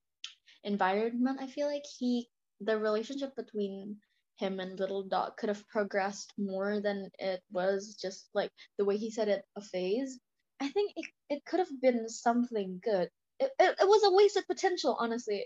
environment, 0.64 1.40
I 1.42 1.48
feel 1.48 1.68
like 1.68 1.86
he 2.00 2.30
the 2.62 2.78
relationship 2.78 3.36
between 3.36 4.02
him 4.38 4.60
and 4.60 4.80
Little 4.80 5.04
Dog 5.04 5.38
could 5.38 5.50
have 5.50 5.68
progressed 5.70 6.34
more 6.38 6.82
than 6.82 7.12
it 7.20 7.44
was 7.52 7.96
just 8.02 8.30
like 8.34 8.52
the 8.78 8.86
way 8.86 8.98
he 8.98 9.12
said 9.12 9.30
it 9.30 9.46
a 9.56 9.62
phase. 9.62 10.20
I 10.60 10.70
think 10.70 10.94
it, 10.96 11.06
it 11.30 11.46
could 11.46 11.60
have 11.60 11.82
been 11.82 12.10
something 12.10 12.80
good. 12.84 13.10
It, 13.40 13.52
it, 13.60 13.78
it 13.82 13.88
was 13.88 14.04
a 14.06 14.14
wasted 14.16 14.48
potential, 14.48 14.96
honestly. 15.00 15.46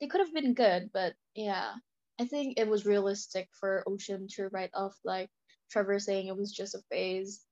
It 0.00 0.10
could 0.10 0.20
have 0.20 0.32
been 0.34 0.54
good, 0.54 0.90
but 0.92 1.14
yeah. 1.34 1.74
I 2.18 2.24
think 2.24 2.54
it 2.56 2.68
was 2.68 2.86
realistic 2.86 3.48
for 3.52 3.84
Ocean 3.86 4.26
to 4.36 4.48
write 4.48 4.70
off 4.74 4.96
like 5.04 5.30
Trevor 5.70 5.98
saying 5.98 6.28
it 6.28 6.36
was 6.36 6.52
just 6.52 6.74
a 6.74 6.82
phase 6.90 7.44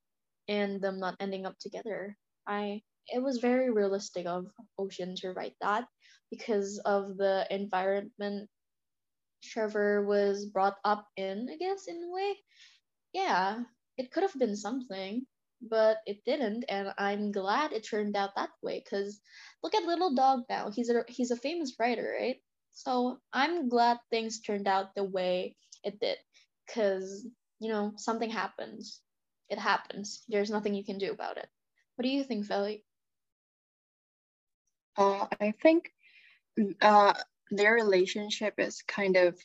and 0.48 0.80
them 0.80 0.98
not 0.98 1.16
ending 1.20 1.44
up 1.46 1.58
together. 1.58 2.16
I 2.46 2.82
it 3.08 3.22
was 3.22 3.38
very 3.38 3.70
realistic 3.70 4.26
of 4.26 4.46
Ocean 4.78 5.14
to 5.16 5.32
write 5.32 5.56
that 5.60 5.86
because 6.30 6.78
of 6.86 7.18
the 7.18 7.46
environment 7.50 8.48
Trevor 9.42 10.04
was 10.06 10.46
brought 10.46 10.76
up 10.84 11.06
in, 11.16 11.48
I 11.52 11.56
guess, 11.56 11.86
in 11.86 12.02
a 12.02 12.10
way. 12.10 12.36
Yeah, 13.12 13.64
it 13.98 14.10
could 14.10 14.22
have 14.22 14.38
been 14.38 14.56
something, 14.56 15.26
but 15.68 15.98
it 16.06 16.24
didn't, 16.24 16.64
and 16.68 16.92
I'm 16.98 17.32
glad 17.32 17.72
it 17.72 17.86
turned 17.88 18.16
out 18.16 18.36
that 18.36 18.50
way. 18.62 18.82
Cause 18.88 19.20
look 19.62 19.74
at 19.74 19.84
Little 19.84 20.14
Dog 20.14 20.44
now; 20.48 20.70
he's 20.70 20.90
a 20.90 21.04
he's 21.08 21.30
a 21.30 21.36
famous 21.36 21.74
writer, 21.78 22.16
right? 22.20 22.36
So 22.72 23.18
I'm 23.32 23.68
glad 23.68 23.98
things 24.10 24.40
turned 24.40 24.68
out 24.68 24.94
the 24.94 25.04
way 25.04 25.56
it 25.82 26.00
did, 26.00 26.18
cause 26.72 27.26
you 27.60 27.70
know 27.70 27.92
something 27.96 28.30
happens. 28.30 29.00
It 29.48 29.58
happens. 29.58 30.22
There's 30.28 30.50
nothing 30.50 30.74
you 30.74 30.84
can 30.84 30.98
do 30.98 31.12
about 31.12 31.36
it. 31.36 31.48
What 31.96 32.04
do 32.04 32.08
you 32.08 32.24
think, 32.24 32.46
Feli? 32.46 32.82
Uh, 34.96 35.26
I 35.40 35.52
think 35.62 35.92
uh, 36.80 37.14
their 37.50 37.74
relationship 37.74 38.54
is 38.58 38.82
kind 38.86 39.16
of 39.16 39.38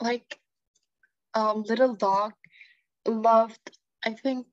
like 0.00 0.38
um, 1.34 1.62
little 1.62 1.94
dog 1.94 2.32
loved. 3.06 3.76
I 4.04 4.14
think 4.14 4.46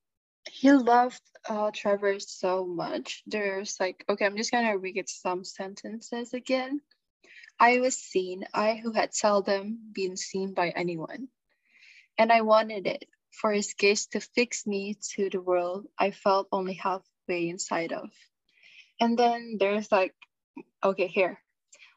he 0.50 0.72
loved 0.72 1.22
uh, 1.50 1.72
Trevor 1.72 2.20
so 2.20 2.66
much. 2.66 3.24
There's 3.28 3.80
like 3.80 4.04
okay, 4.10 4.26
I'm 4.26 4.38
just 4.38 4.52
gonna 4.52 4.78
read 4.78 5.10
some 5.10 5.44
sentences 5.44 6.34
again. 6.34 6.82
I 7.60 7.80
was 7.80 7.98
seen, 7.98 8.46
I 8.54 8.76
who 8.76 8.92
had 8.94 9.14
seldom 9.16 9.80
been 9.94 10.18
seen 10.18 10.54
by 10.54 10.70
anyone, 10.70 11.30
and 12.18 12.32
I 12.32 12.42
wanted 12.42 12.88
it. 12.88 13.06
for 13.32 13.52
his 13.54 13.74
gaze 13.74 14.08
to 14.08 14.20
fix 14.22 14.66
me 14.68 14.96
to 15.16 15.30
the 15.30 15.42
world 15.42 15.88
I 16.00 16.12
felt 16.12 16.48
only 16.52 16.74
halfway 16.76 17.50
inside 17.50 17.92
of. 17.94 18.10
And 19.00 19.18
then 19.18 19.58
there's 19.60 19.92
like, 19.92 20.16
okay, 20.84 21.08
here. 21.08 21.40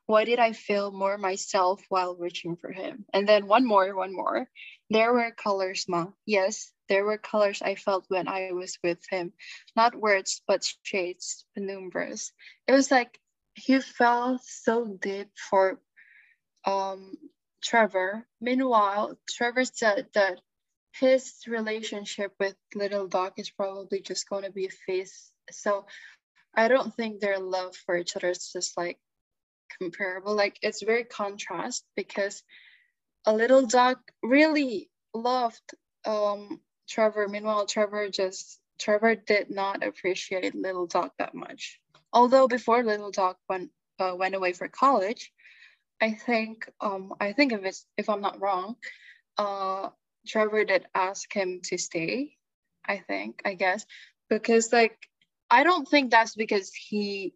Why 0.07 0.25
did 0.25 0.39
I 0.39 0.53
feel 0.53 0.91
more 0.93 1.19
myself 1.19 1.85
while 1.89 2.17
reaching 2.17 2.57
for 2.57 2.73
him? 2.73 3.07
And 3.13 3.29
then 3.29 3.47
one 3.47 3.67
more, 3.67 3.95
one 3.95 4.13
more. 4.15 4.49
There 4.91 5.13
were 5.13 5.31
colors, 5.33 5.87
Ma. 5.89 6.09
Yes, 6.27 6.73
there 6.89 7.05
were 7.05 7.19
colors 7.19 7.63
I 7.63 7.75
felt 7.75 8.05
when 8.09 8.29
I 8.29 8.53
was 8.53 8.79
with 8.83 9.01
him. 9.09 9.33
Not 9.75 9.95
words, 9.95 10.43
but 10.47 10.69
shades, 10.83 11.45
penumbras. 11.57 12.33
It 12.67 12.73
was 12.73 12.91
like 12.91 13.19
he 13.55 13.81
felt 13.81 14.43
so 14.45 14.87
deep 15.01 15.29
for 15.37 15.81
um 16.65 17.17
Trevor. 17.63 18.27
Meanwhile, 18.41 19.19
Trevor 19.29 19.65
said 19.65 20.09
that 20.15 20.41
his 20.93 21.35
relationship 21.47 22.33
with 22.39 22.55
Little 22.75 23.09
Dog 23.09 23.33
is 23.37 23.51
probably 23.51 24.01
just 24.01 24.29
going 24.29 24.45
to 24.45 24.51
be 24.51 24.67
a 24.67 24.71
phase. 24.71 25.33
So 25.51 25.87
I 26.55 26.69
don't 26.69 26.95
think 26.95 27.21
their 27.21 27.39
love 27.39 27.77
for 27.77 27.97
each 27.97 28.17
other 28.17 28.31
is 28.31 28.53
just 28.53 28.77
like 28.77 28.99
comparable. 29.79 30.35
Like 30.35 30.59
it's 30.63 30.83
very 30.83 31.05
contrast 31.05 31.85
because 31.97 32.43
a 33.27 33.35
Little 33.35 33.67
dog 33.67 33.99
really 34.23 34.89
loved 35.13 35.75
um, 36.07 36.61
Trevor. 36.89 37.29
Meanwhile, 37.29 37.67
Trevor 37.67 38.09
just 38.09 38.61
Trevor 38.79 39.15
did 39.15 39.51
not 39.51 39.83
appreciate 39.83 40.55
Little 40.55 40.87
Dog 40.87 41.11
that 41.19 41.35
much. 41.35 41.81
Although 42.13 42.49
before 42.49 42.83
Little 42.83 43.11
Dog 43.11 43.37
went 43.49 43.71
uh, 43.99 44.15
went 44.17 44.35
away 44.35 44.53
for 44.53 44.69
college, 44.69 45.33
I 46.01 46.13
think 46.13 46.69
um 46.81 47.15
I 47.21 47.33
think 47.33 47.53
if 47.53 47.65
it's 47.65 47.87
if 47.97 48.09
I'm 48.09 48.21
not 48.21 48.41
wrong, 48.41 48.77
uh 49.39 49.91
Trevor 50.27 50.65
did 50.65 50.87
ask 50.95 51.33
him 51.33 51.61
to 51.65 51.79
stay. 51.79 52.37
I 52.85 52.99
think 52.99 53.43
I 53.45 53.55
guess 53.55 53.85
because 54.29 54.73
like 54.73 54.97
I 55.51 55.63
don't 55.65 55.89
think 55.89 56.11
that's 56.11 56.35
because 56.35 56.73
he 56.73 57.35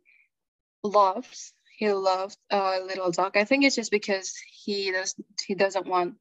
loves 0.83 1.53
he 1.81 1.91
loved 1.93 2.37
uh, 2.51 2.79
little 2.85 3.11
dog. 3.11 3.39
I 3.39 3.45
think 3.45 3.65
it's 3.65 3.77
just 3.77 3.91
because 3.91 4.37
he 4.37 4.93
does 4.93 5.15
he 5.47 5.55
doesn't 5.55 5.87
want 5.87 6.17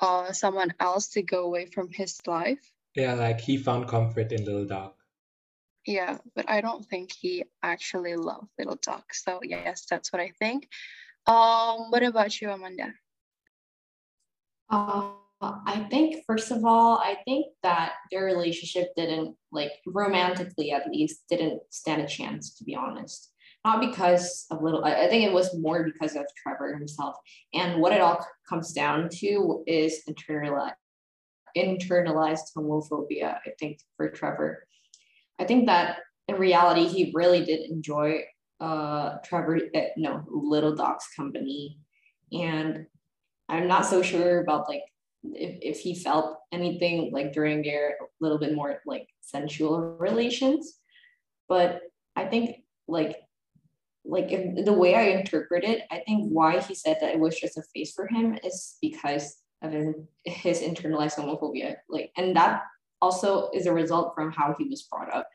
uh 0.00 0.32
someone 0.32 0.74
else 0.80 1.08
to 1.08 1.22
go 1.22 1.44
away 1.44 1.66
from 1.66 1.88
his 1.90 2.18
life. 2.26 2.60
Yeah, 2.94 3.14
like 3.14 3.40
he 3.40 3.56
found 3.56 3.88
comfort 3.88 4.32
in 4.32 4.44
Little 4.44 4.66
Dog. 4.66 4.92
Yeah, 5.86 6.18
but 6.34 6.48
I 6.50 6.60
don't 6.60 6.84
think 6.84 7.12
he 7.12 7.44
actually 7.62 8.16
loved 8.16 8.48
little 8.58 8.76
dog. 8.76 9.04
So 9.12 9.40
yes, 9.42 9.86
that's 9.88 10.12
what 10.12 10.20
I 10.20 10.32
think. 10.38 10.68
Um, 11.26 11.90
what 11.90 12.02
about 12.02 12.40
you, 12.40 12.50
Amanda? 12.50 12.92
Uh, 14.70 15.12
I 15.40 15.86
think 15.90 16.24
first 16.26 16.50
of 16.50 16.64
all, 16.64 16.98
I 16.98 17.16
think 17.24 17.46
that 17.62 17.92
their 18.10 18.24
relationship 18.24 18.88
didn't 18.96 19.36
like 19.52 19.72
romantically 19.86 20.72
at 20.72 20.90
least 20.90 21.22
didn't 21.30 21.62
stand 21.70 22.02
a 22.02 22.06
chance 22.06 22.54
to 22.56 22.64
be 22.64 22.74
honest. 22.74 23.32
Not 23.64 23.80
because 23.80 24.46
of 24.50 24.62
little 24.62 24.84
I 24.84 25.08
think 25.08 25.24
it 25.24 25.32
was 25.32 25.56
more 25.58 25.84
because 25.84 26.16
of 26.16 26.24
Trevor 26.42 26.74
himself. 26.74 27.16
And 27.52 27.80
what 27.80 27.92
it 27.92 28.00
all 28.00 28.24
comes 28.48 28.72
down 28.72 29.08
to 29.20 29.62
is 29.66 30.02
internalized 30.08 30.74
internalized 31.56 32.52
homophobia, 32.56 33.38
I 33.44 33.50
think, 33.58 33.80
for 33.96 34.10
Trevor. 34.10 34.66
I 35.38 35.44
think 35.44 35.66
that 35.66 35.98
in 36.28 36.36
reality 36.36 36.86
he 36.86 37.12
really 37.14 37.44
did 37.44 37.70
enjoy 37.70 38.24
uh 38.60 39.16
Trevor 39.24 39.60
uh, 39.74 39.80
no 39.96 40.24
Little 40.28 40.74
Dog's 40.74 41.06
company. 41.16 41.78
And 42.32 42.86
I'm 43.48 43.66
not 43.66 43.86
so 43.86 44.02
sure 44.02 44.40
about 44.40 44.68
like 44.68 44.82
if, 45.24 45.58
if 45.62 45.80
he 45.80 45.94
felt 45.94 46.38
anything 46.52 47.10
like 47.12 47.32
during 47.32 47.62
their 47.62 47.96
little 48.20 48.38
bit 48.38 48.54
more 48.54 48.80
like 48.86 49.08
sensual 49.20 49.96
relations 49.98 50.78
but 51.48 51.82
i 52.16 52.24
think 52.24 52.56
like 52.86 53.16
like 54.08 54.32
if, 54.32 54.64
the 54.64 54.72
way 54.72 54.94
i 54.94 55.02
interpret 55.02 55.64
it 55.64 55.82
i 55.90 56.00
think 56.06 56.28
why 56.30 56.60
he 56.60 56.74
said 56.74 56.96
that 57.00 57.12
it 57.12 57.20
was 57.20 57.38
just 57.38 57.58
a 57.58 57.62
face 57.74 57.92
for 57.92 58.06
him 58.06 58.38
is 58.42 58.76
because 58.80 59.36
of 59.62 59.72
his, 60.24 60.60
internalized 60.60 61.16
homophobia 61.16 61.76
like 61.88 62.10
and 62.16 62.36
that 62.36 62.62
also 63.00 63.50
is 63.50 63.66
a 63.66 63.72
result 63.72 64.14
from 64.14 64.32
how 64.32 64.54
he 64.58 64.68
was 64.68 64.82
brought 64.82 65.12
up 65.12 65.28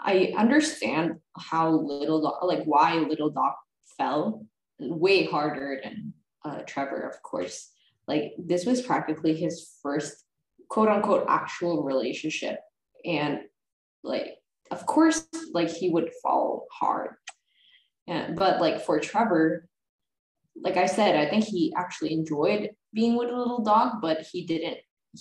i 0.00 0.32
understand 0.36 1.16
how 1.36 1.70
little 1.70 2.38
like 2.42 2.64
why 2.64 2.94
little 2.94 3.30
dog 3.30 3.54
fell 3.96 4.44
way 4.80 5.24
harder 5.24 5.80
than 5.82 6.12
uh, 6.44 6.60
trevor 6.66 7.08
of 7.08 7.20
course 7.22 7.70
like 8.06 8.32
this 8.38 8.64
was 8.64 8.80
practically 8.82 9.34
his 9.34 9.76
first 9.82 10.24
quote 10.68 10.88
unquote 10.88 11.26
actual 11.28 11.82
relationship. 11.82 12.60
And 13.04 13.40
like, 14.02 14.36
of 14.70 14.86
course, 14.86 15.26
like 15.52 15.68
he 15.68 15.90
would 15.90 16.10
fall 16.22 16.66
hard. 16.72 17.14
And, 18.08 18.36
but 18.36 18.60
like 18.60 18.80
for 18.84 18.98
Trevor, 18.98 19.68
like 20.56 20.76
I 20.76 20.86
said, 20.86 21.14
I 21.14 21.28
think 21.28 21.44
he 21.44 21.72
actually 21.76 22.12
enjoyed 22.12 22.70
being 22.92 23.16
with 23.16 23.28
a 23.30 23.36
little 23.36 23.62
dog, 23.62 24.00
but 24.00 24.26
he 24.32 24.44
didn't 24.46 24.78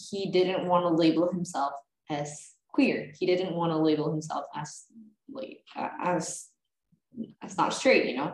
he 0.10 0.32
didn't 0.32 0.68
want 0.68 0.84
to 0.84 0.90
label 0.90 1.32
himself 1.32 1.74
as 2.10 2.52
queer. 2.70 3.12
He 3.20 3.26
didn't 3.26 3.56
want 3.56 3.72
to 3.72 3.78
label 3.78 4.12
himself 4.12 4.46
as 4.56 4.86
like 5.30 5.60
as 6.02 6.48
as 7.44 7.58
not 7.58 7.74
straight, 7.74 8.06
you 8.06 8.18
know. 8.18 8.34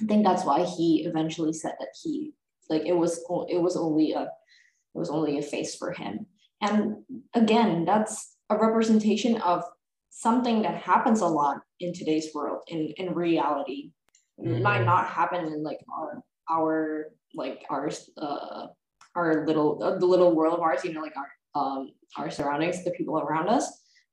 I 0.00 0.04
think 0.06 0.24
that's 0.24 0.44
why 0.44 0.64
he 0.64 1.04
eventually 1.04 1.52
said 1.52 1.74
that 1.78 1.94
he 2.02 2.32
like 2.70 2.86
it 2.86 2.96
was 2.96 3.18
it 3.48 3.60
was 3.60 3.76
only 3.76 4.12
a 4.12 4.22
it 4.22 4.98
was 4.98 5.10
only 5.10 5.38
a 5.38 5.42
face 5.42 5.74
for 5.74 5.92
him 5.92 6.26
and 6.60 6.96
again 7.34 7.84
that's 7.84 8.36
a 8.48 8.56
representation 8.56 9.36
of 9.42 9.62
something 10.10 10.62
that 10.62 10.82
happens 10.82 11.20
a 11.20 11.26
lot 11.26 11.58
in 11.78 11.92
today's 11.92 12.28
world 12.34 12.62
in 12.68 12.92
in 12.96 13.14
reality 13.14 13.90
mm-hmm. 14.38 14.62
might 14.62 14.84
not 14.84 15.06
happen 15.06 15.46
in 15.46 15.62
like 15.62 15.80
our 15.92 16.22
our 16.50 17.06
like 17.34 17.64
our 17.70 17.90
uh 18.18 18.66
our 19.14 19.46
little 19.46 19.82
uh, 19.82 19.98
the 19.98 20.06
little 20.06 20.34
world 20.34 20.54
of 20.54 20.60
ours 20.60 20.84
you 20.84 20.92
know 20.92 21.00
like 21.00 21.16
our 21.16 21.30
um 21.54 21.90
our 22.16 22.30
surroundings 22.30 22.84
the 22.84 22.90
people 22.90 23.18
around 23.18 23.48
us. 23.48 23.66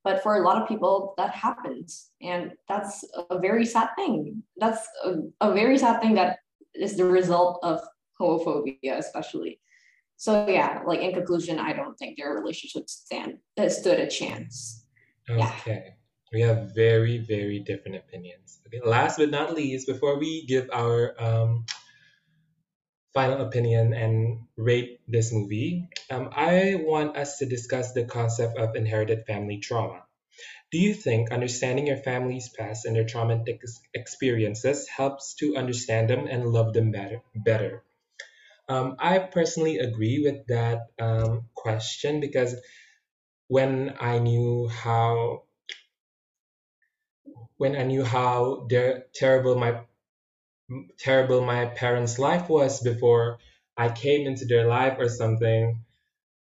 But 0.04 0.24
for 0.24 0.38
a 0.38 0.42
lot 0.42 0.62
of 0.62 0.70
people 0.70 1.14
that 1.18 1.32
happens. 1.32 2.12
And 2.22 2.54
that's 2.70 3.04
a 3.30 3.40
very 3.40 3.66
sad 3.66 3.90
thing. 3.98 4.42
That's 4.56 4.88
a, 5.04 5.16
a 5.42 5.54
very 5.54 5.78
sad 5.78 6.00
thing 6.02 6.16
that 6.16 6.38
is 6.74 6.96
the 6.96 7.04
result 7.04 7.60
of 7.62 7.82
homophobia 8.20 8.98
especially. 8.98 9.60
So 10.16 10.48
yeah 10.48 10.82
like 10.86 11.00
in 11.00 11.14
conclusion 11.14 11.60
i 11.60 11.74
don't 11.74 11.96
think 11.96 12.18
their 12.18 12.34
relationship 12.34 12.90
stand 12.90 13.38
uh, 13.58 13.70
stood 13.70 14.00
a 14.00 14.08
chance 14.08 14.77
okay 15.30 15.96
we 16.32 16.42
have 16.42 16.74
very 16.76 17.18
very 17.18 17.60
different 17.60 17.98
opinions 17.98 18.60
okay 18.68 18.80
last 18.84 19.18
but 19.18 19.30
not 19.30 19.54
least 19.54 19.88
before 19.88 20.20
we 20.20 20.46
give 20.46 20.70
our 20.72 21.14
um, 21.20 21.66
final 23.14 23.42
opinion 23.42 23.94
and 23.94 24.40
rate 24.58 25.00
this 25.08 25.32
movie 25.32 25.90
um, 26.12 26.30
i 26.32 26.76
want 26.80 27.18
us 27.18 27.38
to 27.38 27.46
discuss 27.46 27.94
the 27.94 28.06
concept 28.06 28.58
of 28.58 28.76
inherited 28.76 29.26
family 29.26 29.58
trauma 29.58 30.04
do 30.72 30.78
you 30.80 30.94
think 30.94 31.32
understanding 31.32 31.88
your 31.88 31.98
family's 31.98 32.50
past 32.50 32.86
and 32.86 32.96
their 32.96 33.06
traumatic 33.06 33.62
experiences 33.94 34.88
helps 34.88 35.34
to 35.36 35.56
understand 35.56 36.10
them 36.10 36.28
and 36.28 36.46
love 36.46 36.74
them 36.74 36.92
better? 36.92 37.22
better? 37.34 37.84
Um, 38.68 38.98
I 39.00 39.20
personally 39.20 39.78
agree 39.78 40.22
with 40.22 40.48
that 40.48 40.88
um, 41.00 41.46
question 41.56 42.20
because 42.20 42.54
when 43.48 43.96
I 44.00 44.20
knew 44.20 44.68
how 44.68 45.44
when 47.58 47.76
I 47.76 47.84
knew 47.84 48.04
how 48.04 48.68
terrible 49.14 49.56
my 49.56 49.82
terrible 51.00 51.42
my 51.42 51.66
parents' 51.66 52.20
life 52.20 52.50
was 52.50 52.82
before 52.82 53.40
I 53.78 53.90
came 53.90 54.28
into 54.28 54.46
their 54.46 54.68
life 54.68 54.98
or 55.00 55.10
something, 55.10 55.84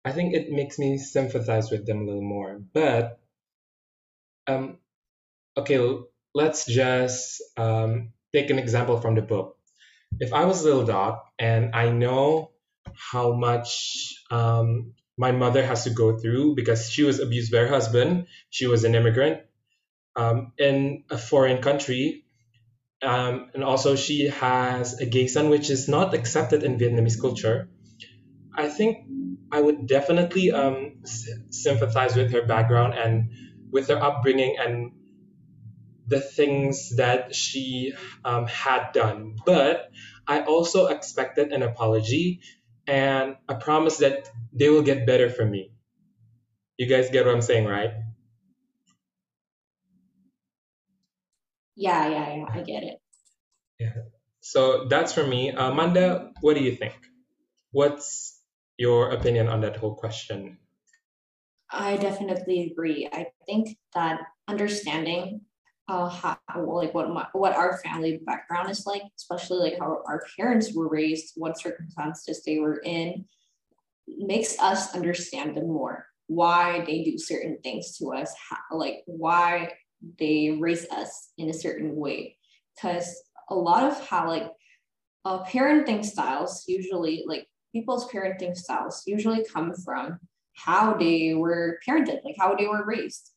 I 0.05 0.13
think 0.13 0.35
it 0.35 0.51
makes 0.51 0.79
me 0.79 0.99
sympathize 0.99 1.71
with 1.71 1.87
them 1.87 2.03
a 2.03 2.05
little 2.05 2.23
more. 2.23 2.61
But 2.73 3.19
um, 4.47 4.79
okay, 5.57 5.99
let's 6.35 6.67
just 6.67 7.43
um, 7.57 8.13
take 8.33 8.51
an 8.51 8.59
example 8.59 9.01
from 9.01 9.15
the 9.15 9.23
book 9.23 9.57
if 10.21 10.33
I 10.33 10.45
was 10.45 10.63
a 10.63 10.65
little 10.65 10.85
dog 10.85 11.19
and 11.39 11.75
I 11.75 11.91
know 11.91 12.51
how 12.95 13.33
much 13.33 14.15
um, 14.31 14.95
my 15.17 15.33
mother 15.33 15.65
has 15.65 15.85
to 15.85 15.91
go 15.91 16.19
through 16.19 16.55
because 16.55 16.91
she 16.91 17.05
was 17.05 17.21
abused 17.21 17.53
by 17.53 17.59
her 17.59 17.69
husband, 17.69 18.27
she 18.51 18.67
was 18.67 18.85
an 18.85 18.95
immigrant 18.95 19.43
um, 20.17 20.53
in 20.59 21.05
a 21.11 21.19
foreign 21.19 21.62
country, 21.62 22.25
um, 23.03 23.51
and 23.55 23.62
also 23.62 23.97
she 23.97 24.29
has 24.29 25.01
a 25.01 25.07
gay 25.07 25.27
son, 25.27 25.51
which 25.51 25.71
is 25.71 25.89
not 25.89 26.15
accepted 26.15 26.62
in 26.62 26.79
Vietnamese 26.79 27.21
culture. 27.21 27.69
I 28.57 28.69
think 28.69 29.07
I 29.51 29.61
would 29.61 29.87
definitely 29.87 30.53
um, 30.53 31.03
sympathize 31.51 32.17
with 32.17 32.33
her 32.33 32.47
background 32.47 32.95
and 32.95 33.31
with 33.71 33.89
her 33.89 34.01
upbringing 34.01 34.57
and 34.59 34.93
the 36.07 36.21
things 36.21 36.97
that 36.97 37.35
she 37.35 37.93
um, 38.25 38.47
had 38.47 38.93
done. 38.93 39.37
But 39.45 39.91
I 40.27 40.43
also 40.43 40.87
expected 40.87 41.53
an 41.53 41.62
apology 41.62 42.41
and 42.87 43.37
I 43.49 43.55
promise 43.55 43.99
that 43.99 44.30
they 44.53 44.68
will 44.68 44.82
get 44.82 45.07
better 45.07 45.30
from 45.30 45.51
me. 45.51 45.72
You 46.76 46.87
guys 46.87 47.11
get 47.11 47.26
what 47.26 47.35
I'm 47.35 47.43
saying, 47.43 47.66
right? 47.66 47.93
Yeah, 51.76 52.09
yeah, 52.09 52.37
yeah. 52.37 52.45
I 52.51 52.61
get 52.62 52.82
it. 52.82 52.99
Yeah. 53.78 53.95
So 54.41 54.87
that's 54.89 55.12
for 55.12 55.26
me. 55.26 55.53
Uh, 55.53 55.70
Amanda, 55.70 56.32
what 56.41 56.55
do 56.55 56.62
you 56.62 56.76
think? 56.76 56.95
What's 57.72 58.41
your 58.76 59.11
opinion 59.11 59.49
on 59.49 59.62
that 59.62 59.76
whole 59.76 59.95
question? 59.95 60.59
I 61.70 61.97
definitely 61.97 62.70
agree. 62.70 63.09
I 63.12 63.28
think 63.47 63.76
that 63.95 64.20
understanding 64.47 65.41
uh, 65.89 66.09
how 66.09 66.39
like 66.57 66.95
what 66.95 67.11
my, 67.11 67.26
what 67.32 67.55
our 67.55 67.78
family 67.78 68.20
background 68.24 68.70
is 68.70 68.87
like, 68.87 69.03
especially 69.16 69.59
like 69.59 69.78
how 69.78 70.03
our 70.07 70.22
parents 70.37 70.74
were 70.74 70.89
raised, 70.89 71.32
what 71.37 71.59
circumstances 71.59 72.43
they 72.45 72.59
were 72.59 72.78
in, 72.78 73.24
makes 74.07 74.59
us 74.61 74.95
understand 74.95 75.57
them 75.57 75.68
more. 75.68 76.07
Why 76.26 76.85
they 76.87 77.05
do 77.05 77.18
certain 77.18 77.59
things 77.62 77.99
to 77.99 78.14
us, 78.14 78.35
how, 78.49 78.76
like 78.76 79.03
why 79.07 79.72
they 80.18 80.57
raise 80.59 80.89
us 80.89 81.32
in 81.37 81.51
a 81.51 81.55
certain 81.55 81.97
way. 81.97 82.39
Because 82.74 83.22
a 83.51 83.55
lot 83.55 83.82
of 83.82 84.09
how 84.09 84.28
like 84.28 84.51
uh, 85.26 85.45
parenting 85.45 86.05
styles 86.05 86.64
usually 86.66 87.24
like 87.26 87.47
people's 87.72 88.11
parenting 88.11 88.57
styles 88.57 89.03
usually 89.07 89.45
come 89.45 89.74
from 89.74 90.18
how 90.55 90.95
they 90.95 91.35
were 91.35 91.78
parented, 91.87 92.24
like 92.24 92.37
how 92.39 92.55
they 92.55 92.66
were 92.66 92.85
raised. 92.87 93.32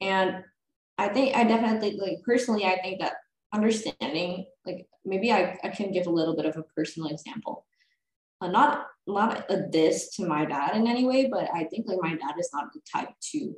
And 0.00 0.44
I 1.02 1.08
think 1.08 1.36
I 1.36 1.42
definitely 1.44 1.98
like 2.00 2.22
personally, 2.24 2.64
I 2.64 2.80
think 2.80 3.00
that 3.00 3.14
understanding, 3.52 4.46
like 4.64 4.86
maybe 5.04 5.32
I, 5.32 5.58
I 5.64 5.68
can 5.68 5.90
give 5.90 6.06
a 6.06 6.10
little 6.18 6.36
bit 6.36 6.46
of 6.46 6.56
a 6.56 6.62
personal 6.62 7.10
example. 7.10 7.66
Uh, 8.40 8.48
not 8.48 8.86
not 9.06 9.44
a 9.50 9.66
diss 9.66 10.14
to 10.16 10.26
my 10.26 10.44
dad 10.44 10.76
in 10.76 10.86
any 10.86 11.04
way, 11.04 11.26
but 11.26 11.48
I 11.52 11.64
think 11.64 11.88
like 11.88 11.98
my 12.00 12.14
dad 12.14 12.34
is 12.38 12.50
not 12.52 12.72
the 12.72 12.80
type 12.92 13.10
to 13.32 13.56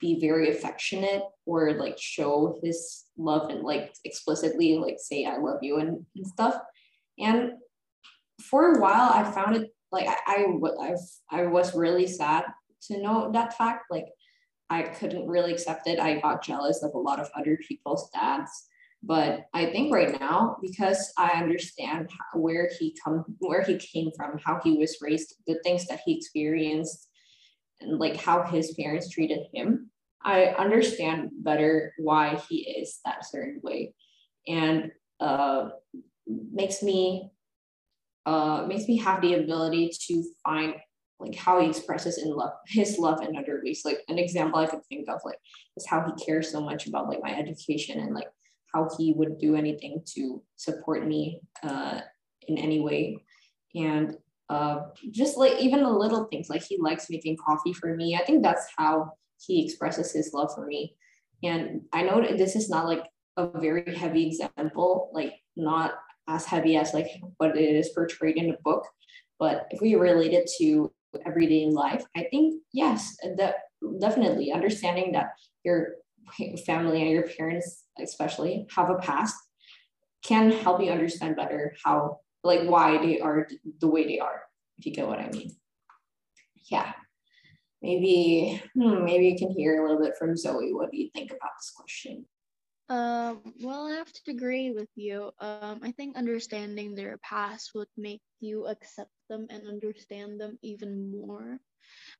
be 0.00 0.20
very 0.20 0.50
affectionate 0.50 1.22
or 1.46 1.72
like 1.72 1.98
show 1.98 2.60
his 2.62 3.04
love 3.16 3.50
and 3.50 3.62
like 3.62 3.94
explicitly 4.04 4.76
like 4.76 4.98
say 4.98 5.24
I 5.24 5.38
love 5.38 5.58
you 5.62 5.78
and, 5.78 6.06
and 6.14 6.26
stuff. 6.26 6.54
And 7.18 7.54
for 8.40 8.74
a 8.74 8.80
while, 8.80 9.10
I 9.12 9.24
found 9.32 9.56
it 9.56 9.74
like 9.90 10.06
I, 10.06 10.16
I 10.26 10.46
I've 10.80 10.98
I 11.30 11.46
was 11.46 11.74
really 11.74 12.06
sad 12.06 12.44
to 12.82 13.02
know 13.02 13.32
that 13.32 13.56
fact. 13.58 13.86
Like 13.90 14.06
I 14.70 14.82
couldn't 14.82 15.28
really 15.28 15.52
accept 15.52 15.86
it. 15.86 15.98
I 15.98 16.20
got 16.20 16.44
jealous 16.44 16.82
of 16.82 16.94
a 16.94 16.98
lot 16.98 17.20
of 17.20 17.30
other 17.36 17.58
people's 17.66 18.10
dads. 18.10 18.50
But 19.02 19.46
I 19.52 19.66
think 19.66 19.92
right 19.92 20.18
now, 20.18 20.56
because 20.62 21.12
I 21.18 21.32
understand 21.42 22.08
how, 22.10 22.40
where 22.40 22.70
he 22.78 22.96
come, 23.04 23.24
where 23.38 23.62
he 23.62 23.76
came 23.76 24.10
from, 24.16 24.40
how 24.42 24.60
he 24.64 24.78
was 24.78 24.96
raised, 25.02 25.34
the 25.46 25.58
things 25.62 25.86
that 25.88 26.00
he 26.06 26.16
experienced, 26.16 27.08
and 27.80 27.98
like 27.98 28.16
how 28.16 28.44
his 28.44 28.72
parents 28.72 29.10
treated 29.10 29.40
him, 29.52 29.90
I 30.22 30.46
understand 30.46 31.30
better 31.34 31.92
why 31.98 32.40
he 32.48 32.60
is 32.62 33.00
that 33.04 33.26
certain 33.26 33.60
way, 33.62 33.94
and 34.48 34.90
uh, 35.20 35.68
makes 36.26 36.82
me 36.82 37.30
uh, 38.24 38.64
makes 38.66 38.88
me 38.88 38.96
have 38.96 39.20
the 39.20 39.34
ability 39.34 39.92
to 40.06 40.24
find 40.42 40.76
like 41.20 41.34
how 41.34 41.60
he 41.60 41.68
expresses 41.68 42.18
in 42.18 42.30
love 42.30 42.52
his 42.66 42.98
love 42.98 43.22
in 43.22 43.36
other 43.36 43.60
ways. 43.64 43.82
Like 43.84 44.00
an 44.08 44.18
example 44.18 44.58
i 44.58 44.66
could 44.66 44.84
think 44.86 45.08
of 45.08 45.20
like 45.24 45.38
is 45.76 45.86
how 45.86 46.04
he 46.04 46.24
cares 46.24 46.50
so 46.50 46.60
much 46.60 46.86
about 46.86 47.08
like 47.08 47.22
my 47.22 47.34
education 47.34 48.00
and 48.00 48.14
like 48.14 48.28
how 48.72 48.88
he 48.98 49.12
would 49.12 49.38
do 49.38 49.54
anything 49.54 50.02
to 50.14 50.42
support 50.56 51.06
me 51.06 51.40
uh, 51.62 52.00
in 52.48 52.58
any 52.58 52.80
way. 52.80 53.16
And 53.74 54.16
uh, 54.48 54.80
just 55.10 55.38
like 55.38 55.60
even 55.60 55.82
the 55.82 55.90
little 55.90 56.24
things 56.24 56.50
like 56.50 56.62
he 56.62 56.78
likes 56.78 57.08
making 57.08 57.36
coffee 57.36 57.72
for 57.72 57.94
me. 57.96 58.16
I 58.16 58.24
think 58.24 58.42
that's 58.42 58.66
how 58.76 59.12
he 59.40 59.64
expresses 59.64 60.12
his 60.12 60.32
love 60.34 60.50
for 60.54 60.66
me. 60.66 60.96
And 61.42 61.82
i 61.92 62.02
know 62.02 62.24
this 62.36 62.56
is 62.56 62.68
not 62.70 62.86
like 62.86 63.04
a 63.36 63.46
very 63.60 63.94
heavy 63.94 64.26
example 64.28 65.10
like 65.12 65.34
not 65.56 65.94
as 66.28 66.44
heavy 66.46 66.76
as 66.76 66.94
like 66.94 67.08
what 67.38 67.56
it 67.56 67.76
is 67.76 67.90
portrayed 67.90 68.36
in 68.36 68.48
the 68.48 68.56
book. 68.64 68.86
But 69.38 69.66
if 69.70 69.80
we 69.80 69.94
relate 69.94 70.32
it 70.32 70.50
to 70.58 70.92
everyday 71.26 71.66
life, 71.66 72.04
I 72.16 72.24
think 72.30 72.62
yes, 72.72 73.16
that 73.36 73.56
definitely 74.00 74.52
understanding 74.52 75.12
that 75.12 75.32
your 75.64 75.96
family 76.66 77.02
and 77.02 77.10
your 77.10 77.28
parents 77.28 77.84
especially 77.98 78.66
have 78.74 78.90
a 78.90 78.96
past 78.96 79.36
can 80.24 80.50
help 80.50 80.82
you 80.82 80.90
understand 80.90 81.36
better 81.36 81.74
how 81.84 82.18
like 82.42 82.68
why 82.68 82.98
they 82.98 83.20
are 83.20 83.46
the 83.80 83.88
way 83.88 84.06
they 84.06 84.18
are 84.18 84.42
if 84.78 84.86
you 84.86 84.92
get 84.92 85.06
what 85.06 85.18
i 85.18 85.28
mean. 85.28 85.50
Yeah. 86.70 86.92
Maybe 87.82 88.62
hmm, 88.74 89.04
maybe 89.04 89.28
you 89.28 89.36
can 89.36 89.50
hear 89.50 89.78
a 89.78 89.82
little 89.86 90.02
bit 90.02 90.16
from 90.18 90.36
zoe 90.36 90.72
what 90.72 90.90
do 90.90 90.96
you 90.96 91.10
think 91.14 91.30
about 91.30 91.50
this 91.58 91.72
question? 91.76 92.24
Um, 92.88 93.40
well, 93.62 93.86
I 93.86 93.92
have 93.92 94.12
to 94.12 94.30
agree 94.30 94.70
with 94.70 94.90
you. 94.94 95.30
Um, 95.40 95.80
I 95.82 95.92
think 95.92 96.16
understanding 96.16 96.94
their 96.94 97.16
past 97.18 97.70
would 97.74 97.88
make 97.96 98.20
you 98.40 98.66
accept 98.66 99.10
them 99.28 99.46
and 99.50 99.66
understand 99.68 100.40
them 100.40 100.58
even 100.62 101.10
more. 101.10 101.58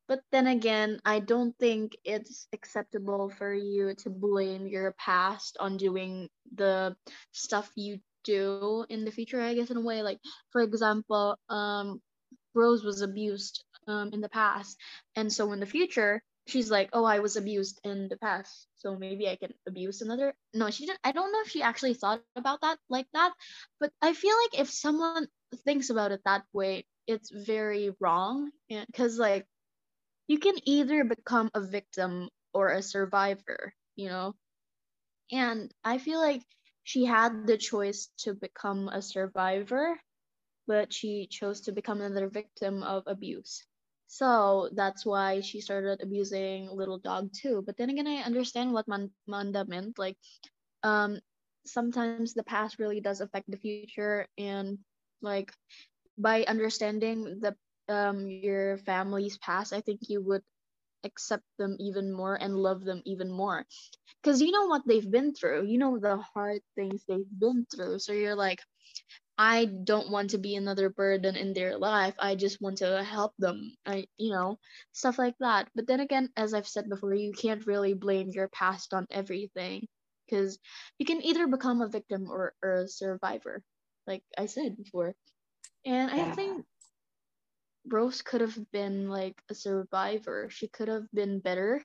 But 0.08 0.20
then 0.30 0.46
again, 0.46 1.00
I 1.04 1.20
don't 1.20 1.56
think 1.58 1.96
it's 2.04 2.46
acceptable 2.52 3.30
for 3.30 3.52
you 3.54 3.94
to 4.04 4.10
blame 4.10 4.66
your 4.66 4.92
past 4.92 5.56
on 5.58 5.76
doing 5.76 6.28
the 6.54 6.96
stuff 7.32 7.70
you 7.74 8.00
do 8.24 8.84
in 8.88 9.04
the 9.04 9.10
future, 9.10 9.40
I 9.40 9.54
guess, 9.54 9.70
in 9.70 9.78
a 9.78 9.80
way. 9.80 10.02
Like, 10.02 10.20
for 10.50 10.60
example, 10.60 11.38
um, 11.48 12.00
Rose 12.54 12.84
was 12.84 13.00
abused 13.00 13.64
um, 13.86 14.10
in 14.12 14.20
the 14.20 14.28
past. 14.28 14.76
And 15.16 15.32
so 15.32 15.52
in 15.52 15.60
the 15.60 15.66
future, 15.66 16.22
she's 16.46 16.70
like, 16.70 16.90
oh, 16.92 17.04
I 17.04 17.20
was 17.20 17.36
abused 17.36 17.80
in 17.84 18.08
the 18.08 18.16
past, 18.16 18.68
so 18.76 18.96
maybe 18.96 19.28
I 19.28 19.36
can 19.36 19.52
abuse 19.66 20.02
another. 20.02 20.34
No, 20.52 20.70
she 20.70 20.86
didn't. 20.86 21.00
I 21.04 21.12
don't 21.12 21.32
know 21.32 21.40
if 21.40 21.50
she 21.50 21.62
actually 21.62 21.94
thought 21.94 22.20
about 22.36 22.60
that 22.60 22.78
like 22.88 23.06
that, 23.14 23.32
but 23.80 23.92
I 24.02 24.12
feel 24.12 24.36
like 24.44 24.60
if 24.60 24.70
someone 24.70 25.26
thinks 25.64 25.90
about 25.90 26.12
it 26.12 26.20
that 26.24 26.44
way, 26.52 26.84
it's 27.06 27.30
very 27.30 27.92
wrong. 28.00 28.50
Because 28.68 29.18
like, 29.18 29.46
you 30.28 30.38
can 30.38 30.54
either 30.64 31.04
become 31.04 31.50
a 31.54 31.60
victim 31.60 32.28
or 32.52 32.68
a 32.68 32.82
survivor, 32.82 33.74
you 33.96 34.08
know. 34.08 34.34
And 35.32 35.72
I 35.84 35.98
feel 35.98 36.20
like 36.20 36.42
she 36.84 37.04
had 37.04 37.46
the 37.46 37.56
choice 37.58 38.08
to 38.18 38.34
become 38.34 38.88
a 38.88 39.02
survivor, 39.02 39.98
but 40.66 40.92
she 40.92 41.26
chose 41.26 41.62
to 41.62 41.72
become 41.72 42.00
another 42.00 42.28
victim 42.28 42.82
of 42.82 43.04
abuse. 43.06 43.64
So 44.06 44.68
that's 44.74 45.04
why 45.04 45.40
she 45.40 45.60
started 45.60 46.00
abusing 46.02 46.68
little 46.70 46.98
dog 46.98 47.32
too. 47.32 47.62
But 47.66 47.76
then 47.76 47.90
again, 47.90 48.06
I 48.06 48.22
understand 48.22 48.72
what 48.72 48.88
Man- 48.88 49.12
Manda 49.26 49.64
meant. 49.64 49.98
Like, 49.98 50.16
um, 50.82 51.20
sometimes 51.66 52.34
the 52.34 52.44
past 52.44 52.78
really 52.78 53.00
does 53.00 53.20
affect 53.20 53.50
the 53.50 53.56
future, 53.58 54.26
and 54.38 54.78
like 55.22 55.52
by 56.18 56.44
understanding 56.44 57.40
the 57.40 57.56
um 57.88 58.26
your 58.28 58.78
family's 58.78 59.38
past, 59.38 59.72
I 59.72 59.80
think 59.80 60.00
you 60.08 60.22
would 60.22 60.42
accept 61.04 61.44
them 61.58 61.76
even 61.80 62.12
more 62.12 62.34
and 62.34 62.56
love 62.56 62.84
them 62.84 63.02
even 63.04 63.30
more 63.30 63.64
because 64.22 64.40
you 64.40 64.50
know 64.50 64.66
what 64.66 64.82
they've 64.86 65.10
been 65.10 65.34
through 65.34 65.66
you 65.66 65.78
know 65.78 65.98
the 65.98 66.16
hard 66.16 66.60
things 66.76 67.04
they've 67.06 67.30
been 67.38 67.66
through 67.74 67.98
so 67.98 68.12
you're 68.12 68.34
like 68.34 68.60
I 69.38 69.64
don't 69.66 70.10
want 70.10 70.30
to 70.30 70.38
be 70.38 70.54
another 70.56 70.90
burden 70.90 71.36
in 71.36 71.52
their 71.54 71.76
life. 71.78 72.14
I 72.18 72.34
just 72.36 72.60
want 72.60 72.78
to 72.78 73.02
help 73.02 73.32
them. 73.38 73.76
I, 73.86 74.06
you 74.16 74.30
know, 74.32 74.58
stuff 74.92 75.18
like 75.18 75.36
that. 75.40 75.68
But 75.74 75.86
then 75.86 76.00
again, 76.00 76.30
as 76.36 76.54
I've 76.54 76.68
said 76.68 76.88
before, 76.88 77.14
you 77.14 77.32
can't 77.32 77.66
really 77.66 77.94
blame 77.94 78.30
your 78.30 78.48
past 78.48 78.94
on 78.94 79.06
everything 79.10 79.88
because 80.26 80.58
you 80.98 81.06
can 81.06 81.22
either 81.24 81.46
become 81.48 81.82
a 81.82 81.88
victim 81.88 82.30
or, 82.30 82.54
or 82.62 82.72
a 82.74 82.88
survivor, 82.88 83.62
like 84.06 84.22
I 84.38 84.46
said 84.46 84.76
before. 84.76 85.14
And 85.86 86.10
I 86.10 86.16
Yeah. 86.16 86.34
think 86.34 86.66
Rose 87.86 88.20
could 88.22 88.40
have 88.40 88.70
been 88.72 89.08
like 89.08 89.42
a 89.48 89.54
survivor. 89.54 90.50
She 90.50 90.68
could 90.68 90.88
have 90.88 91.10
been 91.12 91.40
better 91.40 91.82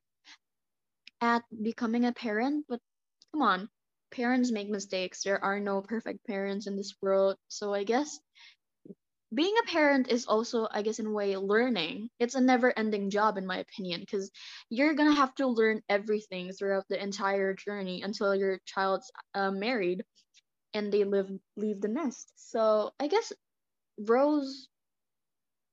at 1.22 1.44
becoming 1.64 2.06
a 2.06 2.12
parent, 2.14 2.66
but 2.68 2.82
come 3.32 3.42
on, 3.42 3.70
parents 4.12 4.52
make 4.52 4.70
mistakes. 4.70 5.24
There 5.24 5.44
are 5.44 5.60
no 5.60 5.82
perfect 5.82 6.26
parents 6.28 6.68
in 6.68 6.76
this 6.76 6.96
world. 7.02 7.38
So 7.48 7.74
I 7.74 7.84
guess 7.84 8.20
being 9.34 9.54
a 9.62 9.68
parent 9.68 10.08
is 10.10 10.26
also, 10.26 10.68
I 10.72 10.82
guess, 10.82 11.00
in 11.00 11.06
a 11.08 11.12
way, 11.12 11.36
learning. 11.38 12.10
It's 12.20 12.36
a 12.36 12.42
never 12.42 12.74
ending 12.78 13.10
job, 13.10 13.38
in 13.38 13.46
my 13.46 13.58
opinion, 13.60 14.02
because 14.02 14.32
you're 14.70 14.94
going 14.96 15.10
to 15.10 15.16
have 15.16 15.34
to 15.36 15.48
learn 15.48 15.82
everything 15.90 16.52
throughout 16.52 16.86
the 16.90 17.02
entire 17.02 17.54
journey 17.54 18.02
until 18.02 18.36
your 18.36 18.60
child's 18.66 19.12
uh, 19.36 19.52
married 19.52 20.04
and 20.74 20.92
they 20.92 21.04
live 21.04 21.30
leave 21.58 21.82
the 21.82 21.88
nest. 21.88 22.32
So 22.36 22.92
I 23.00 23.08
guess 23.08 23.32
Rose 24.00 24.68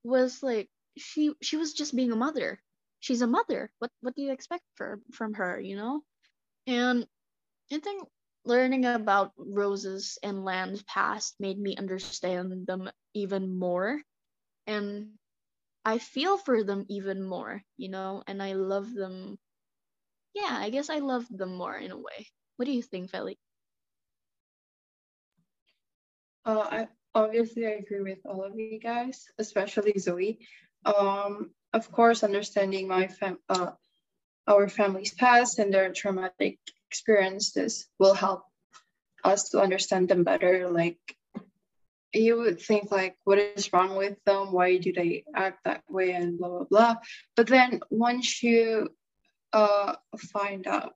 was 0.03 0.41
like 0.43 0.69
she 0.97 1.33
she 1.41 1.57
was 1.57 1.73
just 1.73 1.95
being 1.95 2.11
a 2.11 2.15
mother. 2.15 2.59
She's 2.99 3.21
a 3.21 3.27
mother. 3.27 3.71
What 3.79 3.91
what 4.01 4.15
do 4.15 4.21
you 4.23 4.31
expect 4.31 4.63
for 4.75 5.01
from 5.13 5.33
her, 5.35 5.59
you 5.59 5.75
know? 5.75 6.01
And 6.67 7.07
I 7.71 7.79
think 7.79 8.07
learning 8.45 8.85
about 8.85 9.33
Rose's 9.37 10.17
and 10.23 10.45
Lan's 10.45 10.83
past 10.83 11.35
made 11.39 11.59
me 11.59 11.75
understand 11.77 12.67
them 12.67 12.89
even 13.13 13.57
more. 13.57 14.01
And 14.67 15.11
I 15.85 15.99
feel 15.99 16.37
for 16.37 16.63
them 16.63 16.85
even 16.89 17.23
more, 17.23 17.63
you 17.77 17.89
know, 17.89 18.23
and 18.27 18.41
I 18.43 18.53
love 18.53 18.93
them. 18.93 19.37
Yeah, 20.33 20.55
I 20.59 20.69
guess 20.69 20.89
I 20.89 20.99
love 20.99 21.27
them 21.29 21.55
more 21.55 21.75
in 21.75 21.91
a 21.91 21.97
way. 21.97 22.27
What 22.57 22.65
do 22.65 22.71
you 22.71 22.83
think, 22.83 23.11
Feli? 23.11 23.37
Uh, 26.45 26.67
I 26.71 26.87
obviously 27.17 27.65
I 27.65 27.81
agree 27.81 28.01
with 28.01 28.19
all 28.25 28.43
of 28.43 28.57
you 28.57 28.79
guys, 28.79 29.25
especially 29.39 29.97
Zoe. 29.97 30.39
Um, 30.85 31.51
of 31.73 31.91
course, 31.91 32.23
understanding 32.23 32.87
my 32.87 33.07
fam, 33.07 33.39
uh, 33.49 33.71
our 34.47 34.69
family's 34.69 35.13
past 35.13 35.59
and 35.59 35.73
their 35.73 35.91
traumatic 35.91 36.59
experiences 36.89 37.87
will 37.99 38.13
help 38.13 38.43
us 39.23 39.49
to 39.49 39.59
understand 39.59 40.07
them 40.07 40.23
better. 40.23 40.69
Like 40.69 40.99
you 42.13 42.37
would 42.37 42.61
think 42.61 42.91
like 42.91 43.15
what 43.25 43.37
is 43.37 43.73
wrong 43.73 43.95
with 43.95 44.17
them 44.25 44.51
why 44.51 44.77
do 44.77 44.93
they 44.93 45.23
act 45.35 45.59
that 45.65 45.83
way 45.89 46.11
and 46.11 46.39
blah 46.39 46.47
blah 46.49 46.63
blah 46.63 46.95
but 47.35 47.47
then 47.47 47.81
once 47.89 48.41
you 48.41 48.89
uh 49.53 49.93
find 50.31 50.67
out 50.67 50.93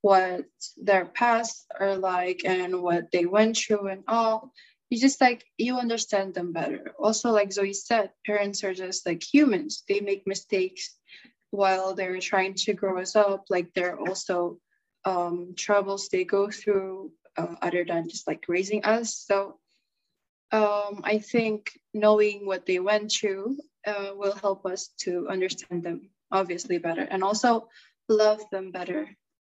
what 0.00 0.44
their 0.76 1.04
past 1.04 1.66
are 1.78 1.96
like 1.96 2.42
and 2.44 2.82
what 2.82 3.10
they 3.12 3.26
went 3.26 3.56
through 3.56 3.86
and 3.88 4.04
all 4.08 4.52
you 4.90 5.00
just 5.00 5.20
like 5.20 5.44
you 5.58 5.76
understand 5.76 6.34
them 6.34 6.52
better 6.52 6.92
also 6.98 7.30
like 7.30 7.52
zoe 7.52 7.72
said 7.72 8.10
parents 8.26 8.64
are 8.64 8.74
just 8.74 9.06
like 9.06 9.22
humans 9.22 9.82
they 9.88 10.00
make 10.00 10.26
mistakes 10.26 10.96
while 11.50 11.94
they're 11.94 12.20
trying 12.20 12.54
to 12.54 12.74
grow 12.74 13.00
us 13.00 13.16
up 13.16 13.44
like 13.48 13.72
they're 13.74 13.98
also 13.98 14.58
um 15.04 15.54
troubles 15.56 16.08
they 16.08 16.24
go 16.24 16.50
through 16.50 17.10
uh, 17.36 17.54
other 17.62 17.84
than 17.84 18.08
just 18.08 18.26
like 18.26 18.44
raising 18.48 18.84
us 18.84 19.16
so 19.16 19.58
um, 20.54 21.00
I 21.02 21.18
think 21.18 21.72
knowing 21.92 22.46
what 22.46 22.64
they 22.64 22.78
went 22.78 23.10
through 23.10 23.58
uh, 23.86 24.10
will 24.14 24.36
help 24.36 24.64
us 24.66 24.88
to 25.00 25.26
understand 25.28 25.82
them 25.82 26.10
obviously 26.30 26.78
better 26.78 27.02
and 27.02 27.24
also 27.24 27.68
love 28.08 28.40
them 28.50 28.70
better. 28.70 29.08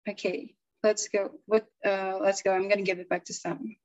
Okay, 0.08 0.54
let's 0.82 1.08
go. 1.08 1.30
What? 1.46 1.66
Uh, 1.84 2.18
let's 2.20 2.42
go. 2.42 2.52
I'm 2.52 2.68
gonna 2.68 2.82
give 2.82 2.98
it 2.98 3.08
back 3.08 3.26
to 3.26 3.34
Sam. 3.34 3.76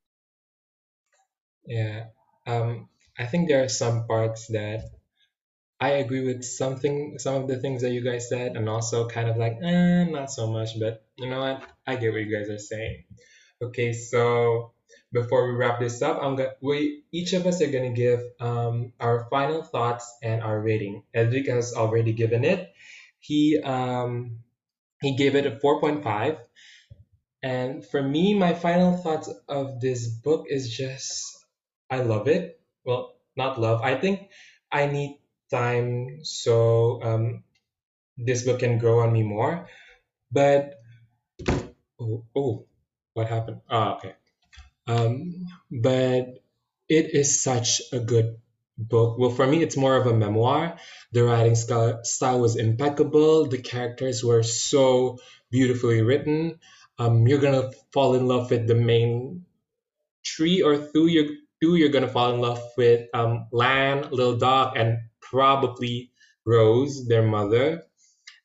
Yeah, 1.65 2.05
um, 2.45 2.89
I 3.17 3.25
think 3.25 3.47
there 3.47 3.63
are 3.63 3.69
some 3.69 4.07
parts 4.07 4.47
that 4.47 4.83
I 5.79 5.91
agree 6.03 6.25
with 6.25 6.43
something, 6.43 7.19
some 7.19 7.35
of 7.35 7.47
the 7.47 7.59
things 7.59 7.81
that 7.81 7.91
you 7.91 8.01
guys 8.01 8.29
said, 8.29 8.55
and 8.55 8.69
also 8.69 9.07
kind 9.09 9.29
of 9.29 9.37
like, 9.37 9.57
eh, 9.61 10.05
not 10.05 10.31
so 10.31 10.47
much. 10.51 10.79
But 10.79 11.05
you 11.17 11.29
know 11.29 11.41
what? 11.41 11.63
I 11.85 11.95
get 11.97 12.11
what 12.13 12.21
you 12.21 12.35
guys 12.35 12.49
are 12.49 12.57
saying. 12.57 13.03
Okay, 13.61 13.93
so 13.93 14.73
before 15.11 15.47
we 15.47 15.55
wrap 15.55 15.79
this 15.79 16.01
up, 16.01 16.19
I'm 16.21 16.35
gonna 16.35 16.53
we 16.61 17.03
each 17.11 17.33
of 17.33 17.45
us 17.45 17.61
are 17.61 17.71
gonna 17.71 17.93
give 17.93 18.21
um, 18.39 18.93
our 18.99 19.27
final 19.29 19.63
thoughts 19.63 20.11
and 20.23 20.41
our 20.41 20.59
rating. 20.59 21.03
Edric 21.13 21.47
has 21.47 21.73
already 21.73 22.13
given 22.13 22.43
it. 22.45 22.73
He 23.19 23.59
um, 23.59 24.39
he 25.01 25.15
gave 25.15 25.35
it 25.35 25.45
a 25.45 25.51
4.5. 25.51 26.39
And 27.43 27.85
for 27.85 28.01
me, 28.01 28.33
my 28.33 28.53
final 28.53 28.97
thoughts 28.97 29.29
of 29.49 29.81
this 29.81 30.07
book 30.07 30.45
is 30.49 30.69
just 30.69 31.42
I 31.93 32.01
love 32.01 32.27
it. 32.27 32.59
Well, 32.83 33.13
not 33.37 33.61
love. 33.61 33.81
I 33.83 33.93
think 33.95 34.29
I 34.71 34.87
need 34.87 35.21
time 35.51 36.25
so 36.25 37.01
um, 37.03 37.43
this 38.17 38.43
book 38.45 38.59
can 38.59 38.79
grow 38.79 39.01
on 39.01 39.13
me 39.13 39.21
more. 39.21 39.69
But 40.31 40.81
oh, 42.01 42.25
oh 42.35 42.65
what 43.13 43.29
happened? 43.29 43.61
Oh, 43.69 44.01
okay. 44.01 44.15
Um, 44.87 45.45
but 45.69 46.41
it 46.89 47.13
is 47.13 47.41
such 47.41 47.81
a 47.91 47.99
good 47.99 48.37
book. 48.75 49.19
Well, 49.19 49.29
for 49.29 49.45
me, 49.45 49.61
it's 49.61 49.77
more 49.77 49.95
of 49.95 50.07
a 50.07 50.17
memoir. 50.17 50.77
The 51.11 51.23
writing 51.23 51.55
style 51.55 52.39
was 52.39 52.55
impeccable. 52.55 53.45
The 53.45 53.61
characters 53.61 54.23
were 54.23 54.41
so 54.41 55.19
beautifully 55.51 56.01
written. 56.01 56.57
Um, 56.97 57.27
you're 57.27 57.45
gonna 57.45 57.69
fall 57.91 58.15
in 58.15 58.25
love 58.27 58.49
with 58.49 58.67
the 58.67 58.75
main 58.75 59.45
three 60.25 60.61
or 60.63 60.77
two. 60.77 61.05
You're 61.05 61.42
two. 61.63 61.75
You're 61.77 61.89
gonna 61.89 62.09
fall 62.09 62.33
in 62.33 62.41
love 62.41 62.61
with 62.77 63.07
um, 63.13 63.47
Lan, 63.51 64.09
Little 64.11 64.37
Dog, 64.37 64.77
and 64.77 64.99
probably 65.21 66.11
Rose, 66.45 67.07
their 67.07 67.23
mother. 67.23 67.83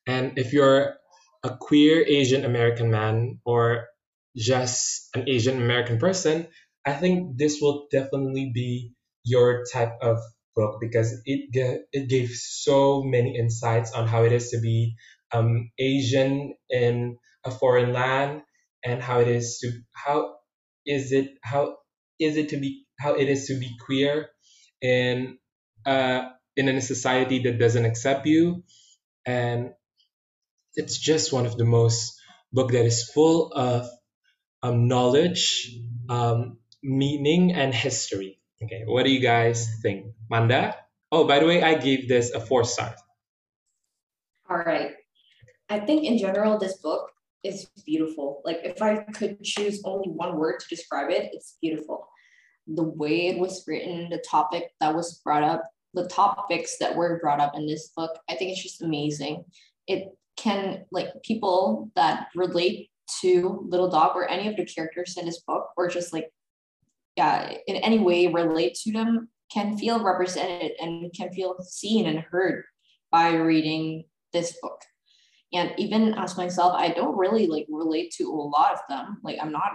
And 0.06 0.38
if 0.38 0.52
you're 0.54 0.96
a 1.44 1.56
queer 1.58 2.04
Asian 2.06 2.44
American 2.44 2.90
man 2.92 3.40
or 3.44 3.88
just 4.36 5.10
an 5.16 5.28
Asian 5.28 5.58
American 5.62 5.98
person, 5.98 6.48
I 6.86 6.94
think 6.94 7.38
this 7.38 7.60
will 7.62 7.88
definitely 7.92 8.52
be 8.54 8.92
your 9.24 9.64
type 9.72 9.94
of 10.02 10.18
book 10.56 10.80
because 10.80 11.22
it 11.26 11.52
ge- 11.52 11.84
it 11.92 12.08
gave 12.08 12.30
so 12.30 13.02
many 13.02 13.36
insights 13.38 13.92
on 13.92 14.08
how 14.08 14.24
it 14.24 14.32
is 14.32 14.50
to 14.50 14.60
be 14.60 14.96
um, 15.32 15.70
Asian 15.78 16.54
in 16.70 17.18
a 17.44 17.52
foreign 17.52 17.94
land 17.94 18.42
and 18.84 19.02
how 19.02 19.20
it 19.20 19.28
is 19.28 19.60
to 19.60 19.72
how 19.92 20.36
is 20.86 21.12
it 21.12 21.32
how 21.42 21.78
is 22.20 22.36
it 22.36 22.50
to 22.50 22.58
be 22.58 22.86
how 22.98 23.14
it 23.14 23.28
is 23.28 23.46
to 23.46 23.58
be 23.58 23.76
queer 23.84 24.28
in 24.80 25.38
uh, 25.86 26.28
in 26.56 26.68
a 26.68 26.80
society 26.80 27.42
that 27.42 27.58
doesn't 27.58 27.84
accept 27.84 28.26
you 28.26 28.64
and 29.26 29.72
it's 30.74 30.96
just 30.96 31.32
one 31.32 31.46
of 31.46 31.56
the 31.56 31.64
most 31.64 32.18
book 32.52 32.70
that 32.72 32.84
is 32.84 33.10
full 33.10 33.52
of 33.52 33.88
um, 34.62 34.88
knowledge, 34.88 35.76
um, 36.08 36.58
meaning, 36.82 37.52
and 37.52 37.74
history. 37.74 38.40
Okay, 38.62 38.82
what 38.86 39.04
do 39.04 39.10
you 39.10 39.20
guys 39.20 39.68
think? 39.82 40.06
Manda? 40.30 40.74
Oh, 41.12 41.26
by 41.26 41.40
the 41.40 41.46
way, 41.46 41.62
I 41.62 41.74
gave 41.74 42.08
this 42.08 42.32
a 42.32 42.40
four 42.40 42.64
star. 42.64 42.94
All 44.48 44.58
right. 44.58 44.92
I 45.68 45.80
think 45.80 46.04
in 46.04 46.18
general, 46.18 46.58
this 46.58 46.78
book 46.78 47.10
is 47.44 47.68
beautiful. 47.84 48.40
Like, 48.44 48.60
if 48.64 48.80
I 48.82 48.96
could 48.96 49.42
choose 49.42 49.82
only 49.84 50.08
one 50.08 50.38
word 50.38 50.60
to 50.60 50.66
describe 50.68 51.10
it, 51.10 51.30
it's 51.32 51.56
beautiful. 51.60 52.08
The 52.68 52.84
way 52.84 53.28
it 53.28 53.38
was 53.38 53.64
written, 53.66 54.10
the 54.10 54.18
topic 54.18 54.72
that 54.80 54.94
was 54.94 55.20
brought 55.24 55.42
up, 55.42 55.64
the 55.94 56.06
topics 56.06 56.76
that 56.78 56.94
were 56.94 57.18
brought 57.20 57.40
up 57.40 57.56
in 57.56 57.66
this 57.66 57.88
book, 57.96 58.18
I 58.28 58.34
think 58.34 58.52
it's 58.52 58.62
just 58.62 58.82
amazing. 58.82 59.44
It 59.86 60.08
can, 60.36 60.84
like, 60.92 61.08
people 61.24 61.90
that 61.96 62.28
relate 62.36 62.90
to 63.22 63.66
Little 63.68 63.88
Dog 63.88 64.14
or 64.14 64.28
any 64.28 64.48
of 64.48 64.56
the 64.56 64.66
characters 64.66 65.16
in 65.16 65.24
this 65.24 65.40
book, 65.40 65.70
or 65.76 65.88
just 65.88 66.12
like, 66.12 66.30
yeah, 67.16 67.54
in 67.66 67.76
any 67.76 67.98
way 67.98 68.26
relate 68.28 68.74
to 68.84 68.92
them, 68.92 69.28
can 69.50 69.78
feel 69.78 70.04
represented 70.04 70.72
and 70.78 71.12
can 71.14 71.32
feel 71.32 71.56
seen 71.62 72.06
and 72.06 72.20
heard 72.20 72.64
by 73.10 73.34
reading 73.34 74.04
this 74.32 74.56
book. 74.60 74.80
And 75.52 75.72
even 75.78 76.14
as 76.14 76.36
myself, 76.36 76.74
I 76.76 76.90
don't 76.90 77.16
really 77.16 77.46
like 77.46 77.66
relate 77.70 78.12
to 78.18 78.24
a 78.24 78.30
lot 78.30 78.74
of 78.74 78.80
them. 78.88 79.18
Like 79.24 79.38
I'm 79.40 79.52
not 79.52 79.72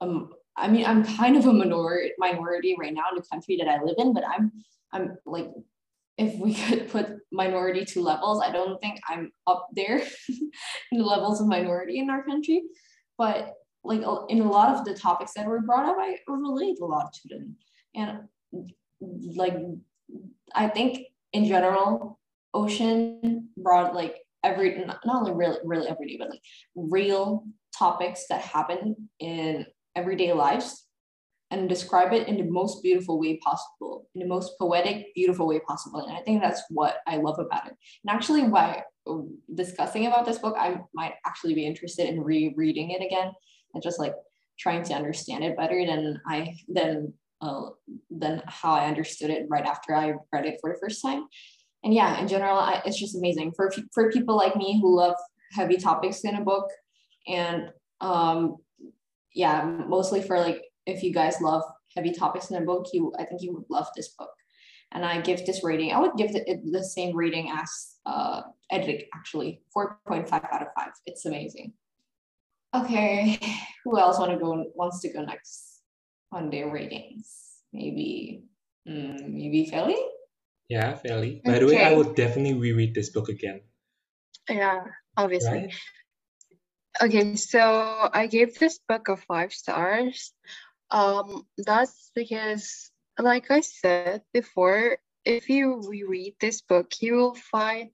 um 0.00 0.28
I 0.56 0.68
mean 0.68 0.84
I'm 0.86 1.04
kind 1.04 1.36
of 1.36 1.46
a 1.46 1.52
minority 1.52 2.12
minority 2.18 2.76
right 2.78 2.94
now 2.94 3.10
in 3.10 3.16
the 3.16 3.26
country 3.30 3.56
that 3.58 3.68
I 3.68 3.82
live 3.82 3.96
in, 3.98 4.12
but 4.14 4.24
I'm 4.26 4.52
I'm 4.92 5.16
like 5.26 5.50
if 6.16 6.38
we 6.38 6.54
could 6.54 6.88
put 6.92 7.18
minority 7.32 7.84
to 7.84 8.00
levels, 8.00 8.42
I 8.42 8.52
don't 8.52 8.80
think 8.80 9.00
I'm 9.08 9.32
up 9.46 9.68
there 9.72 9.98
in 10.28 10.98
the 10.98 11.04
levels 11.04 11.40
of 11.40 11.48
minority 11.48 11.98
in 11.98 12.10
our 12.10 12.24
country. 12.24 12.62
But 13.18 13.54
like 13.82 14.00
in 14.28 14.40
a 14.40 14.50
lot 14.50 14.74
of 14.74 14.84
the 14.84 14.94
topics 14.94 15.32
that 15.34 15.46
were 15.46 15.60
brought 15.60 15.86
up, 15.86 15.96
I 15.98 16.16
relate 16.26 16.78
a 16.80 16.84
lot 16.84 17.12
to 17.12 17.28
them. 17.28 17.56
And 17.94 18.18
like 19.36 19.56
I 20.54 20.68
think 20.68 21.06
in 21.32 21.44
general, 21.46 22.18
Ocean 22.54 23.48
brought 23.56 23.94
like 23.94 24.16
every 24.42 24.84
not 24.84 25.00
only 25.06 25.32
really 25.32 25.58
really 25.64 25.88
everyday, 25.88 26.16
but 26.16 26.30
like 26.30 26.42
real 26.74 27.44
topics 27.76 28.26
that 28.28 28.40
happen 28.40 29.08
in 29.18 29.66
everyday 29.96 30.32
lives 30.32 30.86
and 31.50 31.68
describe 31.68 32.12
it 32.12 32.26
in 32.26 32.36
the 32.36 32.50
most 32.50 32.82
beautiful 32.82 33.20
way 33.20 33.36
possible, 33.36 34.08
in 34.14 34.20
the 34.20 34.26
most 34.26 34.58
poetic, 34.58 35.14
beautiful 35.14 35.46
way 35.46 35.60
possible. 35.60 36.00
And 36.00 36.16
I 36.16 36.20
think 36.20 36.42
that's 36.42 36.62
what 36.70 36.96
I 37.06 37.18
love 37.18 37.38
about 37.38 37.66
it. 37.66 37.74
And 38.04 38.14
actually, 38.14 38.42
why 38.42 38.82
discussing 39.54 40.06
about 40.06 40.26
this 40.26 40.38
book, 40.38 40.56
I 40.58 40.80
might 40.94 41.14
actually 41.26 41.54
be 41.54 41.66
interested 41.66 42.08
in 42.08 42.22
rereading 42.22 42.90
it 42.90 43.04
again 43.04 43.32
and 43.74 43.82
just 43.82 43.98
like 43.98 44.14
trying 44.58 44.82
to 44.84 44.94
understand 44.94 45.44
it 45.44 45.56
better 45.56 45.84
than 45.84 46.20
I 46.26 46.56
than 46.68 47.12
uh, 47.40 47.70
than 48.10 48.42
how 48.46 48.72
I 48.72 48.86
understood 48.86 49.30
it 49.30 49.46
right 49.50 49.64
after 49.64 49.94
I 49.94 50.14
read 50.32 50.46
it 50.46 50.58
for 50.60 50.72
the 50.72 50.78
first 50.80 51.02
time. 51.02 51.26
And 51.82 51.92
yeah, 51.92 52.18
in 52.20 52.28
general, 52.28 52.56
I, 52.56 52.80
it's 52.86 52.98
just 52.98 53.16
amazing 53.16 53.52
for 53.54 53.70
for 53.92 54.10
people 54.10 54.36
like 54.36 54.56
me 54.56 54.80
who 54.80 54.96
love 54.96 55.16
heavy 55.52 55.76
topics 55.76 56.24
in 56.24 56.34
a 56.34 56.40
book, 56.40 56.68
and 57.28 57.70
um, 58.00 58.56
yeah, 59.34 59.64
mostly 59.86 60.22
for 60.22 60.38
like 60.38 60.62
if 60.86 61.02
you 61.02 61.12
guys 61.12 61.40
love 61.40 61.62
heavy 61.94 62.12
topics 62.12 62.50
in 62.50 62.62
a 62.62 62.64
book, 62.64 62.86
you 62.92 63.12
I 63.18 63.24
think 63.24 63.42
you 63.42 63.52
would 63.54 63.64
love 63.68 63.88
this 63.94 64.08
book. 64.08 64.30
And 64.92 65.04
I 65.04 65.20
give 65.20 65.44
this 65.44 65.64
rating. 65.64 65.92
I 65.92 65.98
would 65.98 66.14
give 66.16 66.34
it 66.34 66.60
the 66.70 66.84
same 66.84 67.16
rating 67.16 67.50
as 67.50 67.96
uh, 68.06 68.42
Edric, 68.70 69.08
actually, 69.14 69.60
4.5 69.76 70.32
out 70.32 70.62
of 70.62 70.68
5. 70.76 70.88
It's 71.06 71.26
amazing. 71.26 71.72
Okay, 72.76 73.40
who 73.84 73.98
else 73.98 74.18
want 74.18 74.30
to 74.30 74.38
go 74.38 74.64
wants 74.74 75.00
to 75.00 75.12
go 75.12 75.22
next 75.22 75.82
on 76.32 76.50
their 76.50 76.70
ratings? 76.70 77.62
Maybe, 77.72 78.44
mm, 78.88 79.18
maybe 79.28 79.68
Feli? 79.72 79.98
Yeah, 80.68 80.98
Feli. 81.04 81.42
By 81.44 81.58
the 81.58 81.66
way, 81.66 81.84
I 81.84 81.94
would 81.94 82.14
definitely 82.14 82.54
reread 82.54 82.94
this 82.94 83.10
book 83.10 83.28
again, 83.28 83.62
Yeah, 84.48 84.84
obviously. 85.16 85.50
right? 85.50 85.74
Okay, 87.02 87.34
so 87.34 88.08
I 88.12 88.26
gave 88.28 88.58
this 88.58 88.78
book 88.88 89.08
a 89.08 89.16
five 89.16 89.52
stars. 89.52 90.32
Um, 90.90 91.46
that's 91.58 92.12
because, 92.14 92.90
like 93.18 93.50
I 93.50 93.60
said 93.60 94.22
before, 94.32 94.98
if 95.24 95.48
you 95.48 95.82
reread 95.88 96.36
this 96.40 96.60
book, 96.62 96.92
you 97.00 97.14
will 97.14 97.34
find 97.34 97.90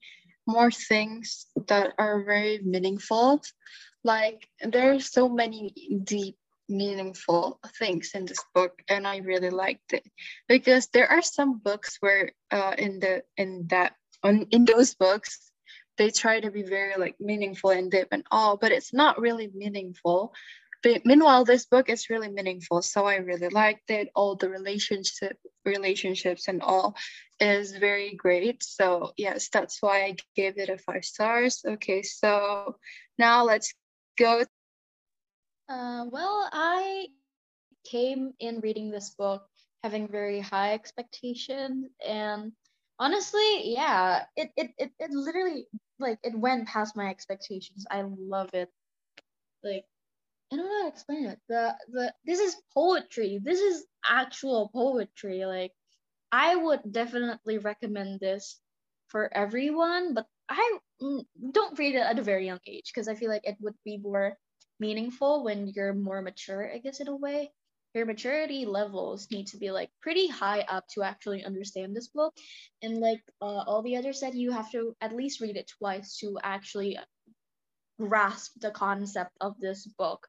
more 0.46 0.70
things 0.70 1.46
that 1.68 1.94
are 1.98 2.24
very 2.24 2.60
meaningful. 2.62 3.40
Like 4.04 4.48
there 4.60 4.92
are 4.92 5.00
so 5.00 5.28
many 5.28 5.72
deep, 6.04 6.36
meaningful 6.68 7.58
things 7.78 8.12
in 8.14 8.26
this 8.26 8.44
book, 8.54 8.82
and 8.88 9.06
I 9.06 9.18
really 9.18 9.50
liked 9.50 9.94
it 9.94 10.04
because 10.46 10.88
there 10.88 11.08
are 11.08 11.22
some 11.22 11.58
books 11.58 11.96
where, 12.00 12.32
uh, 12.50 12.74
in 12.76 13.00
the 13.00 13.22
in 13.36 13.66
that 13.68 13.94
on 14.22 14.46
in 14.50 14.64
those 14.66 14.94
books 14.94 15.49
they 16.00 16.10
try 16.10 16.40
to 16.40 16.50
be 16.50 16.62
very 16.62 16.96
like 16.96 17.20
meaningful 17.20 17.68
and 17.68 17.90
deep 17.90 18.08
and 18.10 18.24
all, 18.30 18.56
but 18.56 18.72
it's 18.72 18.94
not 18.94 19.20
really 19.20 19.50
meaningful. 19.54 20.32
But 20.82 21.04
meanwhile, 21.04 21.44
this 21.44 21.66
book 21.66 21.90
is 21.90 22.08
really 22.08 22.30
meaningful, 22.30 22.80
so 22.80 23.04
I 23.04 23.16
really 23.16 23.50
liked 23.50 23.90
it. 23.90 24.08
All 24.14 24.34
the 24.34 24.48
relationship 24.48 25.36
relationships 25.66 26.48
and 26.48 26.62
all 26.62 26.96
is 27.38 27.76
very 27.76 28.14
great. 28.14 28.62
So 28.62 29.12
yes, 29.18 29.50
that's 29.52 29.82
why 29.82 30.04
I 30.04 30.16
gave 30.34 30.56
it 30.56 30.70
a 30.70 30.78
five 30.78 31.04
stars. 31.04 31.60
Okay, 31.66 32.00
so 32.00 32.76
now 33.18 33.44
let's 33.44 33.74
go. 34.18 34.40
Uh, 35.68 36.06
well, 36.10 36.48
I 36.50 37.08
came 37.84 38.32
in 38.40 38.60
reading 38.60 38.90
this 38.90 39.10
book 39.10 39.42
having 39.82 40.08
very 40.08 40.40
high 40.40 40.72
expectations 40.72 41.90
and 42.06 42.52
honestly, 43.00 43.74
yeah, 43.74 44.26
it, 44.36 44.52
it, 44.56 44.72
it, 44.78 44.92
it 45.00 45.12
literally 45.12 45.66
like 46.00 46.20
it 46.24 46.38
went 46.38 46.68
past 46.68 46.96
my 46.96 47.10
expectations. 47.10 47.86
I 47.90 48.04
love 48.06 48.50
it. 48.54 48.70
Like 49.64 49.86
I 50.52 50.56
don't 50.56 50.66
know 50.66 50.78
how 50.78 50.82
to 50.84 50.88
explain 50.94 51.26
it. 51.26 51.40
The 51.48 51.76
the 51.90 52.14
this 52.26 52.40
is 52.40 52.56
poetry. 52.74 53.40
This 53.42 53.60
is 53.60 53.86
actual 54.06 54.70
poetry. 54.74 55.44
Like 55.46 55.72
I 56.32 56.56
would 56.56 56.82
definitely 56.92 57.58
recommend 57.58 58.20
this 58.20 58.60
for 59.08 59.32
everyone, 59.34 60.14
but 60.14 60.26
I 60.48 60.78
mm, 61.02 61.26
don't 61.52 61.78
read 61.78 61.96
it 61.96 62.00
at 62.06 62.18
a 62.18 62.22
very 62.24 62.46
young 62.46 62.60
age 62.66 62.92
because 62.94 63.08
I 63.08 63.16
feel 63.16 63.30
like 63.30 63.46
it 63.46 63.58
would 63.60 63.76
be 63.84 63.98
more 63.98 64.38
meaningful 64.80 65.44
when 65.44 65.68
you're 65.68 65.94
more 65.94 66.22
mature, 66.22 66.70
I 66.72 66.78
guess, 66.78 67.00
in 67.00 67.08
a 67.08 67.16
way. 67.16 67.52
Your 67.94 68.06
maturity 68.06 68.66
levels 68.66 69.28
need 69.30 69.48
to 69.48 69.56
be 69.56 69.70
like 69.72 69.90
pretty 70.00 70.28
high 70.28 70.60
up 70.60 70.86
to 70.94 71.02
actually 71.02 71.44
understand 71.44 71.94
this 71.94 72.08
book. 72.08 72.34
And 72.82 72.98
like 72.98 73.22
uh, 73.42 73.64
all 73.66 73.82
the 73.82 73.96
others 73.96 74.20
said, 74.20 74.34
you 74.34 74.52
have 74.52 74.70
to 74.72 74.94
at 75.00 75.14
least 75.14 75.40
read 75.40 75.56
it 75.56 75.70
twice 75.78 76.18
to 76.18 76.38
actually 76.42 76.98
grasp 77.98 78.52
the 78.60 78.70
concept 78.70 79.32
of 79.40 79.58
this 79.60 79.86
book. 79.86 80.26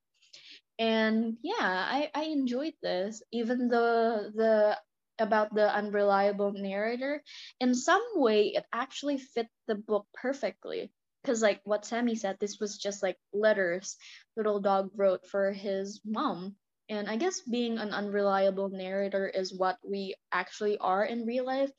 And 0.79 1.37
yeah 1.43 1.53
i 1.61 2.09
i 2.15 2.23
enjoyed 2.23 2.73
this 2.81 3.21
even 3.31 3.67
the 3.67 4.31
the 4.35 4.77
about 5.19 5.53
the 5.53 5.69
unreliable 5.69 6.51
narrator 6.53 7.21
in 7.59 7.75
some 7.75 8.01
way 8.15 8.47
it 8.57 8.65
actually 8.73 9.17
fit 9.19 9.47
the 9.67 9.75
book 9.75 10.07
perfectly. 10.13 10.91
Because 11.21 11.41
like 11.43 11.61
what 11.63 11.85
sammy 11.85 12.15
said 12.15 12.37
this 12.39 12.59
was 12.59 12.77
just 12.77 13.03
like 13.03 13.17
letters 13.31 13.95
little 14.35 14.59
dog 14.59 14.89
wrote 14.95 15.27
for 15.27 15.51
his 15.51 16.01
mom 16.03 16.55
and 16.91 17.09
i 17.09 17.15
guess 17.15 17.41
being 17.41 17.79
an 17.79 17.93
unreliable 17.93 18.69
narrator 18.69 19.27
is 19.27 19.53
what 19.53 19.77
we 19.83 20.13
actually 20.31 20.77
are 20.77 21.03
in 21.03 21.25
real 21.25 21.45
life. 21.45 21.71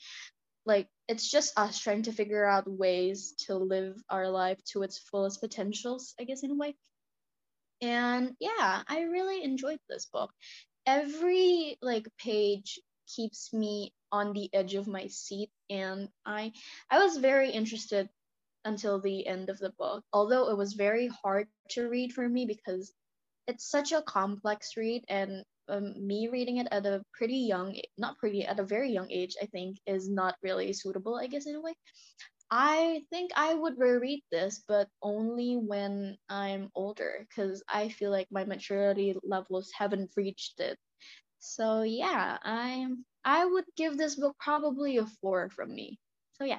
Like 0.64 0.88
it's 1.08 1.28
just 1.28 1.58
us 1.58 1.78
trying 1.78 2.02
to 2.04 2.12
figure 2.12 2.46
out 2.46 2.70
ways 2.70 3.34
to 3.46 3.56
live 3.56 3.96
our 4.08 4.28
life 4.28 4.58
to 4.72 4.82
its 4.82 4.98
fullest 4.98 5.40
potentials 5.40 6.14
i 6.18 6.24
guess 6.24 6.42
in 6.42 6.52
a 6.52 6.56
way. 6.56 6.74
And 7.80 8.32
yeah 8.40 8.82
i 8.88 9.02
really 9.02 9.44
enjoyed 9.44 9.78
this 9.88 10.06
book. 10.06 10.30
Every 10.86 11.76
like 11.82 12.08
page 12.18 12.80
keeps 13.14 13.52
me 13.52 13.92
on 14.10 14.32
the 14.32 14.48
edge 14.52 14.74
of 14.74 14.86
my 14.86 15.06
seat 15.08 15.50
and 15.68 16.08
i 16.24 16.52
i 16.90 16.98
was 17.04 17.16
very 17.16 17.50
interested 17.50 18.08
until 18.64 19.00
the 19.00 19.26
end 19.26 19.50
of 19.50 19.58
the 19.58 19.72
book 19.78 20.04
although 20.12 20.50
it 20.50 20.56
was 20.56 20.74
very 20.74 21.08
hard 21.08 21.48
to 21.70 21.88
read 21.88 22.12
for 22.12 22.26
me 22.28 22.46
because 22.46 22.92
it's 23.52 23.70
such 23.70 23.92
a 23.92 24.02
complex 24.02 24.76
read 24.76 25.04
and 25.08 25.44
um, 25.68 25.94
me 26.06 26.28
reading 26.32 26.56
it 26.56 26.68
at 26.72 26.86
a 26.86 27.02
pretty 27.12 27.36
young 27.36 27.76
not 27.96 28.18
pretty 28.18 28.44
at 28.44 28.58
a 28.58 28.64
very 28.64 28.90
young 28.90 29.10
age 29.10 29.36
i 29.42 29.46
think 29.46 29.76
is 29.86 30.08
not 30.08 30.34
really 30.42 30.72
suitable 30.72 31.16
i 31.16 31.26
guess 31.26 31.46
in 31.46 31.54
a 31.54 31.60
way 31.60 31.74
I 32.54 33.00
think 33.08 33.30
I 33.34 33.54
would 33.54 33.78
reread 33.78 34.20
this, 34.30 34.62
but 34.68 34.86
only 35.02 35.54
when 35.56 36.18
I'm 36.28 36.68
older, 36.74 37.24
because 37.26 37.62
I 37.66 37.88
feel 37.88 38.10
like 38.10 38.28
my 38.30 38.44
maturity 38.44 39.16
levels 39.24 39.70
haven't 39.74 40.10
reached 40.18 40.60
it. 40.60 40.76
So 41.38 41.80
yeah, 41.80 42.36
I'm 42.44 43.06
I 43.24 43.46
would 43.46 43.64
give 43.74 43.96
this 43.96 44.16
book 44.16 44.36
probably 44.38 44.98
a 44.98 45.06
four 45.22 45.48
from 45.48 45.74
me. 45.74 45.98
So 46.34 46.44
yeah. 46.44 46.58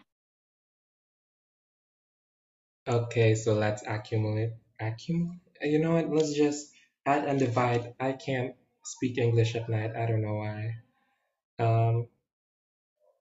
Okay, 2.87 3.35
so 3.35 3.53
let's 3.53 3.83
accumulate. 3.85 4.53
Accumulate? 4.79 5.39
You 5.61 5.77
know 5.77 5.93
what? 5.93 6.09
Let's 6.09 6.33
just 6.33 6.72
add 7.05 7.25
and 7.25 7.39
divide. 7.39 7.93
I 7.99 8.13
can't 8.13 8.55
speak 8.83 9.17
English 9.17 9.55
at 9.55 9.69
night. 9.69 9.95
I 9.95 10.05
don't 10.05 10.21
know 10.21 10.35
why. 10.35 10.75
Um, 11.59 12.07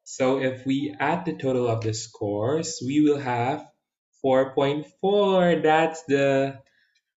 so 0.04 0.40
if 0.40 0.66
we 0.66 0.94
add 0.98 1.24
the 1.24 1.34
total 1.34 1.68
of 1.68 1.82
the 1.82 1.94
scores, 1.94 2.82
we 2.84 3.00
will 3.00 3.18
have 3.18 3.66
4.4. 4.24 5.62
That's 5.62 6.02
the 6.04 6.58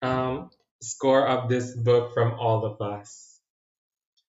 um, 0.03 0.51
score 0.83 1.27
of 1.27 1.49
this 1.49 1.77
book 1.77 2.13
from 2.15 2.35
all 2.39 2.65
of 2.65 2.81
us. 2.81 3.41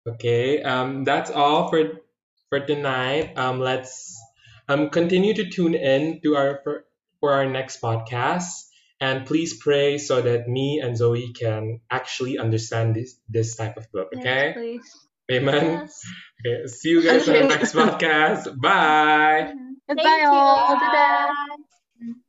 Okay, 0.07 0.61
um, 0.61 1.03
that's 1.03 1.31
all 1.31 1.69
for 1.69 2.01
for 2.49 2.59
tonight. 2.59 3.37
Um, 3.37 3.59
let's 3.59 4.21
um 4.69 4.89
continue 4.89 5.33
to 5.33 5.49
tune 5.49 5.73
in 5.73 6.21
to 6.21 6.35
our 6.35 6.59
for, 6.63 6.85
for 7.19 7.33
our 7.33 7.45
next 7.49 7.81
podcast, 7.81 8.69
and 8.99 9.25
please 9.25 9.57
pray 9.57 9.97
so 9.97 10.21
that 10.21 10.47
me 10.47 10.79
and 10.83 10.97
Zoe 10.97 11.33
can 11.33 11.81
actually 11.89 12.37
understand 12.37 12.95
this 12.95 13.19
this 13.29 13.55
type 13.55 13.77
of 13.77 13.91
book. 13.91 14.09
Yes, 14.13 14.21
Okay, 14.21 14.53
please. 14.53 14.87
Amen. 15.31 15.65
Yes. 15.83 16.01
Okay, 16.45 16.67
see 16.67 16.89
you 16.89 17.01
guys 17.03 17.27
on 17.27 17.33
the 17.33 17.47
next 17.55 17.73
podcast. 17.73 18.45
Bye. 18.61 19.53
Goodbye, 19.89 20.19
you. 20.21 20.29
all. 20.29 20.77
Dadah. 20.77 21.27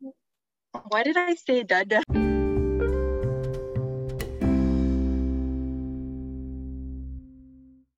Bye. 0.03 0.11
Why 0.89 1.03
did 1.03 1.17
I 1.17 1.35
say 1.35 1.63
dada? 1.63 2.03